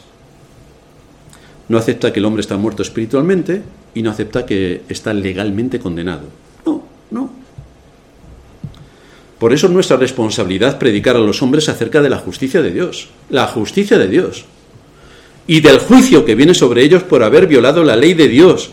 No 1.69 1.77
acepta 1.77 2.13
que 2.13 2.19
el 2.19 2.25
hombre 2.25 2.41
está 2.41 2.57
muerto 2.57 2.81
espiritualmente 2.83 3.61
y 3.93 4.01
no 4.01 4.11
acepta 4.11 4.45
que 4.45 4.83
está 4.89 5.13
legalmente 5.13 5.79
condenado. 5.79 6.27
No, 6.65 6.83
no. 7.11 7.46
Por 9.39 9.53
eso 9.53 9.67
es 9.67 9.73
nuestra 9.73 9.97
responsabilidad 9.97 10.79
predicar 10.79 11.15
a 11.15 11.19
los 11.19 11.41
hombres 11.43 11.69
acerca 11.69 12.01
de 12.01 12.09
la 12.09 12.17
justicia 12.17 12.61
de 12.61 12.71
Dios, 12.71 13.09
la 13.29 13.47
justicia 13.47 13.97
de 13.97 14.07
Dios, 14.07 14.45
y 15.45 15.61
del 15.61 15.79
juicio 15.79 16.25
que 16.25 16.35
viene 16.35 16.53
sobre 16.53 16.83
ellos 16.83 17.03
por 17.03 17.23
haber 17.23 17.47
violado 17.47 17.83
la 17.83 17.95
ley 17.95 18.13
de 18.13 18.27
Dios 18.27 18.71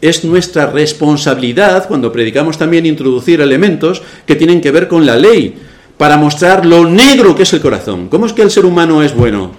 es 0.00 0.24
nuestra 0.24 0.66
responsabilidad, 0.66 1.86
cuando 1.86 2.12
predicamos 2.12 2.56
también, 2.56 2.86
introducir 2.86 3.40
elementos 3.40 4.02
que 4.26 4.36
tienen 4.36 4.60
que 4.60 4.70
ver 4.70 4.88
con 4.88 5.04
la 5.04 5.16
ley, 5.16 5.54
para 5.96 6.16
mostrar 6.16 6.64
lo 6.64 6.86
negro 6.86 7.34
que 7.34 7.42
es 7.42 7.52
el 7.52 7.60
corazón. 7.60 8.08
¿Cómo 8.08 8.26
es 8.26 8.32
que 8.32 8.42
el 8.42 8.50
ser 8.50 8.64
humano 8.64 9.02
es 9.02 9.14
bueno? 9.14 9.52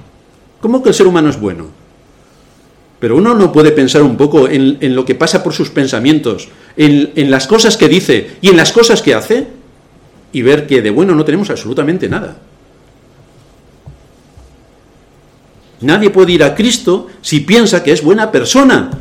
¿Cómo 0.59 0.81
que 0.81 0.89
el 0.89 0.95
ser 0.95 1.05
humano 1.05 1.29
es 1.29 1.39
bueno? 1.39 1.67
Pero 2.99 3.17
uno 3.17 3.35
no 3.35 3.51
puede 3.51 3.71
pensar 3.71 4.01
un 4.01 4.17
poco 4.17 4.47
en, 4.47 4.95
lo 4.95 5.05
que 5.05 5.15
pasa 5.15 5.43
por 5.43 5.53
sus 5.53 5.69
pensamientos, 5.69 6.49
en, 6.77 7.11
en 7.15 7.29
las 7.31 7.47
cosas 7.47 7.77
que 7.77 7.87
dice 7.87 8.31
y 8.41 8.49
en 8.49 8.57
las 8.57 8.71
cosas 8.71 9.01
que 9.01 9.13
hace, 9.13 9.47
y 10.31 10.41
ver 10.41 10.67
que 10.67 10.81
de 10.81 10.89
bueno 10.89 11.15
no 11.15 11.25
tenemos 11.25 11.49
absolutamente 11.49 12.07
nada. 12.07 12.37
Nadie 15.81 16.11
puede 16.11 16.33
ir 16.33 16.43
a 16.43 16.53
Cristo 16.53 17.07
si 17.21 17.39
piensa 17.41 17.83
que 17.83 17.91
es 17.91 18.03
buena 18.03 18.31
persona. 18.31 18.91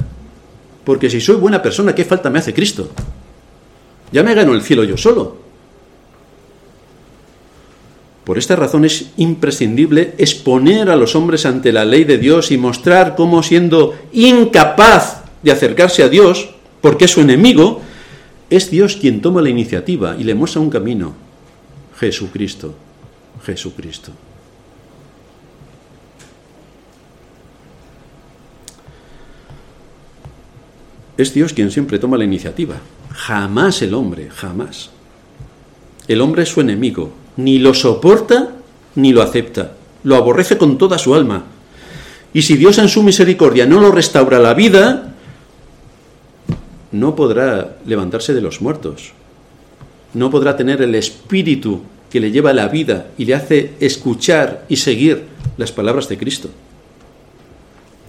Porque 0.84 1.10
si 1.10 1.20
soy 1.20 1.36
buena 1.36 1.62
persona, 1.62 1.94
¿qué 1.94 2.04
falta 2.04 2.30
me 2.30 2.38
hace 2.38 2.54
Cristo? 2.54 2.90
Ya 4.12 4.22
me 4.22 4.34
gano 4.34 4.54
el 4.54 4.62
cielo 4.62 4.82
yo 4.84 4.96
solo. 4.96 5.36
Por 8.24 8.38
esta 8.38 8.56
razón 8.56 8.84
es 8.84 9.10
imprescindible 9.16 10.14
exponer 10.18 10.88
a 10.88 10.96
los 10.96 11.16
hombres 11.16 11.46
ante 11.46 11.72
la 11.72 11.84
ley 11.84 12.04
de 12.04 12.18
Dios 12.18 12.50
y 12.50 12.58
mostrar 12.58 13.14
cómo 13.16 13.42
siendo 13.42 13.94
incapaz 14.12 15.22
de 15.42 15.52
acercarse 15.52 16.02
a 16.02 16.08
Dios, 16.08 16.50
porque 16.80 17.06
es 17.06 17.10
su 17.10 17.20
enemigo, 17.20 17.82
es 18.50 18.70
Dios 18.70 18.96
quien 18.96 19.22
toma 19.22 19.40
la 19.40 19.48
iniciativa 19.48 20.16
y 20.18 20.24
le 20.24 20.34
muestra 20.34 20.60
un 20.60 20.70
camino. 20.70 21.14
Jesucristo, 21.98 22.74
Jesucristo. 23.44 24.10
Es 31.16 31.32
Dios 31.32 31.52
quien 31.52 31.70
siempre 31.70 31.98
toma 31.98 32.16
la 32.16 32.24
iniciativa. 32.24 32.76
Jamás 33.10 33.82
el 33.82 33.94
hombre, 33.94 34.30
jamás. 34.30 34.90
El 36.08 36.20
hombre 36.20 36.42
es 36.42 36.48
su 36.48 36.60
enemigo. 36.60 37.12
Ni 37.36 37.58
lo 37.58 37.72
soporta 37.72 38.52
ni 38.96 39.12
lo 39.12 39.22
acepta. 39.22 39.74
Lo 40.02 40.16
aborrece 40.16 40.58
con 40.58 40.76
toda 40.78 40.98
su 40.98 41.14
alma. 41.14 41.44
Y 42.32 42.42
si 42.42 42.56
Dios 42.56 42.78
en 42.78 42.88
su 42.88 43.02
misericordia 43.02 43.66
no 43.66 43.80
lo 43.80 43.92
restaura 43.92 44.38
la 44.38 44.54
vida, 44.54 45.09
no 46.92 47.14
podrá 47.14 47.78
levantarse 47.86 48.34
de 48.34 48.40
los 48.40 48.60
muertos. 48.60 49.12
No 50.14 50.30
podrá 50.30 50.56
tener 50.56 50.82
el 50.82 50.94
espíritu 50.94 51.82
que 52.10 52.20
le 52.20 52.32
lleva 52.32 52.52
la 52.52 52.68
vida 52.68 53.08
y 53.16 53.24
le 53.24 53.34
hace 53.34 53.72
escuchar 53.80 54.66
y 54.68 54.76
seguir 54.76 55.24
las 55.56 55.72
palabras 55.72 56.08
de 56.08 56.18
Cristo. 56.18 56.50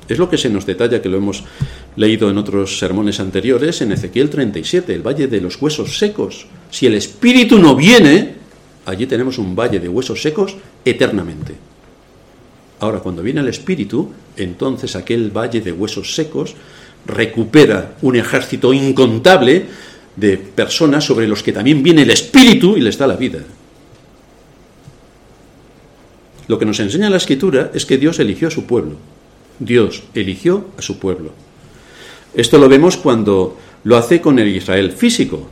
Es 0.10 0.18
lo 0.18 0.30
que 0.30 0.38
se 0.38 0.50
nos 0.50 0.66
detalla, 0.66 1.02
que 1.02 1.10
lo 1.10 1.18
hemos 1.18 1.44
leído 1.96 2.30
en 2.30 2.38
otros 2.38 2.80
sermones 2.80 3.20
anteriores, 3.20 3.82
en 3.82 3.92
Ezequiel 3.92 4.30
37, 4.30 4.94
el 4.94 5.06
valle 5.06 5.28
de 5.28 5.40
los 5.40 5.62
huesos 5.62 5.98
secos. 5.98 6.48
Si 6.70 6.86
el 6.86 6.96
Espíritu 6.96 7.60
no 7.60 7.76
viene, 7.76 8.36
allí 8.86 9.06
tenemos 9.06 9.38
un 9.38 9.56
valle 9.56 9.80
de 9.80 9.88
huesos 9.88 10.22
secos 10.22 10.56
eternamente. 10.84 11.56
Ahora, 12.80 13.00
cuando 13.00 13.22
viene 13.22 13.42
el 13.42 13.48
Espíritu, 13.48 14.10
entonces 14.36 14.96
aquel 14.96 15.30
valle 15.30 15.62
de 15.62 15.72
huesos 15.72 16.16
secos 16.16 16.56
recupera 17.06 17.96
un 18.02 18.16
ejército 18.16 18.74
incontable 18.74 19.66
de 20.16 20.38
personas 20.38 21.04
sobre 21.04 21.28
los 21.28 21.44
que 21.44 21.54
también 21.54 21.82
viene 21.82 22.04
el 22.04 22.12
Espíritu 22.12 22.78
y 22.78 22.82
les 22.82 22.98
da 22.98 23.08
la 23.08 23.16
vida. 23.16 23.40
Lo 26.48 26.60
que 26.60 26.66
nos 26.66 26.80
enseña 26.80 27.10
la 27.10 27.18
Escritura 27.18 27.72
es 27.74 27.86
que 27.86 27.98
Dios 27.98 28.20
eligió 28.20 28.50
a 28.50 28.52
su 28.52 28.66
pueblo 28.66 28.98
Dios 29.62 30.04
eligió 30.16 30.66
a 30.78 30.82
su 30.82 30.98
pueblo. 30.98 31.32
Esto 32.34 32.58
lo 32.58 32.68
vemos 32.68 32.98
cuando 32.98 33.58
lo 33.84 33.96
hace 33.96 34.20
con 34.20 34.40
el 34.40 34.48
Israel 34.48 34.92
físico. 34.92 35.48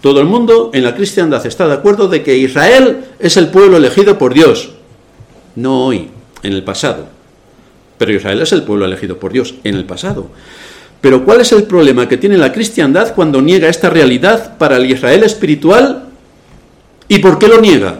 Todo 0.00 0.20
el 0.20 0.26
mundo 0.26 0.70
en 0.72 0.82
la 0.82 0.94
cristiandad 0.94 1.44
está 1.44 1.68
de 1.68 1.74
acuerdo 1.74 2.08
de 2.08 2.22
que 2.22 2.38
Israel 2.38 3.04
es 3.18 3.36
el 3.36 3.48
pueblo 3.48 3.76
elegido 3.76 4.16
por 4.16 4.32
Dios. 4.32 4.70
No 5.56 5.84
hoy, 5.84 6.08
en 6.42 6.52
el 6.54 6.64
pasado. 6.64 7.08
Pero 7.98 8.12
Israel 8.12 8.40
es 8.40 8.52
el 8.52 8.62
pueblo 8.62 8.86
elegido 8.86 9.18
por 9.18 9.32
Dios 9.32 9.54
en 9.62 9.74
el 9.74 9.84
pasado. 9.84 10.30
Pero 11.00 11.24
¿cuál 11.24 11.40
es 11.40 11.52
el 11.52 11.64
problema 11.64 12.08
que 12.08 12.18
tiene 12.18 12.36
la 12.36 12.52
cristiandad 12.52 13.14
cuando 13.14 13.40
niega 13.40 13.68
esta 13.68 13.88
realidad 13.88 14.58
para 14.58 14.76
el 14.76 14.90
Israel 14.90 15.22
espiritual? 15.22 16.08
¿Y 17.08 17.18
por 17.20 17.38
qué 17.38 17.48
lo 17.48 17.60
niega? 17.60 17.98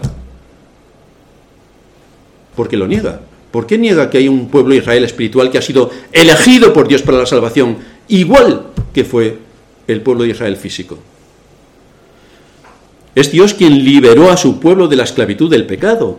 Porque 2.55 2.77
lo 2.77 2.87
niega. 2.87 3.21
¿Por 3.51 3.67
qué 3.67 3.79
niega 3.79 4.11
que 4.11 4.19
hay 4.19 4.29
un 4.29 4.49
pueblo 4.49 4.75
Israel 4.75 5.05
espiritual 5.05 5.51
que 5.51 5.59
ha 5.59 5.63
sido 5.63 5.91
elegido 6.13 6.73
por 6.73 6.87
Dios 6.87 7.03
para 7.03 7.19
la 7.19 7.27
salvación, 7.27 7.79
igual 8.09 8.67
que 8.93 9.05
fue 9.05 9.39
el 9.89 10.03
pueblo 10.03 10.25
de 10.25 10.31
Israel 10.31 10.57
físico? 10.57 10.99
Es 13.15 13.33
Dios 13.33 13.55
quien 13.55 13.85
liberó 13.85 14.31
a 14.31 14.37
su 14.37 14.61
pueblo 14.61 14.87
de 14.87 14.97
la 14.97 15.05
esclavitud 15.05 15.51
del 15.51 15.67
pecado. 15.67 16.19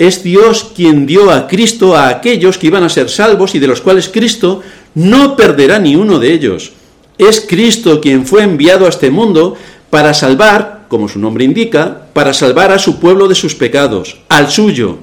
Es 0.00 0.22
Dios 0.22 0.72
quien 0.74 1.04
dio 1.04 1.30
a 1.30 1.46
Cristo 1.46 1.94
a 1.94 2.08
aquellos 2.08 2.56
que 2.56 2.68
iban 2.68 2.82
a 2.84 2.88
ser 2.88 3.10
salvos 3.10 3.54
y 3.54 3.58
de 3.58 3.66
los 3.66 3.82
cuales 3.82 4.08
Cristo 4.08 4.62
no 4.94 5.36
perderá 5.36 5.78
ni 5.78 5.94
uno 5.94 6.18
de 6.18 6.32
ellos. 6.32 6.72
Es 7.18 7.44
Cristo 7.46 8.00
quien 8.00 8.24
fue 8.24 8.42
enviado 8.42 8.86
a 8.86 8.88
este 8.88 9.10
mundo 9.10 9.58
para 9.90 10.14
salvar, 10.14 10.86
como 10.88 11.06
su 11.06 11.18
nombre 11.18 11.44
indica, 11.44 12.06
para 12.14 12.32
salvar 12.32 12.72
a 12.72 12.78
su 12.78 12.98
pueblo 12.98 13.28
de 13.28 13.34
sus 13.34 13.54
pecados, 13.54 14.22
al 14.30 14.50
suyo, 14.50 15.00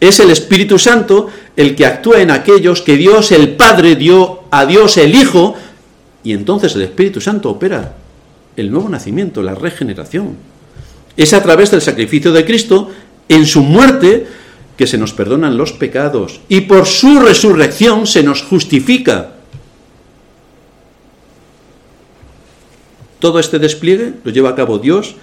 Es 0.00 0.18
el 0.18 0.30
Espíritu 0.30 0.76
Santo 0.80 1.28
el 1.54 1.76
que 1.76 1.86
actúa 1.86 2.20
en 2.20 2.32
aquellos 2.32 2.82
que 2.82 2.96
Dios 2.96 3.30
el 3.30 3.50
Padre 3.50 3.94
dio 3.94 4.40
a 4.50 4.66
Dios 4.66 4.96
el 4.96 5.14
Hijo, 5.14 5.54
y 6.24 6.32
entonces 6.32 6.74
el 6.74 6.82
Espíritu 6.82 7.20
Santo 7.20 7.48
opera 7.48 7.94
el 8.56 8.72
nuevo 8.72 8.88
nacimiento, 8.88 9.40
la 9.40 9.54
regeneración. 9.54 10.36
Es 11.16 11.32
a 11.32 11.42
través 11.42 11.70
del 11.70 11.80
sacrificio 11.80 12.32
de 12.32 12.44
Cristo 12.44 12.90
en 13.28 13.46
su 13.46 13.62
muerte 13.62 14.26
que 14.76 14.86
se 14.86 14.98
nos 14.98 15.12
perdonan 15.12 15.56
los 15.56 15.72
pecados 15.72 16.40
y 16.48 16.62
por 16.62 16.86
su 16.86 17.20
resurrección 17.20 18.06
se 18.06 18.22
nos 18.22 18.42
justifica. 18.42 19.32
Todo 23.18 23.40
este 23.40 23.58
despliegue 23.58 24.14
lo 24.22 24.30
lleva 24.30 24.50
a 24.50 24.54
cabo 24.54 24.78
Dios 24.78 25.16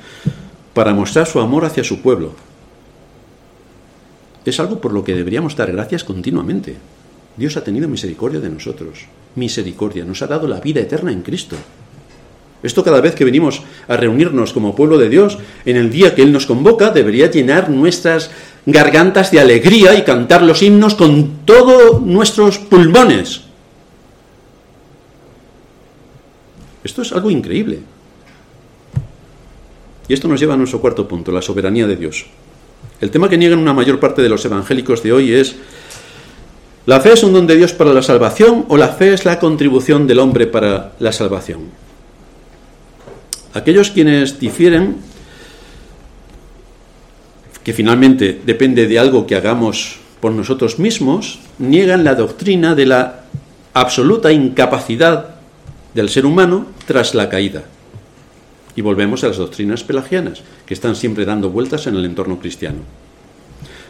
para 0.74 0.93
mostrar 0.93 1.28
su 1.28 1.39
amor 1.39 1.66
hacia 1.66 1.84
su 1.84 2.01
pueblo. 2.01 2.34
Es 4.45 4.60
algo 4.60 4.82
por 4.82 4.93
lo 4.93 5.04
que 5.04 5.16
deberíamos 5.16 5.56
dar 5.56 5.72
gracias 5.72 6.04
continuamente. 6.04 6.76
Dios 7.38 7.56
ha 7.56 7.64
tenido 7.64 7.88
misericordia 7.88 8.39
de 8.39 8.49
nosotros. 8.49 9.06
Misericordia. 9.36 10.04
Nos 10.04 10.22
ha 10.22 10.28
dado 10.28 10.47
la 10.47 10.60
vida 10.60 10.82
eterna 10.82 11.12
en 11.12 11.22
Cristo. 11.22 11.56
Esto 12.64 12.84
cada 12.84 13.01
vez 13.01 13.14
que 13.14 13.26
venimos 13.26 13.61
a 13.89 13.97
reunirnos 13.97 14.53
como 14.53 14.74
pueblo 14.74 14.97
de 14.97 15.09
Dios, 15.09 15.38
en 15.66 15.76
el 15.76 15.91
día 15.91 16.16
que 16.16 16.24
Él 16.24 16.32
nos 16.32 16.45
convoca, 16.45 16.91
debería 16.91 17.30
llenar 17.30 17.70
nuestras 17.70 18.32
gargantas 18.66 19.32
de 19.32 19.41
alegría 19.41 19.93
y 19.95 20.03
cantar 20.03 20.41
los 20.41 20.64
himnos 20.64 20.95
con 20.95 21.45
todos 21.45 22.01
nuestros 22.01 22.59
pulmones. 22.59 23.41
Esto 26.86 27.01
es 27.01 27.11
algo 27.11 27.30
increíble. 27.30 27.80
Y 30.07 30.14
esto 30.14 30.30
nos 30.30 30.39
lleva 30.39 30.53
a 30.53 30.57
nuestro 30.57 30.80
cuarto 30.80 31.07
punto, 31.07 31.32
la 31.32 31.41
soberanía 31.41 31.86
de 31.86 31.97
Dios. 31.97 32.26
El 33.01 33.11
tema 33.11 33.30
que 33.30 33.38
niegan 33.38 33.59
una 33.59 33.74
mayor 33.74 33.99
parte 33.99 34.22
de 34.22 34.30
los 34.30 34.43
evangélicos 34.45 35.03
de 35.03 35.11
hoy 35.11 35.34
es, 35.34 35.55
¿la 36.86 37.01
fe 37.01 37.14
es 37.14 37.24
un 37.24 37.34
don 37.34 37.47
de 37.47 37.57
Dios 37.57 37.74
para 37.74 37.93
la 37.93 38.01
salvación 38.01 38.66
o 38.70 38.78
la 38.78 38.89
fe 38.89 39.14
es 39.14 39.26
la 39.26 39.39
contribución 39.39 40.07
del 40.07 40.20
hombre 40.20 40.47
para 40.47 40.93
la 40.99 41.11
salvación? 41.11 41.83
Aquellos 43.54 43.91
quienes 43.91 44.39
difieren, 44.39 44.97
que 47.64 47.74
finalmente 47.74 48.41
depende 48.45 48.88
de 48.88 48.99
algo 48.99 49.26
que 49.26 49.36
hagamos 49.36 49.99
por 50.20 50.32
nosotros 50.32 50.80
mismos, 50.80 51.39
niegan 51.60 52.04
la 52.04 52.16
doctrina 52.16 52.76
de 52.76 52.86
la 52.86 53.24
absoluta 53.74 54.32
incapacidad 54.32 55.36
del 55.93 56.10
ser 56.10 56.26
humano 56.26 56.68
tras 56.88 57.14
la 57.14 57.30
caída. 57.30 57.64
Y 58.76 58.82
volvemos 58.82 59.24
a 59.24 59.28
las 59.28 59.38
doctrinas 59.38 59.84
pelagianas, 59.84 60.41
que 60.66 60.74
están 60.74 60.95
siempre 60.95 61.26
dando 61.26 61.49
vueltas 61.49 61.86
en 61.88 61.95
el 61.95 62.06
entorno 62.06 62.39
cristiano. 62.39 62.80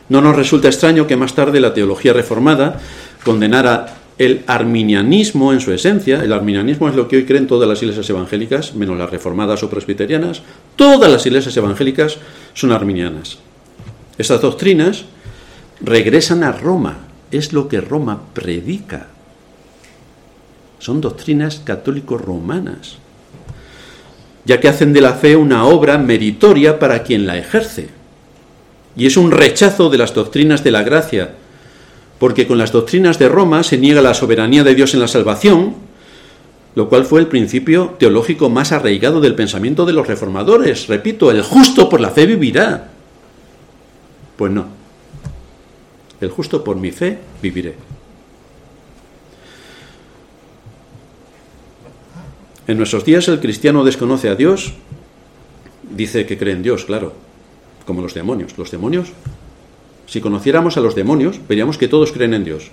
No 0.09 0.21
nos 0.21 0.35
resulta 0.35 0.67
extraño 0.67 1.07
que 1.07 1.15
más 1.15 1.33
tarde 1.33 1.61
la 1.61 1.73
teología 1.73 2.11
reformada 2.11 2.79
condenara 3.23 4.02
el 4.17 4.43
arminianismo 4.47 5.53
en 5.53 5.59
su 5.59 5.71
esencia. 5.71 6.23
El 6.23 6.33
arminianismo 6.33 6.89
es 6.89 6.95
lo 6.95 7.07
que 7.07 7.17
hoy 7.17 7.25
creen 7.25 7.47
todas 7.47 7.67
las 7.67 7.81
iglesias 7.81 8.09
evangélicas, 8.09 8.75
menos 8.75 8.97
las 8.97 9.09
reformadas 9.09 9.63
o 9.63 9.69
presbiterianas. 9.69 10.41
Todas 10.75 11.11
las 11.11 11.25
iglesias 11.25 11.55
evangélicas 11.57 12.17
son 12.53 12.71
arminianas. 12.71 13.39
Estas 14.17 14.41
doctrinas 14.41 15.05
regresan 15.81 16.43
a 16.43 16.51
Roma, 16.51 16.99
es 17.31 17.53
lo 17.53 17.67
que 17.67 17.81
Roma 17.81 18.21
predica. 18.33 19.07
Son 20.79 21.01
doctrinas 21.01 21.61
católico-romanas 21.63 22.97
ya 24.45 24.59
que 24.59 24.67
hacen 24.67 24.93
de 24.93 25.01
la 25.01 25.13
fe 25.13 25.35
una 25.35 25.65
obra 25.65 25.97
meritoria 25.97 26.79
para 26.79 27.03
quien 27.03 27.25
la 27.25 27.37
ejerce. 27.37 27.89
Y 28.95 29.05
es 29.05 29.17
un 29.17 29.31
rechazo 29.31 29.89
de 29.89 29.97
las 29.97 30.13
doctrinas 30.13 30.63
de 30.63 30.71
la 30.71 30.83
gracia, 30.83 31.35
porque 32.19 32.47
con 32.47 32.57
las 32.57 32.71
doctrinas 32.71 33.19
de 33.19 33.29
Roma 33.29 33.63
se 33.63 33.77
niega 33.77 34.01
la 34.01 34.13
soberanía 34.13 34.63
de 34.63 34.75
Dios 34.75 34.93
en 34.93 34.99
la 34.99 35.07
salvación, 35.07 35.75
lo 36.75 36.89
cual 36.89 37.05
fue 37.05 37.19
el 37.19 37.27
principio 37.27 37.95
teológico 37.99 38.49
más 38.49 38.71
arraigado 38.71 39.21
del 39.21 39.35
pensamiento 39.35 39.85
de 39.85 39.93
los 39.93 40.07
reformadores. 40.07 40.87
Repito, 40.87 41.29
el 41.31 41.41
justo 41.41 41.89
por 41.89 41.99
la 41.99 42.09
fe 42.09 42.25
vivirá. 42.25 42.89
Pues 44.37 44.51
no. 44.51 44.65
El 46.19 46.29
justo 46.29 46.63
por 46.63 46.77
mi 46.77 46.91
fe 46.91 47.19
viviré. 47.41 47.75
En 52.65 52.77
nuestros 52.77 53.03
días 53.03 53.27
el 53.27 53.41
cristiano 53.41 53.83
desconoce 53.83 54.29
a 54.29 54.35
Dios, 54.35 54.73
dice 55.91 56.25
que 56.25 56.37
cree 56.37 56.53
en 56.53 56.63
Dios, 56.63 56.85
claro, 56.85 57.13
como 57.85 58.01
los 58.01 58.13
demonios. 58.13 58.57
Los 58.57 58.71
demonios, 58.71 59.09
si 60.13 60.21
conociéramos 60.21 60.77
a 60.77 60.79
los 60.79 60.93
demonios, 60.93 61.39
veríamos 61.49 61.79
que 61.79 61.87
todos 61.87 62.11
creen 62.11 62.35
en 62.35 62.43
Dios, 62.43 62.69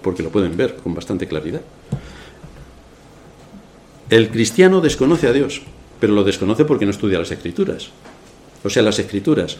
porque 0.00 0.22
lo 0.22 0.30
pueden 0.30 0.56
ver 0.56 0.76
con 0.76 0.94
bastante 0.94 1.28
claridad. 1.28 1.60
El 4.08 4.30
cristiano 4.30 4.80
desconoce 4.80 5.28
a 5.28 5.34
Dios, 5.34 5.60
pero 6.00 6.14
lo 6.14 6.24
desconoce 6.24 6.64
porque 6.64 6.86
no 6.86 6.92
estudia 6.92 7.18
las 7.18 7.30
escrituras. 7.30 7.90
O 8.64 8.70
sea, 8.70 8.82
las 8.82 8.98
escrituras, 9.00 9.58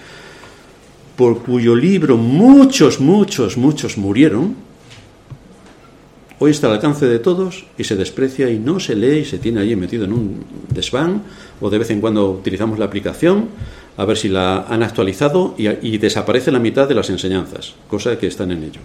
por 1.16 1.42
cuyo 1.42 1.76
libro 1.76 2.16
muchos, 2.16 2.98
muchos, 2.98 3.58
muchos 3.58 3.98
murieron, 3.98 4.56
Hoy 6.40 6.52
está 6.52 6.68
al 6.68 6.74
alcance 6.74 7.04
de 7.06 7.18
todos 7.18 7.64
y 7.76 7.82
se 7.82 7.96
desprecia 7.96 8.48
y 8.48 8.60
no 8.60 8.78
se 8.78 8.94
lee 8.94 9.18
y 9.18 9.24
se 9.24 9.38
tiene 9.38 9.58
allí 9.58 9.74
metido 9.74 10.04
en 10.04 10.12
un 10.12 10.44
desván 10.68 11.24
o 11.60 11.68
de 11.68 11.78
vez 11.78 11.90
en 11.90 12.00
cuando 12.00 12.30
utilizamos 12.30 12.78
la 12.78 12.84
aplicación 12.84 13.48
a 13.98 14.04
ver 14.04 14.16
si 14.16 14.28
la 14.28 14.64
han 14.68 14.84
actualizado 14.84 15.56
y, 15.58 15.98
desaparece 15.98 16.52
la 16.52 16.60
mitad 16.60 16.88
de 16.88 16.94
las 16.94 17.10
enseñanzas, 17.10 17.74
cosa 17.90 18.16
que 18.16 18.28
están 18.28 18.52
en 18.52 18.62
ello. 18.62 18.80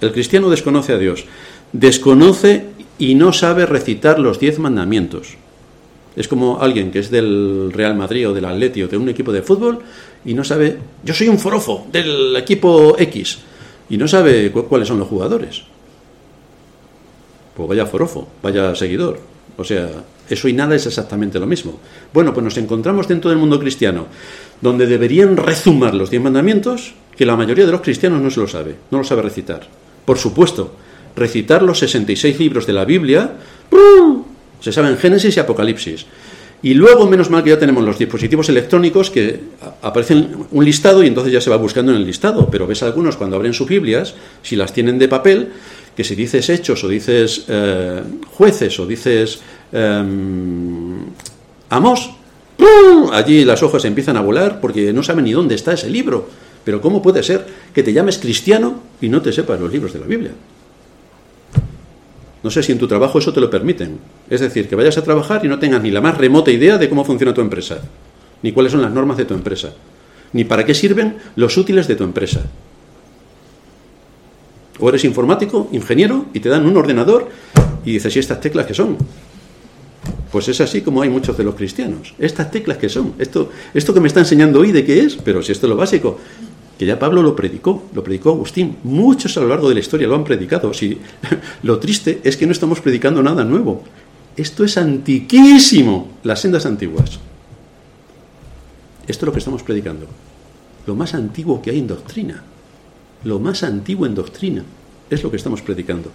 El 0.00 0.12
cristiano 0.12 0.48
desconoce 0.48 0.94
a 0.94 0.98
Dios, 0.98 1.26
desconoce 1.72 2.64
y 2.98 3.14
no 3.14 3.34
sabe 3.34 3.66
recitar 3.66 4.18
los 4.18 4.40
diez 4.40 4.58
mandamientos. 4.58 5.36
Es 6.16 6.26
como 6.26 6.62
alguien 6.62 6.90
que 6.90 7.00
es 7.00 7.10
del 7.10 7.70
Real 7.70 7.94
Madrid 7.94 8.30
o 8.30 8.32
del 8.32 8.46
Atleti 8.46 8.82
o 8.82 8.88
de 8.88 8.96
un 8.96 9.10
equipo 9.10 9.30
de 9.30 9.42
fútbol 9.42 9.80
y 10.24 10.32
no 10.32 10.42
sabe, 10.42 10.78
yo 11.04 11.12
soy 11.12 11.28
un 11.28 11.38
forofo 11.38 11.86
del 11.92 12.34
equipo 12.36 12.96
X 12.98 13.40
y 13.90 13.98
no 13.98 14.08
sabe 14.08 14.50
cuáles 14.52 14.88
son 14.88 15.00
los 15.00 15.08
jugadores. 15.08 15.64
Pues 17.54 17.68
vaya 17.68 17.84
forofo, 17.84 18.26
vaya 18.42 18.74
seguidor. 18.74 19.31
O 19.56 19.64
sea, 19.64 19.88
eso 20.28 20.48
y 20.48 20.52
nada 20.52 20.74
es 20.74 20.86
exactamente 20.86 21.38
lo 21.38 21.46
mismo. 21.46 21.78
Bueno, 22.12 22.32
pues 22.32 22.44
nos 22.44 22.56
encontramos 22.56 23.08
dentro 23.08 23.30
del 23.30 23.38
mundo 23.38 23.60
cristiano, 23.60 24.06
donde 24.60 24.86
deberían 24.86 25.36
rezumar 25.36 25.94
los 25.94 26.10
diez 26.10 26.22
mandamientos, 26.22 26.94
que 27.16 27.26
la 27.26 27.36
mayoría 27.36 27.66
de 27.66 27.72
los 27.72 27.82
cristianos 27.82 28.20
no 28.20 28.30
se 28.30 28.40
lo 28.40 28.48
sabe, 28.48 28.76
no 28.90 28.98
lo 28.98 29.04
sabe 29.04 29.22
recitar. 29.22 29.68
Por 30.04 30.18
supuesto, 30.18 30.74
recitar 31.14 31.62
los 31.62 31.78
66 31.78 32.38
libros 32.38 32.66
de 32.66 32.72
la 32.72 32.84
Biblia, 32.84 33.32
se 34.60 34.72
saben 34.72 34.96
Génesis 34.96 35.36
y 35.36 35.40
Apocalipsis. 35.40 36.06
Y 36.64 36.74
luego, 36.74 37.08
menos 37.08 37.28
mal 37.28 37.42
que 37.42 37.50
ya 37.50 37.58
tenemos 37.58 37.82
los 37.82 37.98
dispositivos 37.98 38.48
electrónicos 38.48 39.10
que 39.10 39.40
aparecen 39.82 40.46
un 40.52 40.64
listado 40.64 41.02
y 41.02 41.08
entonces 41.08 41.32
ya 41.32 41.40
se 41.40 41.50
va 41.50 41.56
buscando 41.56 41.90
en 41.90 41.98
el 41.98 42.06
listado. 42.06 42.48
Pero 42.50 42.68
ves 42.68 42.84
algunos 42.84 43.16
cuando 43.16 43.34
abren 43.34 43.52
sus 43.52 43.68
Biblias, 43.68 44.14
si 44.42 44.54
las 44.54 44.72
tienen 44.72 44.96
de 45.00 45.08
papel, 45.08 45.48
que 45.96 46.04
si 46.04 46.14
dices 46.14 46.48
hechos 46.48 46.82
o 46.84 46.88
dices 46.88 47.44
eh, 47.48 48.02
jueces 48.32 48.78
o 48.80 48.86
dices 48.86 49.40
eh, 49.72 50.04
amos, 51.68 52.10
allí 53.12 53.44
las 53.44 53.62
hojas 53.62 53.84
empiezan 53.84 54.16
a 54.16 54.20
volar 54.20 54.60
porque 54.60 54.92
no 54.92 55.02
saben 55.02 55.24
ni 55.24 55.32
dónde 55.32 55.54
está 55.54 55.72
ese 55.72 55.90
libro. 55.90 56.28
Pero 56.64 56.80
¿cómo 56.80 57.02
puede 57.02 57.22
ser 57.22 57.44
que 57.74 57.82
te 57.82 57.92
llames 57.92 58.18
cristiano 58.18 58.80
y 59.00 59.08
no 59.08 59.20
te 59.20 59.32
sepas 59.32 59.60
los 59.60 59.72
libros 59.72 59.92
de 59.92 59.98
la 59.98 60.06
Biblia? 60.06 60.30
No 62.42 62.50
sé 62.50 62.62
si 62.62 62.72
en 62.72 62.78
tu 62.78 62.88
trabajo 62.88 63.18
eso 63.18 63.32
te 63.32 63.40
lo 63.40 63.50
permiten. 63.50 63.98
Es 64.28 64.40
decir, 64.40 64.68
que 64.68 64.76
vayas 64.76 64.98
a 64.98 65.04
trabajar 65.04 65.44
y 65.44 65.48
no 65.48 65.58
tengas 65.58 65.82
ni 65.82 65.90
la 65.90 66.00
más 66.00 66.18
remota 66.18 66.50
idea 66.50 66.78
de 66.78 66.88
cómo 66.88 67.04
funciona 67.04 67.34
tu 67.34 67.40
empresa, 67.40 67.80
ni 68.42 68.52
cuáles 68.52 68.72
son 68.72 68.82
las 68.82 68.92
normas 68.92 69.16
de 69.16 69.24
tu 69.24 69.34
empresa, 69.34 69.72
ni 70.32 70.44
para 70.44 70.64
qué 70.64 70.74
sirven 70.74 71.16
los 71.36 71.56
útiles 71.56 71.86
de 71.86 71.96
tu 71.96 72.04
empresa. 72.04 72.42
O 74.82 74.88
eres 74.88 75.04
informático, 75.04 75.68
ingeniero, 75.70 76.26
y 76.34 76.40
te 76.40 76.48
dan 76.48 76.66
un 76.66 76.76
ordenador 76.76 77.28
y 77.84 77.92
dices, 77.92 78.16
¿y 78.16 78.18
estas 78.18 78.40
teclas 78.40 78.66
qué 78.66 78.74
son? 78.74 78.96
Pues 80.32 80.48
es 80.48 80.60
así 80.60 80.80
como 80.80 81.02
hay 81.02 81.08
muchos 81.08 81.38
de 81.38 81.44
los 81.44 81.54
cristianos. 81.54 82.14
Estas 82.18 82.50
teclas 82.50 82.78
que 82.78 82.88
son, 82.88 83.14
esto, 83.20 83.50
esto 83.74 83.94
que 83.94 84.00
me 84.00 84.08
está 84.08 84.18
enseñando 84.18 84.58
hoy 84.58 84.72
de 84.72 84.84
qué 84.84 84.98
es, 84.98 85.14
pero 85.14 85.40
si 85.40 85.52
esto 85.52 85.66
es 85.66 85.70
lo 85.70 85.76
básico, 85.76 86.18
que 86.76 86.84
ya 86.84 86.98
Pablo 86.98 87.22
lo 87.22 87.36
predicó, 87.36 87.84
lo 87.94 88.02
predicó 88.02 88.30
Agustín, 88.30 88.78
muchos 88.82 89.36
a 89.36 89.40
lo 89.40 89.46
largo 89.46 89.68
de 89.68 89.74
la 89.74 89.80
historia 89.80 90.08
lo 90.08 90.16
han 90.16 90.24
predicado. 90.24 90.74
Si, 90.74 90.98
lo 91.62 91.78
triste 91.78 92.20
es 92.24 92.36
que 92.36 92.46
no 92.46 92.50
estamos 92.50 92.80
predicando 92.80 93.22
nada 93.22 93.44
nuevo. 93.44 93.84
Esto 94.36 94.64
es 94.64 94.76
antiquísimo, 94.76 96.08
las 96.24 96.40
sendas 96.40 96.66
antiguas. 96.66 97.20
Esto 99.06 99.24
es 99.24 99.26
lo 99.26 99.32
que 99.32 99.38
estamos 99.38 99.62
predicando. 99.62 100.08
Lo 100.88 100.96
más 100.96 101.14
antiguo 101.14 101.62
que 101.62 101.70
hay 101.70 101.78
en 101.78 101.86
doctrina 101.86 102.42
lo 103.24 103.38
más 103.38 103.62
antiguo 103.62 104.06
en 104.06 104.14
doctrina. 104.14 104.64
Es 105.10 105.22
lo 105.22 105.30
que 105.30 105.36
estamos 105.36 105.62
predicando. 105.62 106.10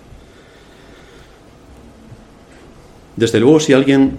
Desde 3.15 3.39
luego, 3.39 3.59
si 3.59 3.73
alguien 3.73 4.17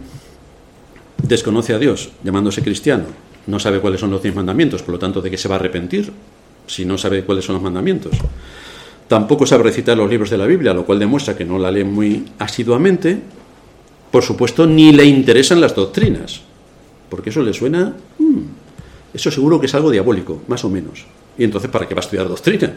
desconoce 1.23 1.75
a 1.75 1.79
Dios 1.79 2.11
llamándose 2.25 2.63
cristiano, 2.63 3.05
no 3.47 3.59
sabe 3.59 3.81
cuáles 3.81 4.01
son 4.01 4.11
los 4.11 4.23
diez 4.23 4.35
mandamientos, 4.35 4.83
por 4.83 4.93
lo 4.93 4.99
tanto, 4.99 5.23
¿de 5.23 5.31
qué 5.31 5.39
se 5.39 5.49
va 5.49 5.55
a 5.55 5.59
arrepentir 5.59 6.13
si 6.67 6.85
no 6.85 6.99
sabe 6.99 7.25
cuáles 7.25 7.45
son 7.45 7.55
los 7.55 7.63
mandamientos? 7.63 8.15
Tampoco 9.09 9.47
sabe 9.47 9.63
recitar 9.63 9.97
los 9.97 10.11
libros 10.11 10.31
de 10.31 10.37
la 10.37 10.47
Biblia, 10.47 10.75
lo 10.75 10.85
cual 10.85 10.99
demuestra 10.99 11.37
que 11.37 11.45
no 11.45 11.59
la 11.59 11.71
lee 11.71 11.85
muy 11.85 12.27
asiduamente. 12.39 13.19
Por 14.11 14.23
supuesto, 14.23 14.67
ni 14.67 14.93
le 14.93 15.05
interesan 15.05 15.61
las 15.61 15.75
doctrinas, 15.75 16.41
porque 17.09 17.31
eso 17.31 17.43
le 17.43 17.55
suena... 17.55 17.95
Hmm, 18.19 18.43
eso 19.15 19.31
seguro 19.31 19.59
que 19.59 19.67
es 19.67 19.75
algo 19.75 19.91
diabólico, 19.91 20.43
más 20.49 20.65
o 20.65 20.69
menos. 20.69 21.07
Y 21.39 21.45
entonces, 21.45 21.71
¿para 21.71 21.87
qué 21.87 21.95
va 21.95 22.01
a 22.01 22.05
estudiar 22.05 22.29
doctrina? 22.29 22.73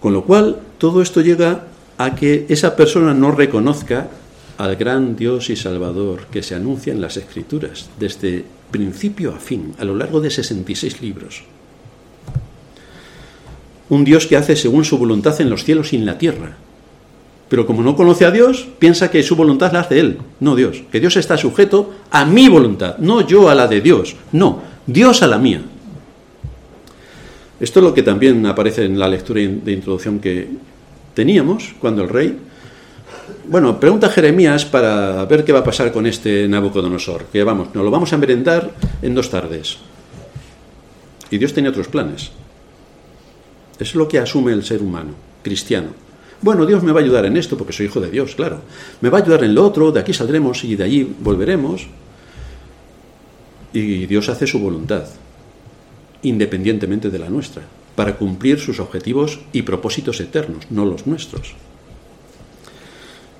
Con 0.00 0.12
lo 0.12 0.24
cual, 0.24 0.60
todo 0.78 1.02
esto 1.02 1.20
llega 1.22 1.64
a 1.98 2.14
que 2.14 2.46
esa 2.48 2.76
persona 2.76 3.14
no 3.14 3.32
reconozca 3.32 4.08
al 4.58 4.76
gran 4.76 5.16
Dios 5.16 5.50
y 5.50 5.56
Salvador 5.56 6.26
que 6.30 6.42
se 6.42 6.54
anuncia 6.54 6.92
en 6.92 7.00
las 7.00 7.16
Escrituras, 7.16 7.88
desde 7.98 8.44
principio 8.70 9.34
a 9.34 9.38
fin, 9.38 9.74
a 9.78 9.84
lo 9.84 9.96
largo 9.96 10.20
de 10.20 10.30
66 10.30 11.00
libros. 11.00 11.42
Un 13.88 14.04
Dios 14.04 14.26
que 14.26 14.36
hace 14.36 14.56
según 14.56 14.84
su 14.84 14.98
voluntad 14.98 15.40
en 15.40 15.50
los 15.50 15.64
cielos 15.64 15.92
y 15.92 15.96
en 15.96 16.06
la 16.06 16.18
tierra. 16.18 16.56
Pero 17.48 17.66
como 17.66 17.82
no 17.82 17.94
conoce 17.94 18.24
a 18.24 18.32
Dios, 18.32 18.66
piensa 18.78 19.10
que 19.10 19.22
su 19.22 19.36
voluntad 19.36 19.72
la 19.72 19.80
hace 19.80 20.00
Él, 20.00 20.18
no 20.40 20.56
Dios. 20.56 20.82
Que 20.90 20.98
Dios 20.98 21.16
está 21.16 21.38
sujeto 21.38 21.94
a 22.10 22.24
mi 22.24 22.48
voluntad, 22.48 22.98
no 22.98 23.24
yo 23.24 23.48
a 23.48 23.54
la 23.54 23.68
de 23.68 23.80
Dios. 23.80 24.16
No, 24.32 24.60
Dios 24.86 25.22
a 25.22 25.28
la 25.28 25.38
mía. 25.38 25.62
Esto 27.58 27.80
es 27.80 27.84
lo 27.84 27.94
que 27.94 28.02
también 28.02 28.44
aparece 28.46 28.84
en 28.84 28.98
la 28.98 29.08
lectura 29.08 29.40
de 29.40 29.72
introducción 29.72 30.18
que 30.18 30.48
teníamos 31.14 31.74
cuando 31.80 32.02
el 32.02 32.08
rey 32.08 32.38
bueno, 33.48 33.78
pregunta 33.78 34.08
Jeremías 34.08 34.64
para 34.64 35.24
ver 35.24 35.44
qué 35.44 35.52
va 35.52 35.60
a 35.60 35.64
pasar 35.64 35.92
con 35.92 36.06
este 36.06 36.48
Nabucodonosor, 36.48 37.26
que 37.26 37.42
vamos, 37.44 37.74
nos 37.74 37.84
lo 37.84 37.90
vamos 37.90 38.12
a 38.12 38.18
merendar 38.18 38.72
en 39.02 39.14
dos 39.14 39.30
tardes. 39.30 39.78
Y 41.30 41.38
Dios 41.38 41.52
tenía 41.52 41.70
otros 41.70 41.88
planes. 41.88 42.30
Es 43.78 43.94
lo 43.94 44.08
que 44.08 44.18
asume 44.18 44.52
el 44.52 44.64
ser 44.64 44.82
humano, 44.82 45.10
cristiano. 45.42 45.88
Bueno, 46.40 46.66
Dios 46.66 46.82
me 46.82 46.92
va 46.92 47.00
a 47.00 47.02
ayudar 47.02 47.26
en 47.26 47.36
esto 47.36 47.56
porque 47.56 47.72
soy 47.72 47.86
hijo 47.86 48.00
de 48.00 48.10
Dios, 48.10 48.34
claro. 48.34 48.60
Me 49.00 49.10
va 49.10 49.18
a 49.18 49.22
ayudar 49.22 49.44
en 49.44 49.54
lo 49.54 49.64
otro, 49.64 49.90
de 49.90 50.00
aquí 50.00 50.12
saldremos 50.12 50.64
y 50.64 50.76
de 50.76 50.84
allí 50.84 51.14
volveremos. 51.20 51.88
Y 53.72 54.06
Dios 54.06 54.28
hace 54.28 54.46
su 54.46 54.58
voluntad, 54.58 55.04
independientemente 56.22 57.10
de 57.10 57.18
la 57.18 57.28
nuestra, 57.28 57.62
para 57.94 58.16
cumplir 58.16 58.60
sus 58.60 58.80
objetivos 58.80 59.40
y 59.52 59.62
propósitos 59.62 60.20
eternos, 60.20 60.66
no 60.70 60.84
los 60.84 61.06
nuestros. 61.06 61.54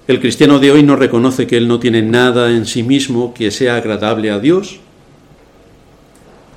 El 0.09 0.21
cristiano 0.21 0.61
de 0.61 0.71
hoy 0.71 0.83
no 0.85 0.95
reconoce 0.95 1.47
que 1.47 1.57
él 1.57 1.67
no 1.67 1.81
tiene 1.81 2.01
nada 2.01 2.53
en 2.53 2.67
sí 2.67 2.85
mismo 2.85 3.35
que 3.35 3.51
sea 3.51 3.77
agradable 3.77 4.31
a 4.31 4.39
Dios. 4.39 4.79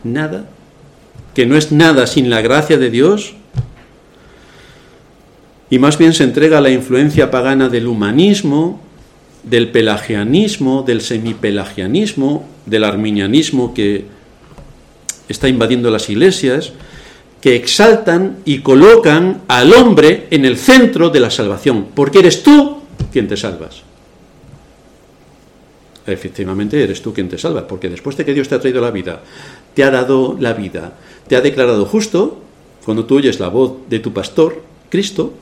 Nada. 0.04 0.48
Que 1.34 1.48
no 1.48 1.56
es 1.56 1.72
nada 1.72 2.06
sin 2.06 2.30
la 2.30 2.42
gracia 2.42 2.78
de 2.78 2.92
Dios. 2.92 3.34
Y 5.72 5.80
más 5.80 5.98
bien 5.98 6.14
se 6.14 6.26
entrega 6.26 6.60
a 6.60 6.62
la 6.62 6.70
influencia 6.70 7.32
pagana 7.32 7.70
del 7.70 7.88
humanismo, 7.88 8.82
del 9.44 9.72
pelagianismo, 9.72 10.84
del 10.84 11.02
semipelagianismo, 11.02 12.48
del 12.68 12.84
arminianismo 12.84 13.74
que 13.74 14.06
está 15.30 15.48
invadiendo 15.48 15.90
las 15.90 16.10
iglesias, 16.10 16.74
que 17.40 17.56
exaltan 17.56 18.40
y 18.44 18.60
colocan 18.60 19.44
al 19.48 19.74
hombre 19.74 20.28
en 20.30 20.44
el 20.44 20.58
centro 20.58 21.10
de 21.10 21.22
la 21.22 21.30
salvación, 21.30 21.88
porque 21.96 22.20
eres 22.20 22.44
tú 22.44 22.80
quien 23.12 23.28
te 23.28 23.38
salvas. 23.38 23.84
Efectivamente, 26.06 26.84
eres 26.84 27.02
tú 27.02 27.14
quien 27.14 27.30
te 27.30 27.38
salvas, 27.38 27.64
porque 27.64 27.90
después 27.90 28.18
de 28.18 28.26
que 28.26 28.34
Dios 28.34 28.50
te 28.50 28.56
ha 28.56 28.60
traído 28.60 28.82
la 28.82 28.92
vida, 28.92 29.22
te 29.74 29.84
ha 29.84 29.92
dado 29.92 30.36
la 30.40 30.54
vida, 30.54 30.94
te 31.28 31.36
ha 31.36 31.42
declarado 31.42 31.86
justo, 31.86 32.42
cuando 32.84 33.06
tú 33.06 33.18
oyes 33.18 33.40
la 33.40 33.50
voz 33.50 33.74
de 33.88 34.00
tu 34.00 34.12
pastor, 34.12 34.64
Cristo, 34.90 35.34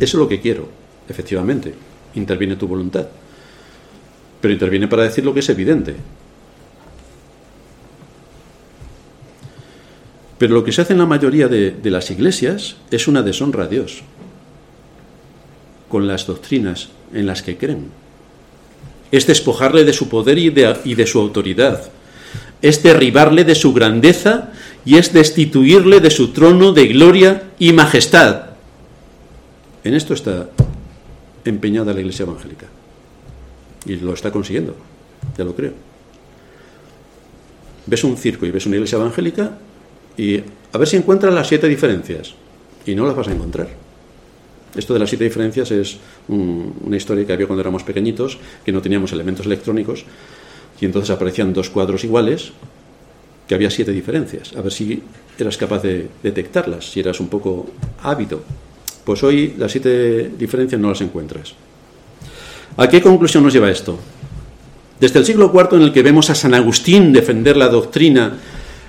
eso 0.00 0.16
es 0.16 0.20
lo 0.20 0.28
que 0.28 0.40
quiero, 0.40 0.68
efectivamente, 1.08 1.72
interviene 2.16 2.56
tu 2.56 2.66
voluntad. 2.66 3.06
Pero 4.40 4.52
interviene 4.52 4.88
para 4.88 5.04
decir 5.04 5.24
lo 5.24 5.32
que 5.32 5.40
es 5.40 5.48
evidente. 5.48 5.94
Pero 10.42 10.54
lo 10.54 10.64
que 10.64 10.72
se 10.72 10.82
hace 10.82 10.92
en 10.92 10.98
la 10.98 11.06
mayoría 11.06 11.46
de, 11.46 11.78
las 11.84 12.10
iglesias 12.10 12.74
es 12.90 13.06
una 13.06 13.22
deshonra 13.22 13.62
a 13.62 13.68
Dios 13.68 14.02
con 15.88 16.08
las 16.08 16.26
doctrinas 16.26 16.88
en 17.14 17.26
las 17.26 17.44
que 17.44 17.56
creen. 17.56 17.90
Es 19.12 19.28
despojarle 19.28 19.84
de 19.84 19.92
su 19.92 20.08
poder 20.08 20.38
y 20.38 20.50
de, 20.50 21.06
su 21.06 21.20
autoridad. 21.20 21.92
Es 22.60 22.82
derribarle 22.82 23.44
de 23.44 23.54
su 23.54 23.72
grandeza 23.72 24.50
y 24.84 24.96
es 24.96 25.12
destituirle 25.12 26.00
de 26.00 26.10
su 26.10 26.32
trono 26.32 26.72
de 26.72 26.88
gloria 26.88 27.44
y 27.60 27.72
majestad. 27.72 28.46
En 29.84 29.94
esto 29.94 30.12
está 30.12 30.50
empeñada 31.44 31.94
la 31.94 32.00
Iglesia 32.00 32.24
Evangélica. 32.24 32.66
Y 33.86 33.94
lo 33.94 34.12
está 34.12 34.32
consiguiendo, 34.32 34.74
ya 35.38 35.44
lo 35.44 35.54
creo. 35.54 35.74
Ves 37.86 38.02
un 38.02 38.16
circo 38.16 38.44
y 38.44 38.50
ves 38.50 38.66
una 38.66 38.74
iglesia 38.74 38.96
evangélica 38.96 39.52
y 40.16 40.38
a 40.72 40.78
ver 40.78 40.88
si 40.88 40.96
encuentras 40.96 41.32
las 41.32 41.48
siete 41.48 41.68
diferencias. 41.68 42.34
Y 42.84 42.94
no 42.94 43.06
las 43.06 43.14
vas 43.14 43.28
a 43.28 43.32
encontrar. 43.32 43.68
Esto 44.74 44.94
de 44.94 45.00
las 45.00 45.08
siete 45.08 45.24
diferencias 45.24 45.70
es 45.70 45.98
una 46.28 46.96
historia 46.96 47.26
que 47.26 47.32
había 47.32 47.46
cuando 47.46 47.60
éramos 47.60 47.84
pequeñitos, 47.84 48.38
que 48.64 48.72
no 48.72 48.80
teníamos 48.80 49.12
elementos 49.12 49.46
electrónicos, 49.46 50.04
y 50.80 50.86
entonces 50.86 51.10
aparecían 51.10 51.52
dos 51.52 51.68
cuadros 51.70 52.04
iguales, 52.04 52.52
que 53.46 53.54
había 53.54 53.70
siete 53.70 53.92
diferencias. 53.92 54.54
A 54.56 54.62
ver 54.62 54.72
si 54.72 55.02
eras 55.38 55.56
capaz 55.56 55.82
de 55.82 56.08
detectarlas, 56.22 56.90
si 56.90 57.00
eras 57.00 57.20
un 57.20 57.28
poco 57.28 57.70
hábito. 58.02 58.42
Pues 59.04 59.22
hoy 59.22 59.54
las 59.58 59.72
siete 59.72 60.30
diferencias 60.38 60.80
no 60.80 60.88
las 60.88 61.00
encuentras. 61.02 61.54
¿A 62.76 62.88
qué 62.88 63.02
conclusión 63.02 63.44
nos 63.44 63.52
lleva 63.52 63.70
esto? 63.70 63.98
Desde 64.98 65.18
el 65.18 65.26
siglo 65.26 65.52
IV 65.52 65.76
en 65.76 65.82
el 65.82 65.92
que 65.92 66.02
vemos 66.02 66.30
a 66.30 66.34
San 66.34 66.54
Agustín 66.54 67.12
defender 67.12 67.56
la 67.56 67.68
doctrina 67.68 68.38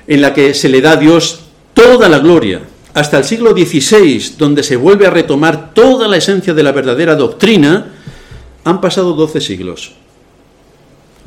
en 0.07 0.21
la 0.21 0.33
que 0.33 0.53
se 0.53 0.69
le 0.69 0.81
da 0.81 0.91
a 0.91 0.97
Dios 0.97 1.41
toda 1.73 2.09
la 2.09 2.19
gloria, 2.19 2.61
hasta 2.93 3.17
el 3.17 3.23
siglo 3.23 3.51
XVI, 3.51 4.35
donde 4.37 4.63
se 4.63 4.75
vuelve 4.75 5.07
a 5.07 5.09
retomar 5.09 5.73
toda 5.73 6.07
la 6.07 6.17
esencia 6.17 6.53
de 6.53 6.63
la 6.63 6.71
verdadera 6.71 7.15
doctrina, 7.15 7.87
han 8.63 8.81
pasado 8.81 9.13
doce 9.13 9.41
siglos. 9.41 9.93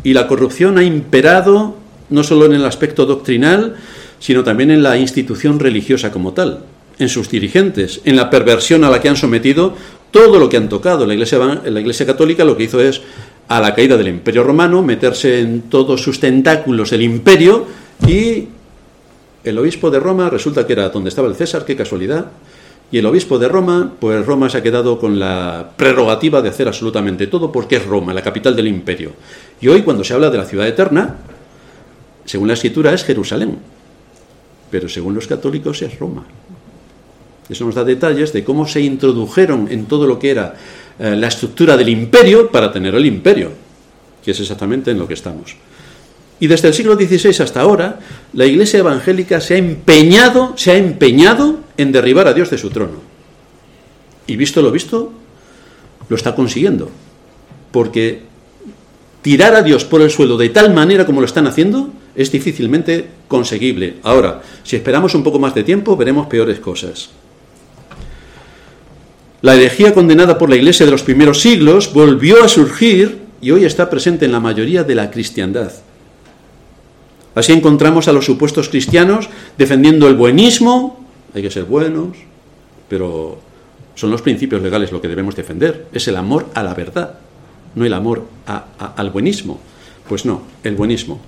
Y 0.05 0.13
la 0.13 0.29
corrupción 0.29 0.79
ha 0.79 0.85
imperado 0.85 1.77
no 2.09 2.23
solo 2.23 2.47
en 2.47 2.53
el 2.53 2.65
aspecto 2.65 3.05
doctrinal, 3.05 3.77
sino 4.21 4.45
también 4.45 4.71
en 4.71 4.83
la 4.83 4.97
institución 4.97 5.59
religiosa 5.59 6.13
como 6.13 6.33
tal, 6.33 6.61
en 6.99 7.09
sus 7.09 7.29
dirigentes, 7.29 8.01
en 8.05 8.17
la 8.17 8.31
perversión 8.31 8.85
a 8.85 8.91
la 8.91 9.01
que 9.01 9.09
han 9.09 9.17
sometido 9.17 9.75
todo 10.11 10.39
lo 10.39 10.49
que 10.49 10.57
han 10.57 10.69
tocado. 10.69 11.05
La 11.07 11.15
Iglesia, 11.15 11.39
la 11.39 11.81
iglesia 11.81 12.07
Católica 12.07 12.45
lo 12.45 12.57
que 12.57 12.65
hizo 12.65 12.81
es, 12.81 13.03
a 13.49 13.61
la 13.61 13.75
caída 13.75 13.97
del 13.97 14.09
Imperio 14.09 14.45
Romano, 14.45 14.83
meterse 14.83 15.41
en 15.41 15.63
todos 15.63 16.03
sus 16.03 16.21
tentáculos 16.21 16.91
del 16.91 17.03
imperio 17.03 17.67
y 18.07 18.49
el 19.51 19.59
obispo 19.59 19.91
de 19.91 20.01
Roma 20.01 20.29
resulta 20.31 20.67
que 20.67 20.73
era 20.73 20.89
donde 20.89 21.09
estaba 21.09 21.29
el 21.29 21.35
César, 21.35 21.65
qué 21.65 21.77
casualidad. 21.77 22.27
Y 22.91 22.99
el 22.99 23.07
obispo 23.07 23.39
de 23.39 23.49
Roma, 23.49 23.95
pues 23.99 24.25
Roma 24.25 24.49
se 24.49 24.59
ha 24.59 24.63
quedado 24.63 24.99
con 24.99 25.19
la 25.19 25.73
prerrogativa 25.77 26.41
de 26.41 26.51
hacer 26.51 26.69
absolutamente 26.69 27.27
todo 27.27 27.51
porque 27.51 27.77
es 27.77 27.87
Roma, 27.87 28.15
la 28.15 28.23
capital 28.23 28.55
del 28.55 28.69
imperio. 28.69 29.13
Y 29.61 29.69
hoy 29.69 29.83
cuando 29.83 30.05
se 30.05 30.15
habla 30.15 30.31
de 30.31 30.39
la 30.39 30.45
ciudad 30.45 30.69
eterna, 30.69 31.17
según 32.25 32.49
la 32.49 32.55
escritura 32.55 32.93
es 32.93 33.05
Jerusalén, 33.05 33.59
pero 34.71 34.89
según 34.89 35.15
los 35.15 35.27
católicos 35.27 35.83
es 35.83 35.99
Roma. 35.99 36.25
Eso 37.49 37.65
nos 37.65 37.75
da 37.75 37.85
detalles 37.85 38.33
de 38.33 38.45
cómo 38.45 38.67
se 38.67 38.81
introdujeron 38.81 39.69
en 39.71 39.87
todo 39.87 40.07
lo 40.07 40.19
que 40.19 40.31
era 40.31 40.55
eh, 40.99 41.15
la 41.17 41.29
estructura 41.29 41.77
del 41.77 41.89
imperio 41.89 42.51
para 42.51 42.73
tener 42.73 42.95
el 42.95 43.07
imperio, 43.07 43.51
que 44.25 44.33
es 44.33 44.41
exactamente 44.41 44.91
en 44.91 44.99
lo 44.99 45.07
que 45.07 45.15
estamos. 45.15 45.57
Y 46.39 46.49
desde 46.49 46.69
el 46.69 46.75
siglo 46.75 46.97
XVI 46.97 47.43
hasta 47.43 47.61
ahora, 47.61 48.01
la 48.33 48.45
Iglesia 48.45 48.81
evangélica 48.81 49.41
se 49.41 49.55
ha 49.55 49.59
empeñado, 49.59 50.53
se 50.57 50.73
ha 50.73 50.77
empeñado 50.77 51.61
en 51.77 51.93
derribar 51.93 52.29
a 52.29 52.35
Dios 52.35 52.51
de 52.51 52.59
su 52.59 52.71
trono. 52.71 53.01
Y 54.27 54.37
visto 54.37 54.61
lo 54.61 54.71
visto, 54.71 55.13
lo 56.09 56.17
está 56.17 56.35
consiguiendo. 56.35 56.91
Porque 57.73 58.23
tirar 59.23 59.55
a 59.55 59.63
Dios 59.63 59.85
por 59.85 60.03
el 60.03 60.11
suelo 60.11 60.37
de 60.37 60.51
tal 60.51 60.75
manera 60.75 61.07
como 61.07 61.21
lo 61.21 61.27
están 61.27 61.47
haciendo 61.47 61.91
es 62.15 62.31
difícilmente 62.31 63.07
conseguible. 63.29 63.97
Ahora, 64.03 64.43
si 64.63 64.77
esperamos 64.77 65.15
un 65.15 65.23
poco 65.23 65.39
más 65.39 65.55
de 65.55 65.65
tiempo, 65.65 65.97
veremos 65.97 66.27
peores 66.27 66.61
cosas. 66.61 67.11
La 69.43 69.55
herejía 69.55 69.95
condenada 69.95 70.39
por 70.39 70.49
la 70.49 70.57
Iglesia 70.57 70.87
de 70.87 70.93
los 70.93 71.03
primeros 71.03 71.41
siglos 71.41 71.93
volvió 71.93 72.43
a 72.43 72.49
surgir 72.49 73.19
y 73.41 73.51
hoy 73.51 73.65
está 73.65 73.89
presente 73.89 74.25
en 74.25 74.33
la 74.33 74.41
mayoría 74.41 74.83
de 74.83 74.95
la 74.95 75.11
cristiandad. 75.11 75.73
Así 77.37 77.53
encontramos 77.53 78.09
a 78.09 78.15
los 78.15 78.25
supuestos 78.25 78.71
cristianos 78.71 79.29
defendiendo 79.59 80.09
el 80.09 80.17
buenismo, 80.17 81.05
hay 81.35 81.43
que 81.43 81.51
ser 81.51 81.65
buenos, 81.65 82.17
pero 82.89 83.39
son 83.95 84.11
los 84.11 84.23
principios 84.23 84.63
legales 84.63 84.91
lo 84.91 85.03
que 85.03 85.09
debemos 85.09 85.37
defender, 85.37 85.87
es 85.93 86.09
el 86.09 86.17
amor 86.17 86.47
a 86.55 86.63
la 86.63 86.73
verdad, 86.73 87.19
no 87.75 87.85
el 87.85 87.93
amor 87.93 88.25
al 88.79 89.11
buenismo. 89.11 89.61
Pues 90.09 90.25
no, 90.25 90.43
el 90.65 90.77
buenismo. 90.77 91.21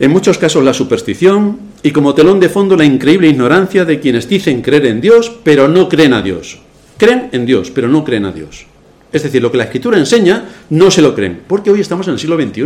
en 0.00 0.10
muchos 0.10 0.36
casos 0.36 0.64
la 0.64 0.74
superstición 0.74 1.58
y 1.82 1.92
como 1.92 2.14
telón 2.14 2.40
de 2.40 2.48
fondo 2.48 2.76
la 2.76 2.84
increíble 2.84 3.28
ignorancia 3.28 3.84
de 3.84 4.00
quienes 4.00 4.28
dicen 4.28 4.62
creer 4.62 4.86
en 4.86 5.00
Dios, 5.00 5.30
pero 5.44 5.68
no 5.68 5.88
creen 5.88 6.12
a 6.12 6.22
Dios. 6.22 6.58
Creen 6.98 7.28
en 7.32 7.46
Dios, 7.46 7.70
pero 7.70 7.88
no 7.88 8.02
creen 8.02 8.24
a 8.24 8.32
Dios. 8.32 8.66
Es 9.12 9.22
decir, 9.22 9.40
lo 9.40 9.52
que 9.52 9.58
la 9.58 9.64
escritura 9.64 9.96
enseña 9.96 10.44
no 10.70 10.90
se 10.90 11.02
lo 11.02 11.14
creen, 11.14 11.42
porque 11.46 11.70
hoy 11.70 11.80
estamos 11.80 12.08
en 12.08 12.14
el 12.14 12.18
siglo 12.18 12.36
XXI 12.36 12.64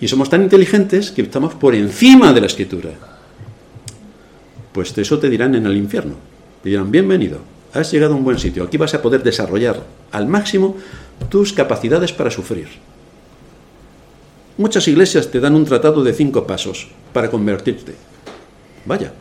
y 0.00 0.08
somos 0.08 0.30
tan 0.30 0.42
inteligentes 0.42 1.10
que 1.10 1.22
estamos 1.22 1.54
por 1.54 1.74
encima 1.74 2.32
de 2.32 2.40
la 2.40 2.46
escritura. 2.46 2.90
Pues 4.72 4.96
eso 4.96 5.18
te 5.18 5.28
dirán 5.28 5.54
en 5.54 5.66
el 5.66 5.76
infierno. 5.76 6.14
Te 6.62 6.70
dirán, 6.70 6.90
bienvenido, 6.90 7.38
has 7.72 7.90
llegado 7.90 8.14
a 8.14 8.16
un 8.16 8.24
buen 8.24 8.38
sitio, 8.38 8.64
aquí 8.64 8.76
vas 8.76 8.94
a 8.94 9.02
poder 9.02 9.22
desarrollar 9.22 9.82
al 10.12 10.26
máximo 10.26 10.76
tus 11.28 11.52
capacidades 11.52 12.12
para 12.12 12.30
sufrir. 12.30 12.68
Muchas 14.56 14.88
iglesias 14.88 15.30
te 15.30 15.38
dan 15.40 15.54
un 15.54 15.64
tratado 15.64 16.02
de 16.02 16.12
cinco 16.12 16.46
pasos 16.46 16.88
para 17.12 17.30
convertirte. 17.30 17.94
Vaya. 18.84 19.12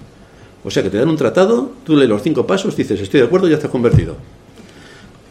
O 0.63 0.71
sea 0.71 0.81
que 0.81 0.89
te 0.89 0.97
dan 0.97 1.09
un 1.09 1.17
tratado, 1.17 1.71
tú 1.85 1.95
lees 1.95 2.09
los 2.09 2.23
cinco 2.23 2.47
pasos, 2.47 2.75
dices, 2.75 2.99
estoy 2.99 3.19
de 3.19 3.27
acuerdo, 3.27 3.47
ya 3.47 3.55
estás 3.55 3.69
convertido. 3.69 4.17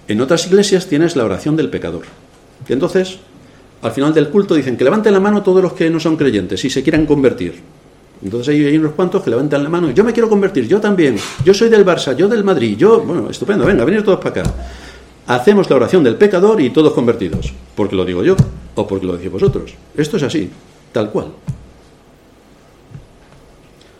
En 0.08 0.20
otras 0.20 0.46
iglesias 0.46 0.86
tienes 0.86 1.16
la 1.16 1.24
oración 1.24 1.56
del 1.56 1.70
pecador. 1.70 2.04
Y 2.68 2.72
entonces, 2.72 3.18
al 3.82 3.92
final 3.92 4.12
del 4.14 4.28
culto 4.30 4.54
dicen 4.54 4.76
que 4.76 4.84
levanten 4.84 5.12
la 5.12 5.20
mano 5.20 5.42
todos 5.42 5.62
los 5.62 5.72
que 5.72 5.90
no 5.90 6.00
son 6.00 6.16
creyentes 6.16 6.64
y 6.64 6.70
se 6.70 6.82
quieran 6.82 7.06
convertir. 7.06 7.54
Entonces 8.22 8.48
hay 8.48 8.76
unos 8.76 8.92
cuantos 8.92 9.22
que 9.22 9.30
levantan 9.30 9.62
la 9.62 9.68
mano, 9.68 9.90
yo 9.90 10.02
me 10.02 10.12
quiero 10.12 10.28
convertir, 10.28 10.66
yo 10.66 10.80
también, 10.80 11.16
yo 11.44 11.52
soy 11.52 11.68
del 11.68 11.84
Barça, 11.84 12.16
yo 12.16 12.28
del 12.28 12.44
Madrid, 12.44 12.76
yo, 12.76 13.00
bueno, 13.00 13.28
estupendo, 13.30 13.66
venga, 13.66 13.84
venir 13.84 14.02
todos 14.02 14.18
para 14.18 14.40
acá. 14.40 14.54
Hacemos 15.26 15.68
la 15.68 15.76
oración 15.76 16.02
del 16.02 16.16
pecador 16.16 16.60
y 16.60 16.70
todos 16.70 16.92
convertidos, 16.92 17.52
porque 17.74 17.96
lo 17.96 18.04
digo 18.04 18.24
yo 18.24 18.36
o 18.74 18.86
porque 18.86 19.06
lo 19.06 19.16
decís 19.16 19.30
vosotros. 19.30 19.74
Esto 19.96 20.16
es 20.16 20.22
así, 20.22 20.50
tal 20.92 21.10
cual. 21.10 21.32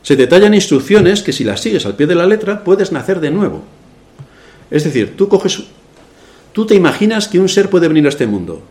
Se 0.03 0.15
detallan 0.15 0.55
instrucciones 0.55 1.23
que 1.23 1.33
si 1.33 1.43
las 1.43 1.61
sigues 1.61 1.85
al 1.85 1.97
pie 1.97 2.07
de 2.07 2.15
la 2.15 2.27
letra 2.27 2.63
puedes 2.63 2.93
nacer 2.93 3.21
de 3.21 3.33
nuevo. 3.33 3.63
Es 4.71 4.85
decir, 4.85 5.17
tú 5.17 5.29
coges, 5.29 5.65
tú 6.53 6.65
te 6.65 6.75
imaginas 6.75 7.29
que 7.29 7.41
un 7.41 7.49
ser 7.49 7.69
puede 7.69 7.89
venir 7.89 8.07
a 8.07 8.11
este 8.11 8.27
mundo. 8.27 8.63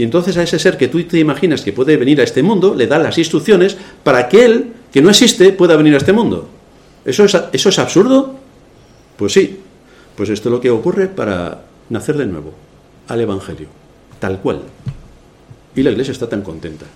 Y 0.00 0.02
entonces 0.02 0.34
a 0.38 0.42
ese 0.42 0.58
ser 0.58 0.78
que 0.78 0.88
tú 0.88 1.04
te 1.04 1.18
imaginas 1.18 1.60
que 1.60 1.74
puede 1.74 1.98
venir 1.98 2.22
a 2.22 2.24
este 2.24 2.42
mundo, 2.42 2.74
le 2.74 2.86
das 2.86 3.02
las 3.02 3.18
instrucciones 3.18 3.76
para 4.02 4.30
que 4.30 4.46
él, 4.46 4.72
que 4.90 5.02
no 5.02 5.10
existe, 5.10 5.52
pueda 5.52 5.76
venir 5.76 5.92
a 5.92 5.98
este 5.98 6.14
mundo. 6.14 6.48
¿Eso 7.04 7.26
es, 7.26 7.36
eso 7.52 7.68
es 7.68 7.78
absurdo? 7.78 8.34
Pues 9.18 9.34
sí. 9.34 9.60
Pues 10.16 10.30
esto 10.30 10.48
es 10.48 10.52
lo 10.54 10.58
que 10.58 10.70
ocurre 10.70 11.06
para 11.06 11.64
nacer 11.90 12.16
de 12.16 12.24
nuevo 12.24 12.54
al 13.08 13.20
Evangelio 13.20 13.68
tal 14.18 14.38
cual. 14.38 14.62
Y 15.76 15.82
la 15.82 15.90
Iglesia 15.90 16.12
está 16.12 16.30
tan 16.30 16.40
contenta. 16.40 16.86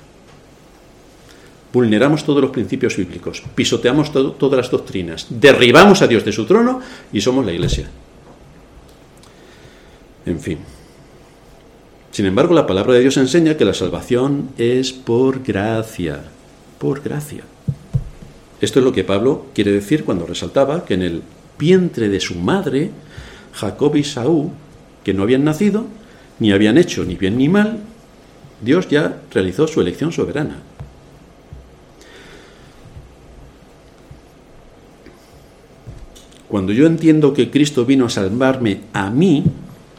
Vulneramos 1.74 2.24
todos 2.24 2.40
los 2.40 2.52
principios 2.52 2.96
bíblicos, 2.96 3.42
pisoteamos 3.55 4.12
todas 4.12 4.57
las 4.57 4.70
doctrinas, 4.70 5.26
derribamos 5.28 6.00
a 6.00 6.07
Dios 6.07 6.24
de 6.24 6.32
su 6.32 6.46
trono 6.46 6.80
y 7.12 7.20
somos 7.20 7.44
la 7.44 7.52
Iglesia. 7.52 7.86
En 10.24 10.40
fin. 10.40 10.59
Sin 12.15 12.27
embargo, 12.27 12.55
la 12.55 12.69
palabra 12.69 12.95
de 12.95 13.01
Dios 13.01 13.17
enseña 13.17 13.57
que 13.57 13.65
la 13.65 13.75
salvación 13.75 14.51
es 14.57 14.93
por 14.93 15.43
gracia, 15.43 16.21
por 16.79 17.03
gracia. 17.03 17.43
Esto 18.61 18.79
es 18.79 18.85
lo 18.85 18.93
que 18.93 19.03
Pablo 19.03 19.47
quiere 19.53 19.73
decir 19.73 20.05
cuando 20.05 20.25
resaltaba 20.25 20.85
que 20.85 20.95
en 20.95 21.03
el 21.03 21.23
vientre 21.59 22.09
de 22.09 22.21
su 22.21 22.37
madre, 22.37 22.93
Jacob 23.53 23.97
y 23.97 24.05
Saúl, 24.05 24.51
que 25.03 25.12
no 25.12 25.25
habían 25.25 25.43
nacido, 25.43 25.87
ni 26.39 26.53
habían 26.53 26.79
hecho 26.79 27.03
ni 27.05 27.17
bien 27.17 27.37
ni 27.37 27.49
mal, 27.49 27.81
Dios 28.61 28.89
ya 28.89 29.21
realizó 29.33 29.67
su 29.67 29.81
elección 29.81 30.12
soberana. 30.12 30.59
Cuando 36.47 36.73
yo 36.73 36.87
entiendo 36.87 37.35
que 37.35 37.51
Cristo 37.51 37.85
vino 37.85 38.07
a 38.07 38.11
salvarme 38.11 38.83
a 38.93 39.11
mí, 39.11 39.43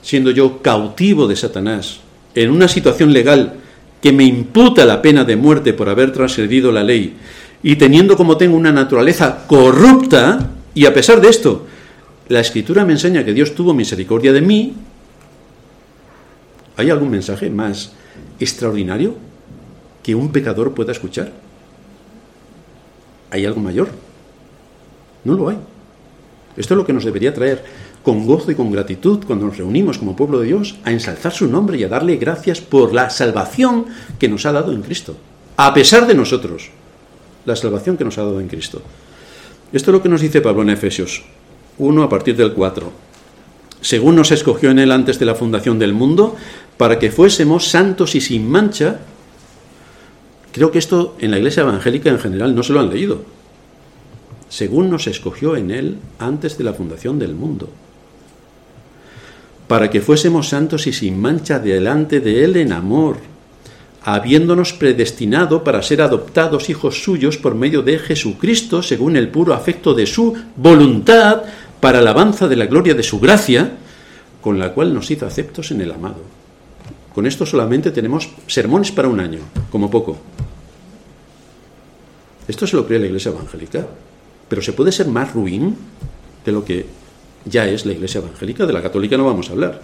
siendo 0.06 0.30
yo 0.30 0.62
cautivo 0.62 1.26
de 1.28 1.36
Satanás, 1.36 2.00
en 2.36 2.52
una 2.52 2.68
situación 2.68 3.12
legal 3.12 3.56
que 4.00 4.12
me 4.14 4.24
imputa 4.24 4.86
la 4.86 5.02
pena 5.02 5.24
de 5.24 5.36
muerte 5.36 5.74
por 5.74 5.90
haber 5.90 6.14
transgredido 6.14 6.72
la 6.72 6.84
ley, 6.84 7.18
y 7.64 7.76
teniendo 7.76 8.16
como 8.16 8.38
tengo 8.38 8.56
una 8.56 8.72
naturaleza 8.72 9.48
corrupta, 9.48 10.52
y 10.76 10.86
a 10.86 10.94
pesar 10.94 11.20
de 11.22 11.30
esto, 11.30 11.66
la 12.28 12.40
escritura 12.40 12.86
me 12.86 12.94
enseña 12.94 13.26
que 13.26 13.34
Dios 13.34 13.56
tuvo 13.56 13.74
misericordia 13.74 14.32
de 14.32 14.42
mí, 14.42 14.76
¿Hay 16.78 16.90
algún 16.90 17.10
mensaje 17.10 17.50
más 17.50 17.94
extraordinario 18.40 19.16
que 20.04 20.14
un 20.14 20.32
pecador 20.32 20.74
pueda 20.74 20.92
escuchar? 20.92 21.32
¿Hay 23.32 23.46
algo 23.46 23.62
mayor? 23.62 23.90
No 25.24 25.34
lo 25.34 25.50
hay. 25.50 25.58
Esto 26.58 26.74
es 26.74 26.78
lo 26.78 26.86
que 26.86 26.94
nos 26.94 27.06
debería 27.06 27.34
traer 27.34 27.64
con 28.06 28.28
gozo 28.28 28.52
y 28.52 28.56
con 28.56 28.72
gratitud 28.72 29.26
cuando 29.26 29.48
nos 29.48 29.58
reunimos 29.58 29.98
como 29.98 30.16
pueblo 30.16 30.40
de 30.40 30.46
Dios 30.46 30.76
a 30.84 30.92
ensalzar 30.92 31.34
su 31.34 31.48
nombre 31.48 31.80
y 31.80 31.84
a 31.84 31.90
darle 31.90 32.18
gracias 32.18 32.62
por 32.62 32.94
la 32.94 33.10
salvación 33.10 33.88
que 34.20 34.30
nos 34.30 34.46
ha 34.46 34.52
dado 34.52 34.72
en 34.72 34.84
Cristo. 34.84 35.18
A 35.58 35.74
pesar 35.74 36.06
de 36.06 36.14
nosotros, 36.14 36.70
la 37.46 37.56
salvación 37.56 37.98
que 37.98 38.06
nos 38.06 38.20
ha 38.20 38.24
dado 38.24 38.40
en 38.40 38.48
Cristo. 38.48 38.84
Esto 39.74 39.90
es 39.90 39.94
lo 39.94 40.04
que 40.04 40.10
nos 40.10 40.22
dice 40.22 40.40
Pablo 40.40 40.62
en 40.62 40.70
Efesios 40.70 41.24
1 41.80 42.04
a 42.04 42.08
partir 42.08 42.38
del 42.38 42.54
4. 42.54 42.92
Según 43.82 44.16
nos 44.16 44.32
escogió 44.32 44.70
en 44.70 44.78
él 44.78 44.92
antes 44.92 45.18
de 45.18 45.26
la 45.26 45.34
fundación 45.34 45.80
del 45.80 45.94
mundo, 45.94 46.36
para 46.78 47.00
que 47.00 47.12
fuésemos 47.12 47.68
santos 47.68 48.14
y 48.14 48.22
sin 48.22 48.48
mancha. 48.48 49.00
Creo 50.52 50.70
que 50.70 50.80
esto 50.80 51.16
en 51.20 51.32
la 51.32 51.38
iglesia 51.38 51.64
evangélica 51.64 52.12
en 52.12 52.20
general 52.20 52.54
no 52.54 52.62
se 52.62 52.72
lo 52.72 52.82
han 52.82 52.92
leído. 52.92 53.24
Según 54.48 54.92
nos 54.92 55.08
escogió 55.08 55.58
en 55.58 55.72
Él 55.72 55.98
antes 56.20 56.58
de 56.58 56.64
la 56.64 56.74
fundación 56.74 57.18
del 57.18 57.34
mundo. 57.34 57.70
Para 59.68 59.90
que 59.90 60.02
fuésemos 60.02 60.50
santos 60.50 60.88
y 60.88 60.94
sin 60.94 61.20
mancha 61.20 61.60
delante 61.60 62.20
de 62.20 62.44
Él 62.44 62.58
en 62.58 62.72
amor, 62.72 63.18
habiéndonos 64.04 64.74
predestinado 64.74 65.64
para 65.64 65.82
ser 65.82 66.02
adoptados 66.02 66.70
hijos 66.70 67.04
suyos 67.04 67.38
por 67.38 67.56
medio 67.56 67.82
de 67.82 67.98
Jesucristo, 67.98 68.84
según 68.84 69.16
el 69.16 69.30
puro 69.30 69.54
afecto 69.54 69.94
de 69.94 70.06
su 70.06 70.36
voluntad, 70.56 71.44
para 71.80 72.00
alabanza 72.00 72.48
de 72.48 72.56
la 72.56 72.68
gloria 72.68 72.94
de 72.94 73.04
su 73.04 73.20
gracia, 73.20 73.78
con 74.42 74.60
la 74.60 74.74
cual 74.74 74.94
nos 74.94 75.10
hizo 75.10 75.26
aceptos 75.26 75.72
en 75.72 75.82
el 75.82 75.92
amado. 75.92 76.22
Con 77.14 77.26
esto 77.26 77.46
solamente 77.46 77.92
tenemos 77.92 78.30
sermones 78.46 78.92
para 78.92 79.08
un 79.08 79.20
año, 79.20 79.40
como 79.72 79.90
poco. 79.90 80.18
Esto 82.48 82.68
se 82.68 82.76
lo 82.76 82.86
cree 82.86 83.00
la 83.00 83.08
iglesia 83.08 83.32
evangélica. 83.32 83.88
Pero 84.48 84.62
se 84.62 84.74
puede 84.74 84.92
ser 84.92 85.08
más 85.08 85.34
ruin 85.34 85.76
de 86.46 86.52
lo 86.52 86.64
que 86.64 86.86
ya 87.46 87.68
es 87.68 87.86
la 87.86 87.94
iglesia 87.94 88.20
evangélica. 88.20 88.66
De 88.66 88.74
la 88.74 88.82
católica 88.82 89.18
no 89.18 89.26
vamos 89.26 89.50
a 89.50 89.54
hablar. 89.54 89.80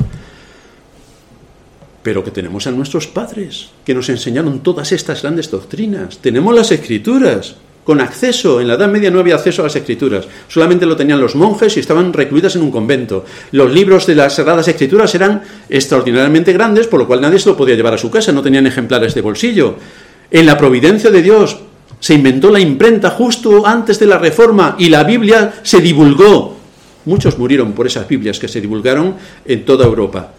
Pero 2.03 2.23
que 2.23 2.31
tenemos 2.31 2.65
a 2.67 2.71
nuestros 2.71 3.07
padres, 3.07 3.69
que 3.85 3.93
nos 3.93 4.09
enseñaron 4.09 4.61
todas 4.61 4.91
estas 4.91 5.21
grandes 5.21 5.51
doctrinas. 5.51 6.17
Tenemos 6.17 6.55
las 6.55 6.71
escrituras 6.71 7.55
con 7.83 8.01
acceso. 8.01 8.61
En 8.61 8.67
la 8.67 8.75
Edad 8.75 8.87
Media 8.87 9.11
no 9.11 9.19
había 9.19 9.35
acceso 9.35 9.61
a 9.61 9.65
las 9.65 9.75
escrituras, 9.75 10.27
solamente 10.47 10.85
lo 10.85 10.95
tenían 10.95 11.21
los 11.21 11.35
monjes 11.35 11.77
y 11.77 11.79
estaban 11.79 12.13
recluidas 12.13 12.55
en 12.55 12.63
un 12.63 12.71
convento. 12.71 13.25
Los 13.51 13.71
libros 13.71 14.05
de 14.05 14.15
las 14.15 14.35
Sagradas 14.35 14.67
Escrituras 14.67 15.13
eran 15.15 15.41
extraordinariamente 15.69 16.53
grandes, 16.53 16.87
por 16.87 16.99
lo 16.99 17.07
cual 17.07 17.21
nadie 17.21 17.39
se 17.39 17.49
lo 17.49 17.57
podía 17.57 17.75
llevar 17.75 17.93
a 17.93 17.97
su 17.97 18.09
casa, 18.09 18.31
no 18.31 18.41
tenían 18.41 18.67
ejemplares 18.67 19.13
de 19.13 19.21
bolsillo. 19.21 19.75
En 20.29 20.45
la 20.45 20.57
providencia 20.57 21.11
de 21.11 21.21
Dios 21.21 21.57
se 21.99 22.13
inventó 22.13 22.49
la 22.49 22.59
imprenta 22.59 23.11
justo 23.11 23.65
antes 23.65 23.99
de 23.99 24.07
la 24.07 24.17
Reforma 24.17 24.75
y 24.79 24.89
la 24.89 25.03
Biblia 25.03 25.53
se 25.61 25.81
divulgó. 25.81 26.60
Muchos 27.05 27.37
murieron 27.37 27.73
por 27.73 27.87
esas 27.87 28.07
Biblias 28.07 28.39
que 28.39 28.47
se 28.47 28.61
divulgaron 28.61 29.15
en 29.45 29.65
toda 29.65 29.85
Europa. 29.85 30.33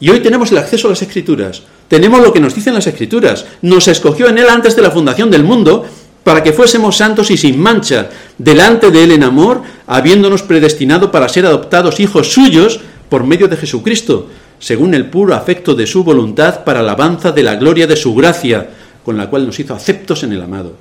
Y 0.00 0.10
hoy 0.10 0.20
tenemos 0.20 0.50
el 0.50 0.58
acceso 0.58 0.88
a 0.88 0.90
las 0.90 1.02
escrituras. 1.02 1.62
Tenemos 1.88 2.20
lo 2.20 2.32
que 2.32 2.40
nos 2.40 2.54
dicen 2.54 2.74
las 2.74 2.86
escrituras. 2.86 3.46
Nos 3.62 3.88
escogió 3.88 4.28
en 4.28 4.38
él 4.38 4.48
antes 4.48 4.74
de 4.74 4.82
la 4.82 4.90
fundación 4.90 5.30
del 5.30 5.44
mundo 5.44 5.86
para 6.24 6.42
que 6.42 6.52
fuésemos 6.52 6.96
santos 6.96 7.30
y 7.30 7.36
sin 7.36 7.60
mancha 7.60 8.08
delante 8.38 8.90
de 8.90 9.04
Él 9.04 9.12
en 9.12 9.22
amor, 9.22 9.62
habiéndonos 9.86 10.42
predestinado 10.42 11.12
para 11.12 11.28
ser 11.28 11.46
adoptados 11.46 12.00
hijos 12.00 12.32
suyos 12.32 12.80
por 13.10 13.24
medio 13.24 13.46
de 13.46 13.58
Jesucristo, 13.58 14.28
según 14.58 14.94
el 14.94 15.10
puro 15.10 15.34
afecto 15.34 15.74
de 15.74 15.86
su 15.86 16.02
voluntad 16.02 16.64
para 16.64 16.80
alabanza 16.80 17.30
de 17.30 17.42
la 17.42 17.56
gloria 17.56 17.86
de 17.86 17.96
su 17.96 18.14
gracia, 18.14 18.70
con 19.04 19.18
la 19.18 19.28
cual 19.28 19.46
nos 19.46 19.60
hizo 19.60 19.74
aceptos 19.74 20.22
en 20.22 20.32
el 20.32 20.42
amado. 20.42 20.72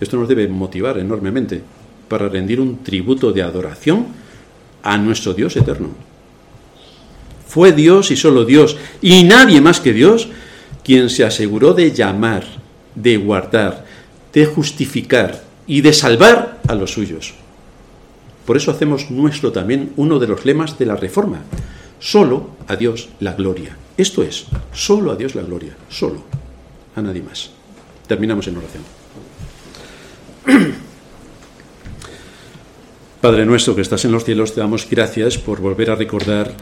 Esto 0.00 0.16
nos 0.16 0.28
debe 0.28 0.48
motivar 0.48 0.98
enormemente 0.98 1.62
para 2.08 2.28
rendir 2.28 2.60
un 2.60 2.82
tributo 2.82 3.32
de 3.32 3.42
adoración 3.42 4.06
a 4.82 4.96
nuestro 4.98 5.34
Dios 5.34 5.56
eterno. 5.56 5.90
Fue 7.46 7.72
Dios 7.72 8.10
y 8.10 8.16
solo 8.16 8.44
Dios, 8.44 8.76
y 9.02 9.24
nadie 9.24 9.60
más 9.60 9.80
que 9.80 9.92
Dios, 9.92 10.28
quien 10.82 11.10
se 11.10 11.24
aseguró 11.24 11.74
de 11.74 11.92
llamar, 11.92 12.44
de 12.94 13.16
guardar, 13.16 13.84
de 14.32 14.46
justificar 14.46 15.42
y 15.66 15.80
de 15.80 15.92
salvar 15.92 16.60
a 16.66 16.74
los 16.74 16.92
suyos. 16.92 17.34
Por 18.46 18.56
eso 18.56 18.70
hacemos 18.70 19.10
nuestro 19.10 19.52
también 19.52 19.92
uno 19.96 20.18
de 20.18 20.26
los 20.26 20.44
lemas 20.44 20.78
de 20.78 20.86
la 20.86 20.96
Reforma. 20.96 21.42
Solo 21.98 22.50
a 22.66 22.76
Dios 22.76 23.10
la 23.20 23.34
gloria. 23.34 23.76
Esto 23.96 24.22
es, 24.22 24.46
solo 24.72 25.12
a 25.12 25.16
Dios 25.16 25.34
la 25.34 25.42
gloria, 25.42 25.76
solo, 25.88 26.22
a 26.96 27.02
nadie 27.02 27.22
más. 27.22 27.50
Terminamos 28.08 28.48
en 28.48 28.56
oración. 28.56 28.99
Padre 33.20 33.44
nuestro 33.44 33.74
que 33.74 33.82
estás 33.82 34.04
en 34.04 34.12
los 34.12 34.24
cielos, 34.24 34.54
te 34.54 34.60
damos 34.60 34.88
gracias 34.88 35.36
por 35.38 35.60
volver 35.60 35.90
a 35.90 35.96
recordar 35.96 36.52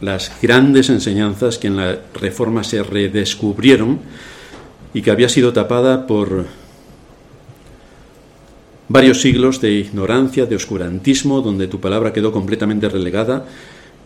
las 0.00 0.32
grandes 0.42 0.88
enseñanzas 0.90 1.58
que 1.58 1.68
en 1.68 1.76
la 1.76 2.00
Reforma 2.14 2.64
se 2.64 2.82
redescubrieron 2.82 4.00
y 4.92 5.02
que 5.02 5.12
había 5.12 5.28
sido 5.28 5.52
tapada 5.52 6.06
por 6.06 6.46
varios 8.88 9.20
siglos 9.20 9.60
de 9.60 9.72
ignorancia, 9.72 10.46
de 10.46 10.56
oscurantismo, 10.56 11.40
donde 11.40 11.68
tu 11.68 11.80
palabra 11.80 12.12
quedó 12.12 12.32
completamente 12.32 12.88
relegada 12.88 13.46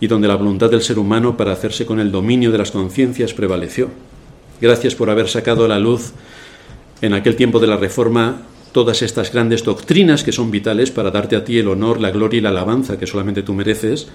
y 0.01 0.07
donde 0.07 0.29
la 0.29 0.37
voluntad 0.37 0.71
del 0.71 0.83
ser 0.83 0.99
humano 0.99 1.37
para 1.37 1.53
hacerse 1.53 1.87
con 1.87 1.99
el 1.99 2.13
dominio 2.13 2.53
de 2.53 2.59
las 2.59 2.71
conciencias 2.71 3.35
prevaleció. 3.35 3.89
Gracias 4.61 4.95
por 4.95 5.11
haber 5.11 5.29
sacado 5.29 5.65
a 5.65 5.69
la 5.69 5.79
luz 5.79 6.13
en 7.01 7.15
aquel 7.15 7.37
tiempo 7.37 7.59
de 7.59 7.67
la 7.67 7.77
Reforma 7.77 8.43
todas 8.73 9.03
estas 9.03 9.33
grandes 9.33 9.65
doctrinas 9.65 10.23
que 10.23 10.33
son 10.33 10.51
vitales 10.51 10.91
para 10.91 11.11
darte 11.11 11.37
a 11.37 11.45
ti 11.45 11.59
el 11.59 11.69
honor, 11.69 12.01
la 12.01 12.11
gloria 12.11 12.39
y 12.39 12.41
la 12.41 12.51
alabanza 12.51 12.99
que 12.99 13.07
solamente 13.07 13.43
tú 13.43 13.55
mereces. 13.55 14.09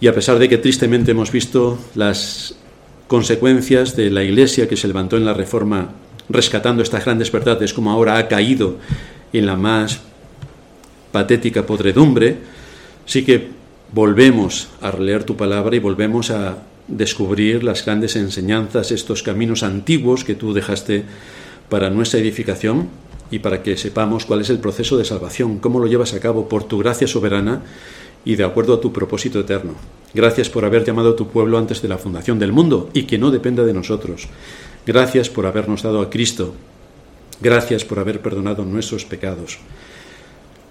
Y 0.00 0.08
a 0.08 0.14
pesar 0.14 0.38
de 0.38 0.48
que 0.48 0.58
tristemente 0.58 1.12
hemos 1.12 1.32
visto 1.32 1.78
las 1.94 2.54
consecuencias 3.08 3.96
de 3.96 4.10
la 4.10 4.22
Iglesia 4.22 4.68
que 4.68 4.76
se 4.76 4.88
levantó 4.88 5.16
en 5.16 5.24
la 5.24 5.34
Reforma 5.34 5.90
rescatando 6.28 6.82
estas 6.82 7.04
grandes 7.04 7.30
verdades, 7.30 7.72
como 7.72 7.90
ahora 7.90 8.18
ha 8.18 8.28
caído 8.28 8.78
en 9.32 9.46
la 9.46 9.56
más 9.56 10.00
patética 11.12 11.64
podredumbre, 11.64 12.38
sí 13.06 13.24
que 13.24 13.48
volvemos 13.92 14.68
a 14.80 14.90
releer 14.90 15.24
tu 15.24 15.36
palabra 15.36 15.76
y 15.76 15.78
volvemos 15.78 16.30
a 16.30 16.58
descubrir 16.88 17.64
las 17.64 17.84
grandes 17.84 18.16
enseñanzas, 18.16 18.90
estos 18.90 19.22
caminos 19.22 19.62
antiguos 19.62 20.24
que 20.24 20.34
tú 20.34 20.52
dejaste 20.52 21.04
para 21.68 21.90
nuestra 21.90 22.20
edificación 22.20 22.88
y 23.30 23.40
para 23.40 23.62
que 23.62 23.76
sepamos 23.76 24.26
cuál 24.26 24.40
es 24.40 24.50
el 24.50 24.58
proceso 24.58 24.96
de 24.96 25.04
salvación, 25.04 25.58
cómo 25.58 25.78
lo 25.78 25.86
llevas 25.86 26.14
a 26.14 26.20
cabo 26.20 26.48
por 26.48 26.64
tu 26.64 26.78
gracia 26.78 27.06
soberana 27.06 27.62
y 28.24 28.36
de 28.36 28.44
acuerdo 28.44 28.74
a 28.74 28.80
tu 28.80 28.92
propósito 28.92 29.40
eterno. 29.40 29.74
Gracias 30.14 30.48
por 30.48 30.64
haber 30.64 30.84
llamado 30.84 31.10
a 31.10 31.16
tu 31.16 31.28
pueblo 31.28 31.58
antes 31.58 31.82
de 31.82 31.88
la 31.88 31.98
fundación 31.98 32.38
del 32.38 32.52
mundo 32.52 32.90
y 32.92 33.04
que 33.04 33.18
no 33.18 33.30
dependa 33.30 33.64
de 33.64 33.74
nosotros. 33.74 34.28
Gracias 34.86 35.28
por 35.28 35.46
habernos 35.46 35.82
dado 35.82 36.00
a 36.00 36.10
Cristo. 36.10 36.54
Gracias 37.40 37.84
por 37.84 37.98
haber 37.98 38.20
perdonado 38.20 38.64
nuestros 38.64 39.04
pecados. 39.04 39.58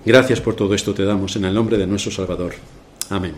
Gracias 0.05 0.41
por 0.41 0.55
todo 0.55 0.73
esto 0.73 0.93
te 0.93 1.05
damos 1.05 1.35
en 1.35 1.45
el 1.45 1.53
nombre 1.53 1.77
de 1.77 1.87
nuestro 1.87 2.11
Salvador. 2.11 2.53
Amén. 3.09 3.35